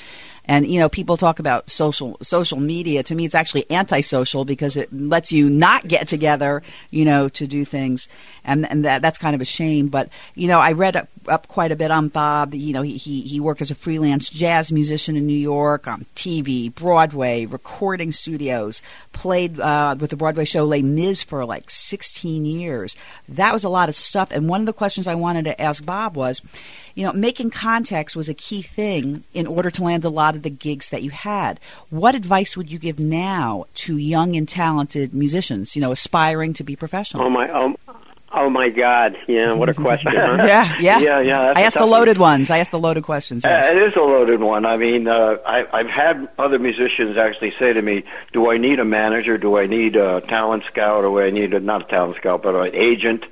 And 0.50 0.66
you 0.66 0.80
know, 0.80 0.90
people 0.90 1.16
talk 1.16 1.38
about 1.38 1.70
social 1.70 2.18
social 2.24 2.60
media. 2.60 3.04
To 3.04 3.14
me, 3.14 3.24
it's 3.24 3.36
actually 3.36 3.70
antisocial 3.70 4.46
because 4.46 4.76
it 4.76 4.92
lets 4.92 5.32
you 5.32 5.48
not 5.48 5.88
get 5.88 6.08
together, 6.08 6.64
you 6.90 7.06
know, 7.06 7.30
to 7.30 7.46
do 7.46 7.64
things, 7.64 8.08
and 8.44 8.68
and 8.68 8.84
that 8.84 9.04
that's 9.04 9.20
kind 9.20 9.36
of 9.36 9.42
a 9.42 9.46
shame. 9.46 9.90
But 9.90 10.10
you 10.34 10.48
know, 10.48 10.60
I 10.60 10.72
read 10.72 10.96
up, 10.96 11.08
up 11.28 11.48
quite 11.48 11.72
a 11.72 11.76
bit 11.76 11.92
on 11.92 12.08
Bob. 12.08 12.56
You 12.56 12.74
know, 12.74 12.82
he, 12.82 12.98
he 12.98 13.22
he 13.22 13.40
worked 13.40 13.62
as 13.62 13.70
a 13.70 13.76
freelance 13.76 14.28
jazz 14.28 14.72
musician 14.72 15.16
in 15.16 15.28
New 15.28 15.38
York, 15.38 15.88
on 15.88 16.08
TV, 16.16 16.74
Broadway, 16.74 17.46
recording 17.46 18.12
studios. 18.12 18.82
Played 19.14 19.60
uh, 19.60 19.98
with 20.00 20.10
the 20.10 20.16
Broadway 20.16 20.46
show 20.46 20.64
Les 20.64 20.82
Mis 20.82 21.22
for 21.22 21.46
like 21.46 21.70
16 21.70 22.44
years. 22.46 22.96
That 23.28 23.54
was 23.54 23.66
a 23.66 23.70
lot 23.70 23.88
of 23.88 23.96
stuff. 23.96 24.32
And 24.32 24.50
one 24.50 24.62
of 24.62 24.66
the 24.66 24.74
questions 24.74 25.06
I 25.06 25.14
wanted 25.14 25.46
to 25.46 25.62
ask 25.62 25.86
Bob 25.86 26.16
was, 26.16 26.42
you 26.96 27.06
know, 27.06 27.14
making 27.14 27.50
contacts 27.50 28.16
was 28.16 28.30
a 28.30 28.34
key 28.34 28.62
thing 28.62 29.24
in 29.34 29.48
order 29.48 29.70
to 29.72 29.84
land 29.84 30.06
a 30.06 30.10
lot 30.10 30.36
of 30.36 30.44
the 30.44 30.50
gigs 30.50 30.90
that 30.90 31.04
you 31.04 31.12
had. 31.12 31.60
What 31.90 32.16
advice 32.16 32.56
would 32.58 32.72
you 32.72 32.80
give 32.80 33.00
now 33.00 33.66
to 33.76 33.98
young 33.98 34.36
and 34.36 34.48
talented 34.48 35.14
musicians, 35.14 35.76
you 35.76 35.82
know, 35.82 35.92
aspiring 35.92 36.54
to 36.56 36.64
be 36.64 36.76
professional? 36.76 37.24
Oh 37.24 37.30
my, 37.30 37.50
oh, 37.52 37.76
oh 38.32 38.50
my 38.50 38.70
God! 38.70 39.18
Yeah, 39.28 39.54
what 39.54 39.70
a 39.70 39.74
question. 39.74 40.14
Huh? 40.14 40.36
yeah, 40.48 40.78
yeah, 40.80 41.00
Yeah, 41.00 41.20
yeah, 41.20 41.54
I 41.56 41.64
asked 41.64 41.78
the 41.78 41.86
loaded 41.86 42.18
ones. 42.18 42.50
I 42.50 42.60
asked 42.60 42.72
the 42.72 42.80
loaded 42.80 43.04
questions. 43.04 43.46
Uh, 43.46 43.70
it 43.72 43.78
is 43.82 43.96
a 43.96 44.02
loaded 44.02 44.40
one. 44.40 44.66
I 44.66 44.78
mean, 44.78 45.08
uh, 45.08 45.38
I, 45.46 45.66
I've 45.72 45.90
had 45.90 46.30
other 46.38 46.60
musicians 46.60 47.18
actually 47.18 47.54
say 47.60 47.74
to 47.74 47.82
me, 47.82 48.04
"Do 48.34 48.52
I 48.52 48.58
need 48.58 48.80
a 48.80 48.86
manager? 48.86 49.38
Do 49.38 49.58
I 49.58 49.68
need 49.68 49.96
a 49.96 50.22
talent 50.22 50.64
scout? 50.66 51.04
Or 51.06 51.20
do 51.20 51.28
I 51.28 51.32
need 51.32 51.54
a, 51.54 51.60
not 51.60 51.82
a 51.82 51.86
talent 51.86 52.18
scout, 52.18 52.44
but 52.44 52.56
an 52.56 52.76
agent?" 52.76 53.26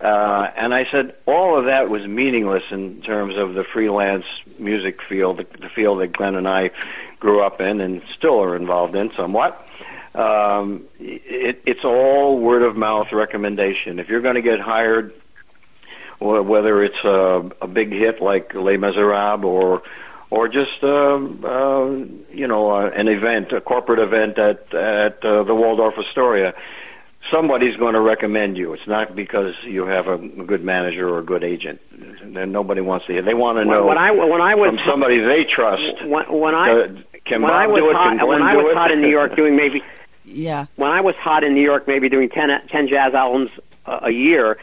Uh, 0.00 0.50
and 0.56 0.72
I 0.72 0.86
said 0.90 1.14
all 1.26 1.56
of 1.58 1.66
that 1.66 1.90
was 1.90 2.06
meaningless 2.06 2.64
in 2.70 3.02
terms 3.02 3.36
of 3.36 3.54
the 3.54 3.64
freelance 3.64 4.24
music 4.58 5.02
field, 5.02 5.38
the, 5.38 5.46
the 5.58 5.68
field 5.68 6.00
that 6.00 6.12
Glenn 6.12 6.36
and 6.36 6.48
I 6.48 6.70
grew 7.18 7.42
up 7.42 7.60
in 7.60 7.80
and 7.80 8.02
still 8.16 8.42
are 8.42 8.56
involved 8.56 8.94
in 8.94 9.12
somewhat. 9.12 9.66
Um, 10.14 10.84
it, 10.98 11.62
it's 11.66 11.84
all 11.84 12.38
word 12.38 12.62
of 12.62 12.76
mouth 12.76 13.12
recommendation. 13.12 13.98
If 13.98 14.08
you're 14.08 14.22
going 14.22 14.36
to 14.36 14.42
get 14.42 14.58
hired 14.58 15.14
whether 16.20 16.84
it's 16.84 17.02
a, 17.02 17.50
a 17.62 17.66
big 17.66 17.92
hit 17.92 18.20
like 18.20 18.54
Les 18.54 18.76
Miserables 18.76 19.44
or 19.44 19.82
or 20.28 20.48
just 20.48 20.82
um, 20.84 21.44
uh, 21.44 21.86
you 22.32 22.46
know 22.46 22.70
uh, 22.70 22.90
an 22.94 23.08
event, 23.08 23.52
a 23.52 23.60
corporate 23.60 23.98
event 23.98 24.38
at 24.38 24.72
at 24.74 25.24
uh, 25.24 25.42
the 25.42 25.54
Waldorf 25.54 25.98
Astoria. 25.98 26.54
Somebody's 27.30 27.76
going 27.76 27.94
to 27.94 28.00
recommend 28.00 28.56
you. 28.56 28.72
It's 28.72 28.86
not 28.86 29.14
because 29.14 29.54
you 29.64 29.86
have 29.86 30.08
a, 30.08 30.14
a 30.14 30.18
good 30.44 30.64
manager 30.64 31.08
or 31.08 31.18
a 31.18 31.22
good 31.22 31.44
agent. 31.44 31.80
Then 32.22 32.50
nobody 32.52 32.80
wants 32.80 33.06
to 33.06 33.12
hear. 33.12 33.22
They 33.22 33.34
want 33.34 33.58
to 33.58 33.64
know 33.64 33.86
when 33.86 33.98
I 33.98 34.10
when 34.10 34.40
I 34.40 34.54
was 34.56 34.70
from 34.70 34.80
somebody 34.86 35.20
they 35.20 35.44
trust. 35.44 36.04
when, 36.04 36.24
when 36.32 36.54
I 36.54 36.70
Uh, 36.70 36.88
can 37.24 37.42
when 37.42 37.50
Bob 37.50 37.52
I 37.52 37.66
was 37.68 37.80
do 37.82 37.90
it? 37.90 37.94
hot, 37.96 38.18
Can 38.18 38.26
when 38.26 38.42
I 38.42 38.56
was 38.56 38.66
it? 38.72 38.76
hot 38.76 38.90
in 38.90 39.00
New 39.00 39.08
York 39.08 39.36
doing 39.36 39.54
maybe 39.56 39.82
Yeah. 40.24 40.66
when 40.76 40.90
I 40.90 41.00
was 41.02 41.14
hot 41.16 41.44
in 41.44 41.54
New 41.54 41.62
York, 41.62 41.86
maybe 41.88 42.08
doing 42.08 42.28
10, 42.28 42.68
10 42.68 42.88
jazz 42.88 43.14
albums 43.14 43.50
a, 43.86 44.00
a 44.04 44.10
year, 44.10 44.58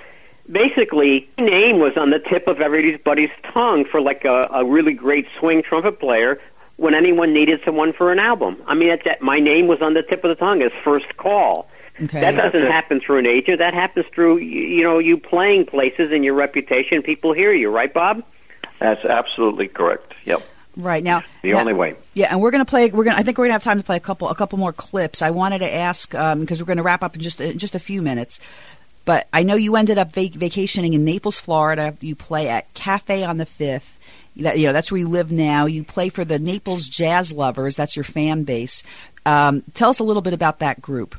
basically, 0.51 1.29
my 1.37 1.45
name 1.45 1.79
was 1.79 1.95
on 1.97 2.09
the 2.09 2.19
tip 2.19 2.47
of 2.47 2.61
everybody's 2.61 3.31
tongue 3.53 3.85
for 3.85 4.01
like 4.01 4.25
a, 4.25 4.47
a 4.51 4.65
really 4.65 4.93
great 4.93 5.27
swing 5.39 5.61
trumpet 5.63 5.99
player 5.99 6.39
when 6.77 6.93
anyone 6.93 7.33
needed 7.33 7.59
someone 7.65 7.91
for 7.93 8.11
an 8.11 8.19
album. 8.19 8.57
I 8.67 8.75
mean, 8.75 8.89
that's 8.89 9.03
that 9.05 9.21
my 9.21 9.39
name 9.39 9.67
was 9.67 9.81
on 9.81 9.93
the 9.93 10.03
tip 10.03 10.23
of 10.23 10.29
the 10.29 10.35
tongue 10.35 10.61
as 10.61 10.71
first 10.83 11.17
call. 11.17 11.67
Okay. 12.01 12.19
That 12.21 12.35
doesn't 12.35 12.67
happen 12.71 12.99
through 12.99 13.19
an 13.19 13.25
agent. 13.25 13.59
That 13.59 13.73
happens 13.73 14.05
through 14.13 14.37
you 14.37 14.83
know 14.83 14.99
you 14.99 15.17
playing 15.17 15.65
places 15.65 16.11
and 16.11 16.23
your 16.23 16.33
reputation. 16.35 17.01
People 17.01 17.33
hear 17.33 17.51
you, 17.53 17.69
right, 17.71 17.93
Bob? 17.93 18.23
That's 18.79 19.03
absolutely 19.03 19.67
correct. 19.67 20.13
Yep, 20.25 20.41
Right 20.75 21.03
now, 21.03 21.23
the 21.41 21.51
now- 21.53 21.59
only 21.61 21.73
way. 21.73 21.95
Yeah, 22.13 22.27
and 22.31 22.39
we're 22.39 22.51
going 22.51 22.63
to 22.63 22.69
play. 22.69 22.91
We're 22.91 23.03
going. 23.03 23.15
to 23.15 23.19
I 23.19 23.23
think 23.23 23.37
we're 23.37 23.45
going 23.45 23.49
to 23.49 23.53
have 23.53 23.63
time 23.63 23.77
to 23.79 23.83
play 23.83 23.97
a 23.97 23.99
couple. 23.99 24.29
A 24.29 24.35
couple 24.35 24.59
more 24.59 24.73
clips. 24.73 25.21
I 25.23 25.31
wanted 25.31 25.59
to 25.59 25.73
ask 25.73 26.11
because 26.11 26.59
we're 26.61 26.65
going 26.67 26.77
to 26.77 26.83
wrap 26.83 27.01
up 27.03 27.15
in 27.15 27.21
just 27.21 27.41
in 27.41 27.57
just 27.57 27.73
a 27.75 27.79
few 27.79 28.01
minutes. 28.01 28.39
But 29.05 29.27
I 29.31 29.43
know 29.43 29.55
you 29.55 29.75
ended 29.77 29.97
up 29.97 30.11
vac- 30.13 30.33
vacationing 30.33 30.93
in 30.93 31.05
Naples, 31.05 31.39
Florida. 31.39 31.95
You 32.01 32.13
play 32.13 32.49
at 32.49 32.71
Cafe 32.73 33.23
on 33.23 33.37
the 33.37 33.45
Fifth. 33.45 33.97
That 34.35 34.59
you 34.59 34.67
know 34.67 34.73
that's 34.73 34.91
where 34.91 34.99
you 34.99 35.07
live 35.07 35.31
now. 35.31 35.65
You 35.65 35.83
play 35.83 36.09
for 36.09 36.23
the 36.25 36.37
Naples 36.37 36.87
Jazz 36.87 37.31
Lovers. 37.31 37.75
That's 37.75 37.95
your 37.95 38.03
fan 38.03 38.43
base. 38.43 38.83
Um, 39.25 39.63
tell 39.73 39.89
us 39.89 39.97
a 39.99 40.03
little 40.03 40.21
bit 40.21 40.33
about 40.33 40.59
that 40.59 40.81
group. 40.81 41.15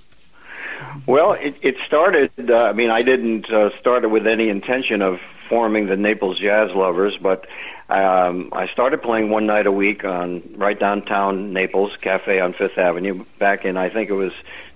Well, 1.07 1.33
it, 1.33 1.57
it 1.62 1.76
started. 1.87 2.51
Uh, 2.51 2.64
I 2.64 2.72
mean, 2.72 2.91
I 2.91 3.03
didn't 3.03 3.51
uh, 3.51 3.76
start 3.79 4.05
it 4.05 4.09
with 4.09 4.26
any 4.26 4.49
intention 4.49 5.03
of 5.03 5.20
forming 5.49 5.87
the 5.87 5.97
Naples 5.97 6.39
Jazz 6.39 6.70
Lovers, 6.72 7.16
but 7.16 7.47
um, 7.89 8.51
I 8.53 8.68
started 8.68 9.03
playing 9.03 9.31
one 9.31 9.47
night 9.47 9.66
a 9.66 9.72
week 9.72 10.05
on 10.05 10.43
right 10.57 10.79
downtown 10.79 11.53
Naples 11.53 11.97
Cafe 12.01 12.39
on 12.41 12.53
Fifth 12.53 12.76
Avenue 12.76 13.24
back 13.39 13.64
in 13.64 13.76
I 13.76 13.89
think 13.89 14.11
it 14.11 14.14
was 14.14 14.33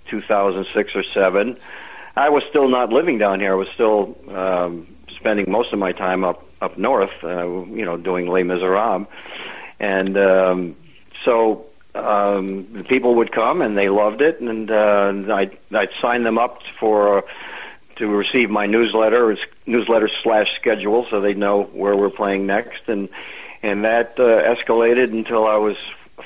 2006 0.07 0.97
or 0.97 1.03
seven. 1.03 1.59
I 2.17 2.31
was 2.31 2.43
still 2.49 2.69
not 2.69 2.91
living 2.91 3.19
down 3.19 3.41
here. 3.41 3.53
I 3.53 3.57
was 3.57 3.69
still 3.69 4.17
um, 4.29 4.87
spending 5.17 5.51
most 5.51 5.73
of 5.73 5.79
my 5.79 5.93
time 5.93 6.25
up 6.25 6.47
up 6.61 6.79
north, 6.79 7.23
uh, 7.25 7.47
you 7.47 7.85
know, 7.85 7.97
doing 7.97 8.29
Les 8.29 8.45
Miserables, 8.45 9.09
and 9.81 10.17
um, 10.17 10.77
so 11.25 11.67
um, 11.95 12.73
the 12.73 12.85
people 12.85 13.17
would 13.17 13.33
come 13.33 13.63
and 13.63 13.77
they 13.77 13.89
loved 13.89 14.23
it, 14.23 14.41
and 14.41 14.71
uh, 14.71 15.13
I'd, 15.33 15.57
I'd 15.73 15.91
sign 16.01 16.23
them 16.23 16.39
up 16.39 16.63
for 16.79 17.19
uh, 17.19 17.23
to 17.97 18.09
receive 18.09 18.51
my 18.51 18.67
newsletter, 18.67 19.33
it's 19.33 19.43
newsletter 19.67 20.11
slash 20.23 20.49
schedule, 20.59 21.07
so 21.11 21.21
they 21.21 21.35
know 21.35 21.65
where 21.65 21.97
we're 21.97 22.11
playing 22.11 22.47
next, 22.47 22.89
and 22.89 23.09
and 23.63 23.85
that 23.85 24.19
uh, 24.19 24.43
escalated 24.43 25.13
until 25.13 25.47
I 25.47 25.57
was 25.57 25.77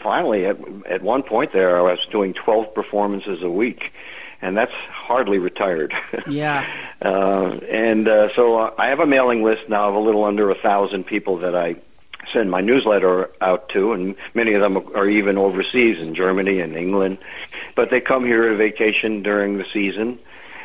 finally 0.02 0.46
at 0.46 0.56
at 0.86 1.02
one 1.02 1.22
point 1.22 1.52
there 1.52 1.76
I 1.76 1.82
was 1.82 1.98
doing 2.10 2.34
twelve 2.34 2.74
performances 2.74 3.42
a 3.42 3.50
week, 3.50 3.92
and 4.40 4.56
that's 4.56 4.72
hardly 4.72 5.38
retired. 5.38 5.94
Yeah. 6.28 6.66
Uh, 7.00 7.58
and 7.70 8.08
uh, 8.08 8.34
so 8.34 8.58
uh, 8.58 8.74
I 8.78 8.88
have 8.88 9.00
a 9.00 9.06
mailing 9.06 9.42
list 9.42 9.68
now 9.68 9.88
of 9.90 9.94
a 9.94 9.98
little 9.98 10.24
under 10.24 10.50
a 10.50 10.54
thousand 10.54 11.04
people 11.04 11.38
that 11.38 11.54
I 11.54 11.76
send 12.36 12.50
my 12.50 12.60
newsletter 12.60 13.30
out 13.40 13.70
to, 13.70 13.94
and 13.94 14.14
many 14.34 14.52
of 14.52 14.60
them 14.60 14.76
are 14.94 15.08
even 15.08 15.38
overseas 15.38 15.98
in 15.98 16.14
Germany 16.14 16.60
and 16.60 16.76
England. 16.76 17.16
But 17.74 17.88
they 17.88 18.02
come 18.02 18.26
here 18.26 18.50
to 18.50 18.56
vacation 18.56 19.22
during 19.22 19.56
the 19.56 19.64
season, 19.72 20.18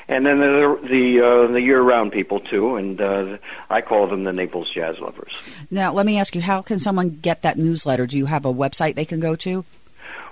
and 0.10 0.26
then 0.26 0.44
are 0.44 0.76
the 0.82 1.22
uh, 1.22 1.48
the 1.48 1.62
year-round 1.62 2.12
people 2.12 2.42
too, 2.42 2.76
and 2.76 3.00
uh, 3.00 3.38
I 3.70 3.80
call 3.80 4.08
them 4.08 4.26
the 4.26 4.34
Naples 4.34 4.70
Jazz 4.74 5.00
Lovers. 5.00 5.32
Now, 5.70 5.94
let 5.94 6.06
me 6.06 6.20
ask 6.20 6.36
you: 6.36 6.42
How 6.42 6.62
can 6.62 6.78
someone 6.80 7.20
get 7.22 7.44
that 7.44 7.58
newsletter? 7.58 8.06
Do 8.06 8.18
you 8.18 8.26
have 8.26 8.44
a 8.46 8.54
website 8.54 8.96
they 8.96 9.06
can 9.06 9.22
go 9.22 9.38
to? 9.38 9.64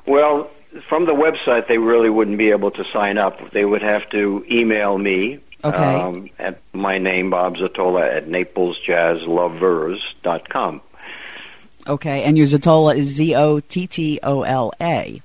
Well, 0.06 0.50
from 0.90 1.06
the 1.06 1.14
website, 1.14 1.68
they 1.68 1.78
really 1.78 2.10
wouldn't 2.10 2.38
be 2.38 2.52
able 2.52 2.72
to 2.72 2.84
sign 2.92 3.18
up. 3.18 3.52
They 3.52 3.64
would 3.64 3.82
have 3.82 4.10
to 4.10 4.46
email 4.52 4.98
me 4.98 5.40
Okay. 5.64 5.96
um, 5.96 6.30
at 6.40 6.60
my 6.74 6.98
name, 7.00 7.30
Bob 7.30 7.56
Zottola, 7.58 8.14
at 8.16 8.28
naplesjazzlovers.com. 8.28 10.82
Okay, 11.88 12.24
and 12.24 12.38
your 12.38 12.48
Zottola 12.48 12.96
is 12.96 13.08
Z 13.08 13.36
O 13.36 13.60
T 13.60 13.88
T 13.88 14.20
O 14.24 14.44
L 14.44 14.74
A. 14.82 15.22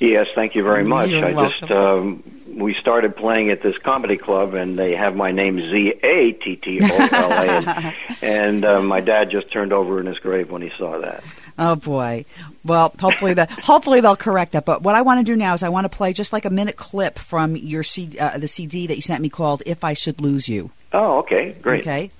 Yes, 0.00 0.28
thank 0.34 0.54
you 0.54 0.62
very 0.62 0.84
much. 0.84 1.10
You're 1.10 1.24
I 1.24 1.48
just 1.48 1.70
um, 1.70 2.22
we 2.54 2.74
started 2.74 3.16
playing 3.16 3.50
at 3.50 3.62
this 3.62 3.76
comedy 3.78 4.16
club, 4.16 4.54
and 4.54 4.78
they 4.78 4.94
have 4.94 5.16
my 5.16 5.32
name 5.32 5.58
Z 5.58 5.94
A 6.02 6.32
T 6.32 6.56
T 6.56 6.80
O 6.82 7.08
L 7.12 7.32
A, 7.32 7.94
and 8.22 8.64
uh, 8.64 8.80
my 8.80 9.00
dad 9.00 9.30
just 9.30 9.50
turned 9.52 9.72
over 9.72 10.00
in 10.00 10.06
his 10.06 10.18
grave 10.18 10.50
when 10.50 10.62
he 10.62 10.70
saw 10.76 10.98
that. 11.00 11.22
Oh 11.58 11.74
boy. 11.74 12.24
Well, 12.64 12.94
hopefully 13.00 13.34
the 13.34 13.46
hopefully 13.62 14.00
they'll 14.00 14.16
correct 14.16 14.52
that. 14.52 14.64
But 14.64 14.82
what 14.82 14.94
I 14.94 15.02
want 15.02 15.18
to 15.18 15.24
do 15.24 15.36
now 15.36 15.54
is 15.54 15.62
I 15.62 15.68
want 15.68 15.90
to 15.90 15.94
play 15.94 16.12
just 16.12 16.32
like 16.32 16.44
a 16.44 16.50
minute 16.50 16.76
clip 16.76 17.18
from 17.18 17.56
your 17.56 17.82
C, 17.82 18.16
uh, 18.18 18.38
the 18.38 18.48
CD 18.48 18.86
that 18.86 18.94
you 18.94 19.02
sent 19.02 19.20
me 19.20 19.28
called 19.28 19.62
"If 19.66 19.82
I 19.82 19.94
Should 19.94 20.20
Lose 20.20 20.48
You." 20.48 20.70
Oh, 20.92 21.18
okay, 21.18 21.56
great. 21.60 21.80
Okay. 21.80 22.10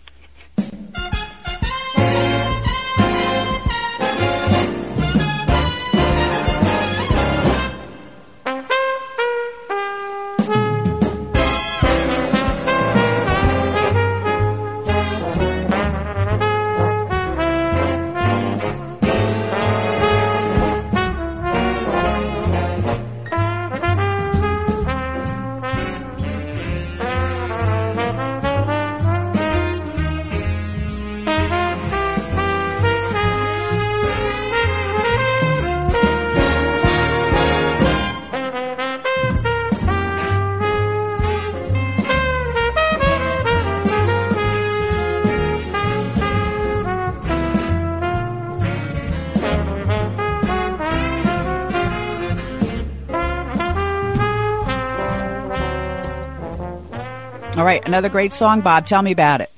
Another 57.89 58.09
great 58.09 58.33
song, 58.33 58.61
Bob. 58.61 58.87
Tell 58.87 59.03
me 59.03 59.13
about 59.13 59.41
it. 59.41 59.51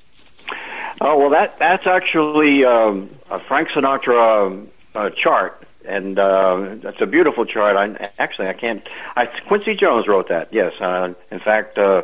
Oh 1.01 1.18
well, 1.18 1.31
that 1.31 1.59
that's 1.59 1.87
actually 1.87 2.64
um, 2.64 3.11
a 3.31 3.41
Frank 3.41 3.68
Sinatra 3.68 4.66
uh, 4.95 5.11
chart, 5.11 5.62
and 5.85 6.18
uh, 6.18 6.76
that's 6.76 7.01
a 7.01 7.07
beautiful 7.07 7.45
chart. 7.45 7.76
I 7.76 8.11
actually 8.18 8.49
I 8.49 8.53
can't. 8.53 8.87
I 9.16 9.26
Quincy 9.26 9.74
Jones 9.74 10.07
wrote 10.07 10.28
that. 10.28 10.53
Yes, 10.53 10.74
uh, 10.81 11.14
in 11.31 11.41
fact, 11.41 11.78
uh, 11.78 12.03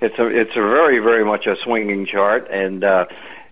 it's 0.00 0.18
a 0.18 0.26
it's 0.26 0.52
a 0.52 0.60
very 0.60 0.98
very 0.98 1.24
much 1.24 1.46
a 1.46 1.56
swinging 1.56 2.04
chart, 2.04 2.48
and 2.50 2.82
uh, 2.84 3.06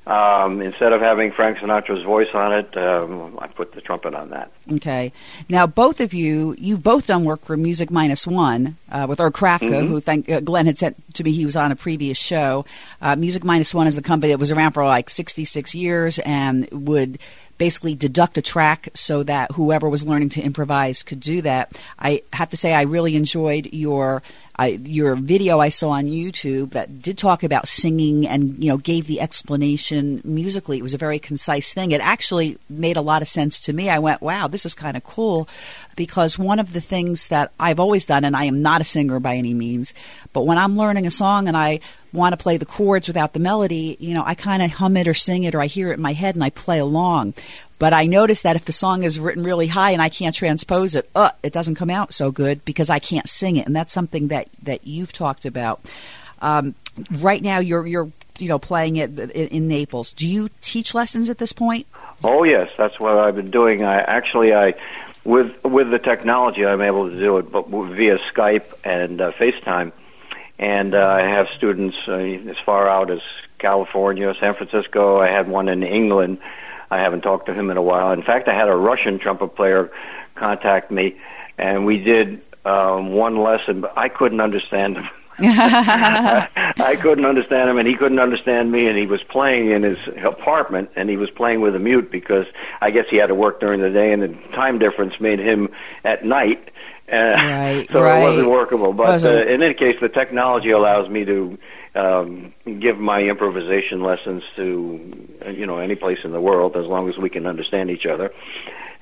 um, 0.07 0.61
instead 0.63 0.93
of 0.93 1.01
having 1.01 1.31
Frank 1.31 1.59
Sinatra's 1.59 2.03
voice 2.03 2.29
on 2.35 2.53
it, 2.53 2.77
um, 2.77 3.39
I 3.41 3.47
put 3.47 3.73
the 3.75 3.81
trumpet 3.81 4.15
on 4.15 4.31
that. 4.31 4.51
Okay. 4.73 5.13
Now, 5.49 5.67
both 5.67 6.01
of 6.01 6.15
you, 6.15 6.57
you've 6.59 6.83
both 6.83 7.07
done 7.07 7.25
work 7.25 7.45
for 7.45 7.57
Music 7.57 7.91
Minus 7.91 8.27
One 8.27 8.77
uh, 8.91 9.07
with 9.09 9.21
Art 9.21 9.35
Krafka, 9.35 9.69
Mhm. 9.71 9.89
who 9.89 10.01
thank, 10.01 10.29
uh, 10.29 10.41
Glenn 10.41 10.67
had 10.67 10.79
sent 10.79 10.97
to 11.15 11.25
me. 11.25 11.33
He 11.33 11.45
was 11.47 11.55
on 11.57 11.71
a 11.71 11.77
previous 11.77 12.17
show. 12.19 12.65
Uh, 13.01 13.15
Music 13.17 13.45
Minus 13.45 13.73
One 13.75 13.87
is 13.87 13.95
the 13.95 14.03
company 14.03 14.33
that 14.33 14.39
was 14.39 14.51
around 14.51 14.73
for 14.73 14.85
like 14.85 15.11
66 15.11 15.75
years 15.75 16.19
and 16.21 16.67
would 16.73 17.19
basically 17.61 17.95
deduct 17.95 18.39
a 18.39 18.43
track 18.43 18.89
so 18.95 19.23
that 19.23 19.53
whoever 19.53 19.87
was 19.87 20.03
learning 20.03 20.31
to 20.31 20.41
improvise 20.41 21.03
could 21.03 21.21
do 21.21 21.43
that. 21.43 21.71
I 21.99 22.23
have 22.33 22.49
to 22.51 22.57
say, 22.57 22.73
I 22.73 22.83
really 22.83 23.17
enjoyed 23.17 23.69
your 23.75 24.23
I, 24.61 24.79
your 24.85 25.15
video 25.15 25.59
I 25.59 25.71
saw 25.71 25.91
on 25.91 26.05
YouTube 26.05 26.73
that 26.73 26.99
did 26.99 27.17
talk 27.17 27.43
about 27.43 27.67
singing 27.67 28.29
and 28.29 28.63
you 28.63 28.71
know 28.71 28.77
gave 28.77 29.07
the 29.07 29.19
explanation 29.19 30.21
musically. 30.23 30.77
It 30.77 30.83
was 30.83 30.93
a 30.93 30.99
very 30.99 31.19
concise 31.19 31.73
thing. 31.73 31.93
It 31.93 32.03
actually 32.03 32.59
made 32.69 32.99
a 32.99 33.01
lot 33.01 33.23
of 33.23 33.29
sense 33.29 33.59
to 33.61 33.73
me. 33.73 33.89
I 33.89 33.99
went, 34.01 34.21
"Wow, 34.21 34.49
this 34.49 34.67
is 34.67 34.75
kind 34.75 34.99
of 34.99 35.03
cool," 35.03 35.49
because 35.97 36.39
one 36.39 36.59
of 36.59 36.75
the 36.75 36.81
things 36.83 37.29
that 37.29 37.53
I've 37.59 37.81
always 37.81 38.05
done, 38.05 38.23
and 38.23 38.37
I 38.37 38.45
am 38.45 38.61
not 38.61 38.83
a 38.83 38.85
singer 38.85 39.19
by 39.19 39.37
any 39.37 39.55
means, 39.55 39.95
but 40.33 40.43
when 40.43 40.59
I'm 40.59 40.77
learning 40.77 41.07
a 41.07 41.11
song 41.11 41.49
and 41.49 41.57
I 41.57 41.81
want 42.13 42.33
to 42.33 42.37
play 42.37 42.57
the 42.57 42.67
chords 42.67 43.09
without 43.09 43.33
the 43.33 43.41
melody, 43.41 43.97
you 44.01 44.15
know, 44.15 44.23
I 44.25 44.35
kind 44.35 44.63
of 44.63 44.71
hum 44.71 44.97
it 44.97 45.09
or 45.09 45.15
sing 45.15 45.45
it 45.45 45.55
or 45.55 45.61
I 45.61 45.67
hear 45.67 45.91
it 45.91 45.95
in 45.95 46.03
my 46.03 46.13
head 46.13 46.35
and 46.35 46.45
I 46.45 46.51
play 46.51 46.79
along. 46.79 47.35
But 47.81 47.95
I 47.95 48.05
notice 48.05 48.43
that 48.43 48.57
if 48.57 48.67
the 48.67 48.75
song 48.75 49.05
is 49.05 49.19
written 49.19 49.43
really 49.43 49.67
high 49.67 49.93
and 49.93 50.03
I 50.03 50.11
can't 50.11 50.35
transpose 50.35 50.95
it, 50.95 51.09
uh, 51.15 51.31
it 51.43 51.53
doesn't 51.53 51.77
come 51.77 51.89
out 51.89 52.13
so 52.13 52.31
good 52.31 52.63
because 52.67 52.91
I 52.91 52.99
can't 52.99 53.27
sing 53.27 53.57
it, 53.57 53.67
and 53.67 53.75
that's 53.75 53.93
something 53.93 54.29
that 54.29 54.49
that 54.63 54.87
you've 54.87 55.15
talked 55.15 55.47
about. 55.47 55.81
Um, 56.43 56.75
right 57.11 57.43
now, 57.43 57.59
you're 57.59 57.87
you're 57.87 58.13
you 58.39 58.49
know 58.49 58.59
playing 58.59 58.97
it 58.97 59.19
in, 59.19 59.67
Naples. 59.67 60.13
Do 60.13 60.29
you 60.29 60.51
teach 60.61 60.95
lessons 60.95 61.31
at 61.31 61.39
this 61.39 61.55
point? 61.55 61.87
Oh 62.23 62.45
yes, 62.45 62.71
that's 62.77 63.01
what 63.01 63.17
I've 63.17 63.37
been 63.37 63.51
doing. 63.51 63.83
I 63.83 64.01
actually 64.01 64.53
I 64.53 64.75
with 65.25 65.65
with 65.65 65.91
the 65.91 65.99
technology 65.99 66.67
I'm 66.67 66.83
able 66.83 67.09
to 67.09 67.19
do 67.19 67.39
it, 67.39 67.51
but 67.51 67.69
via 67.69 68.19
Skype 68.35 68.75
and 68.85 69.23
uh, 69.23 69.33
FaceTime, 69.33 69.93
and 70.61 70.95
uh, 70.95 71.07
I 71.07 71.23
have 71.23 71.49
students 71.57 71.97
uh, 72.07 72.13
as 72.13 72.59
far 72.67 72.87
out 72.87 73.11
as 73.11 73.23
California, 73.59 74.35
San 74.39 74.55
Francisco. 74.55 75.19
I 75.19 75.29
had 75.29 75.49
one 75.49 75.71
in 75.71 75.83
England. 75.83 76.39
I 76.91 76.99
haven't 76.99 77.23
talked 77.23 77.47
to 77.47 77.55
him 77.55 77.71
in 77.71 77.79
a 77.79 77.83
while. 77.83 78.13
In 78.13 78.23
fact, 78.23 78.47
I 78.47 78.55
had 78.55 78.69
a 78.69 78.77
Russian 78.77 79.19
trumpet 79.19 79.57
player 79.57 79.91
contact 80.35 80.91
me, 80.91 81.17
and 81.57 81.87
we 81.87 81.99
did 81.99 82.43
um, 82.67 83.15
one 83.15 83.39
lesson, 83.39 83.81
but 83.81 83.97
I 83.97 84.11
couldn't 84.11 84.43
understand 84.43 84.99
him. 84.99 85.09
I 85.43 86.99
couldn't 87.01 87.25
understand 87.25 87.71
him, 87.71 87.79
and 87.79 87.89
he 87.89 87.95
couldn't 87.95 88.19
understand 88.19 88.71
me. 88.71 88.87
And 88.87 88.99
he 88.99 89.07
was 89.07 89.23
playing 89.23 89.71
in 89.71 89.83
his 89.83 89.99
apartment, 90.23 90.91
and 90.95 91.09
he 91.09 91.17
was 91.17 91.31
playing 91.31 91.63
with 91.63 91.75
a 91.75 91.79
mute 91.79 92.11
because 92.11 92.47
I 92.83 92.91
guess 92.91 93.07
he 93.09 93.17
had 93.17 93.29
to 93.29 93.35
work 93.35 93.61
during 93.61 93.81
the 93.81 93.89
day, 93.89 94.13
and 94.13 94.23
the 94.23 94.29
time 94.53 94.79
difference 94.79 95.19
made 95.21 95.39
him 95.39 95.71
at 96.05 96.23
night. 96.23 96.70
Uh, 97.11 97.17
Right, 97.17 97.87
so 97.93 98.03
right. 98.03 98.21
it 98.21 98.23
wasn't 98.25 98.51
workable. 98.51 98.93
But 98.93 99.03
uh, 99.09 99.13
Wasn't- 99.13 99.49
in 99.51 99.63
any 99.63 99.75
case, 99.75 99.97
the 100.01 100.09
technology 100.09 100.71
allows 100.71 101.09
me 101.09 101.25
to 101.25 101.59
um, 101.95 102.55
give 102.79 102.99
my 102.99 103.23
improvisation 103.23 104.01
lessons 104.03 104.43
to 104.57 105.29
uh, 105.45 105.51
you 105.51 105.67
know 105.67 105.79
any 105.79 105.97
place 105.97 106.19
in 106.25 106.31
the 106.33 106.41
world 106.41 106.77
as 106.77 106.87
long 106.87 107.09
as 107.09 107.17
we 107.19 107.29
can 107.29 107.47
understand 107.47 107.91
each 107.91 108.07
other. 108.07 108.33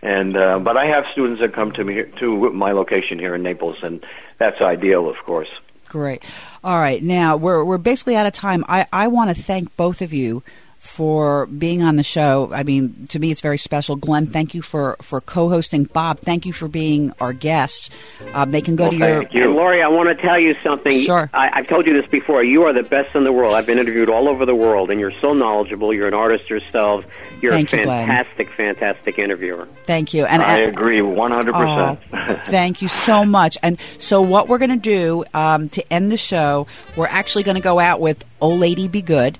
And 0.00 0.36
uh, 0.36 0.58
but 0.60 0.76
I 0.76 0.86
have 0.86 1.06
students 1.12 1.40
that 1.40 1.52
come 1.52 1.72
to 1.72 1.84
me 1.84 2.04
to 2.04 2.50
my 2.52 2.72
location 2.72 3.18
here 3.18 3.34
in 3.34 3.42
Naples, 3.42 3.76
and 3.82 4.04
that's 4.38 4.60
ideal, 4.60 5.08
of 5.08 5.16
course. 5.18 5.50
Great. 5.86 6.22
All 6.62 6.78
right. 6.78 7.02
Now 7.02 7.36
we're 7.36 7.64
we're 7.64 7.78
basically 7.78 8.14
out 8.16 8.26
of 8.26 8.32
time. 8.32 8.64
I 8.68 8.86
I 8.92 9.08
want 9.08 9.34
to 9.34 9.42
thank 9.42 9.74
both 9.76 10.00
of 10.02 10.12
you 10.12 10.42
for 10.88 11.46
being 11.46 11.82
on 11.82 11.96
the 11.96 12.02
show. 12.02 12.50
I 12.52 12.62
mean, 12.62 13.06
to 13.10 13.18
me, 13.18 13.30
it's 13.30 13.40
very 13.42 13.58
special. 13.58 13.94
Glenn, 13.96 14.26
thank 14.26 14.54
you 14.54 14.62
for 14.62 14.96
for 15.00 15.20
co-hosting. 15.20 15.84
Bob, 15.84 16.20
thank 16.20 16.46
you 16.46 16.52
for 16.52 16.66
being 16.66 17.12
our 17.20 17.32
guest. 17.32 17.92
Um, 18.32 18.50
they 18.50 18.60
can 18.62 18.74
go 18.74 18.84
Well, 18.84 18.92
to 18.92 18.96
your. 18.96 19.22
thank 19.22 19.34
you. 19.34 19.44
And 19.44 19.54
Laurie, 19.54 19.82
I 19.82 19.88
want 19.88 20.08
to 20.08 20.14
tell 20.20 20.38
you 20.38 20.56
something. 20.64 21.00
Sure. 21.02 21.30
I, 21.34 21.50
I've 21.60 21.66
told 21.68 21.86
you 21.86 21.92
this 22.00 22.10
before. 22.10 22.42
You 22.42 22.64
are 22.64 22.72
the 22.72 22.82
best 22.82 23.14
in 23.14 23.24
the 23.24 23.32
world. 23.32 23.54
I've 23.54 23.66
been 23.66 23.78
interviewed 23.78 24.08
all 24.08 24.28
over 24.28 24.44
the 24.46 24.54
world, 24.54 24.90
and 24.90 24.98
you're 24.98 25.12
so 25.20 25.32
knowledgeable. 25.34 25.92
You're 25.94 26.08
an 26.08 26.14
artist 26.14 26.48
yourself. 26.50 27.04
You're 27.42 27.52
Thank 27.52 27.72
a 27.72 27.76
you, 27.78 27.84
Glenn. 27.84 28.06
fantastic, 28.08 28.50
fantastic 28.50 29.18
interviewer. 29.18 29.68
Thank 29.86 30.14
you. 30.14 30.24
And 30.24 30.42
I 30.42 30.60
and- 30.60 30.70
agree, 30.76 31.00
100%. 31.00 31.98
thank 32.46 32.82
you 32.82 32.88
so 32.88 33.24
much. 33.24 33.58
And 33.62 33.78
so, 33.98 34.20
what 34.20 34.48
we're 34.48 34.58
going 34.58 34.70
to 34.70 34.76
do 34.76 35.24
um, 35.34 35.68
to 35.70 35.92
end 35.92 36.10
the 36.10 36.16
show, 36.16 36.66
we're 36.96 37.06
actually 37.06 37.44
going 37.44 37.56
to 37.56 37.60
go 37.62 37.78
out 37.78 38.00
with 38.00 38.24
"Oh 38.40 38.50
Lady 38.50 38.88
Be 38.88 39.02
Good," 39.02 39.38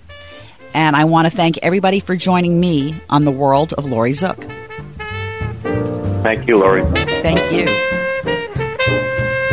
and 0.74 0.96
I 0.96 1.04
want 1.04 1.30
to 1.30 1.36
thank 1.36 1.58
everybody 1.58 2.00
for 2.00 2.16
joining 2.16 2.58
me 2.60 2.94
on 3.08 3.24
the 3.24 3.30
world 3.30 3.72
of 3.74 3.84
Laurie 3.84 4.12
Zoock. 4.12 4.42
Thank 6.22 6.48
you, 6.48 6.58
Laurie. 6.58 6.84
Thank 7.22 7.52
you. 7.52 7.66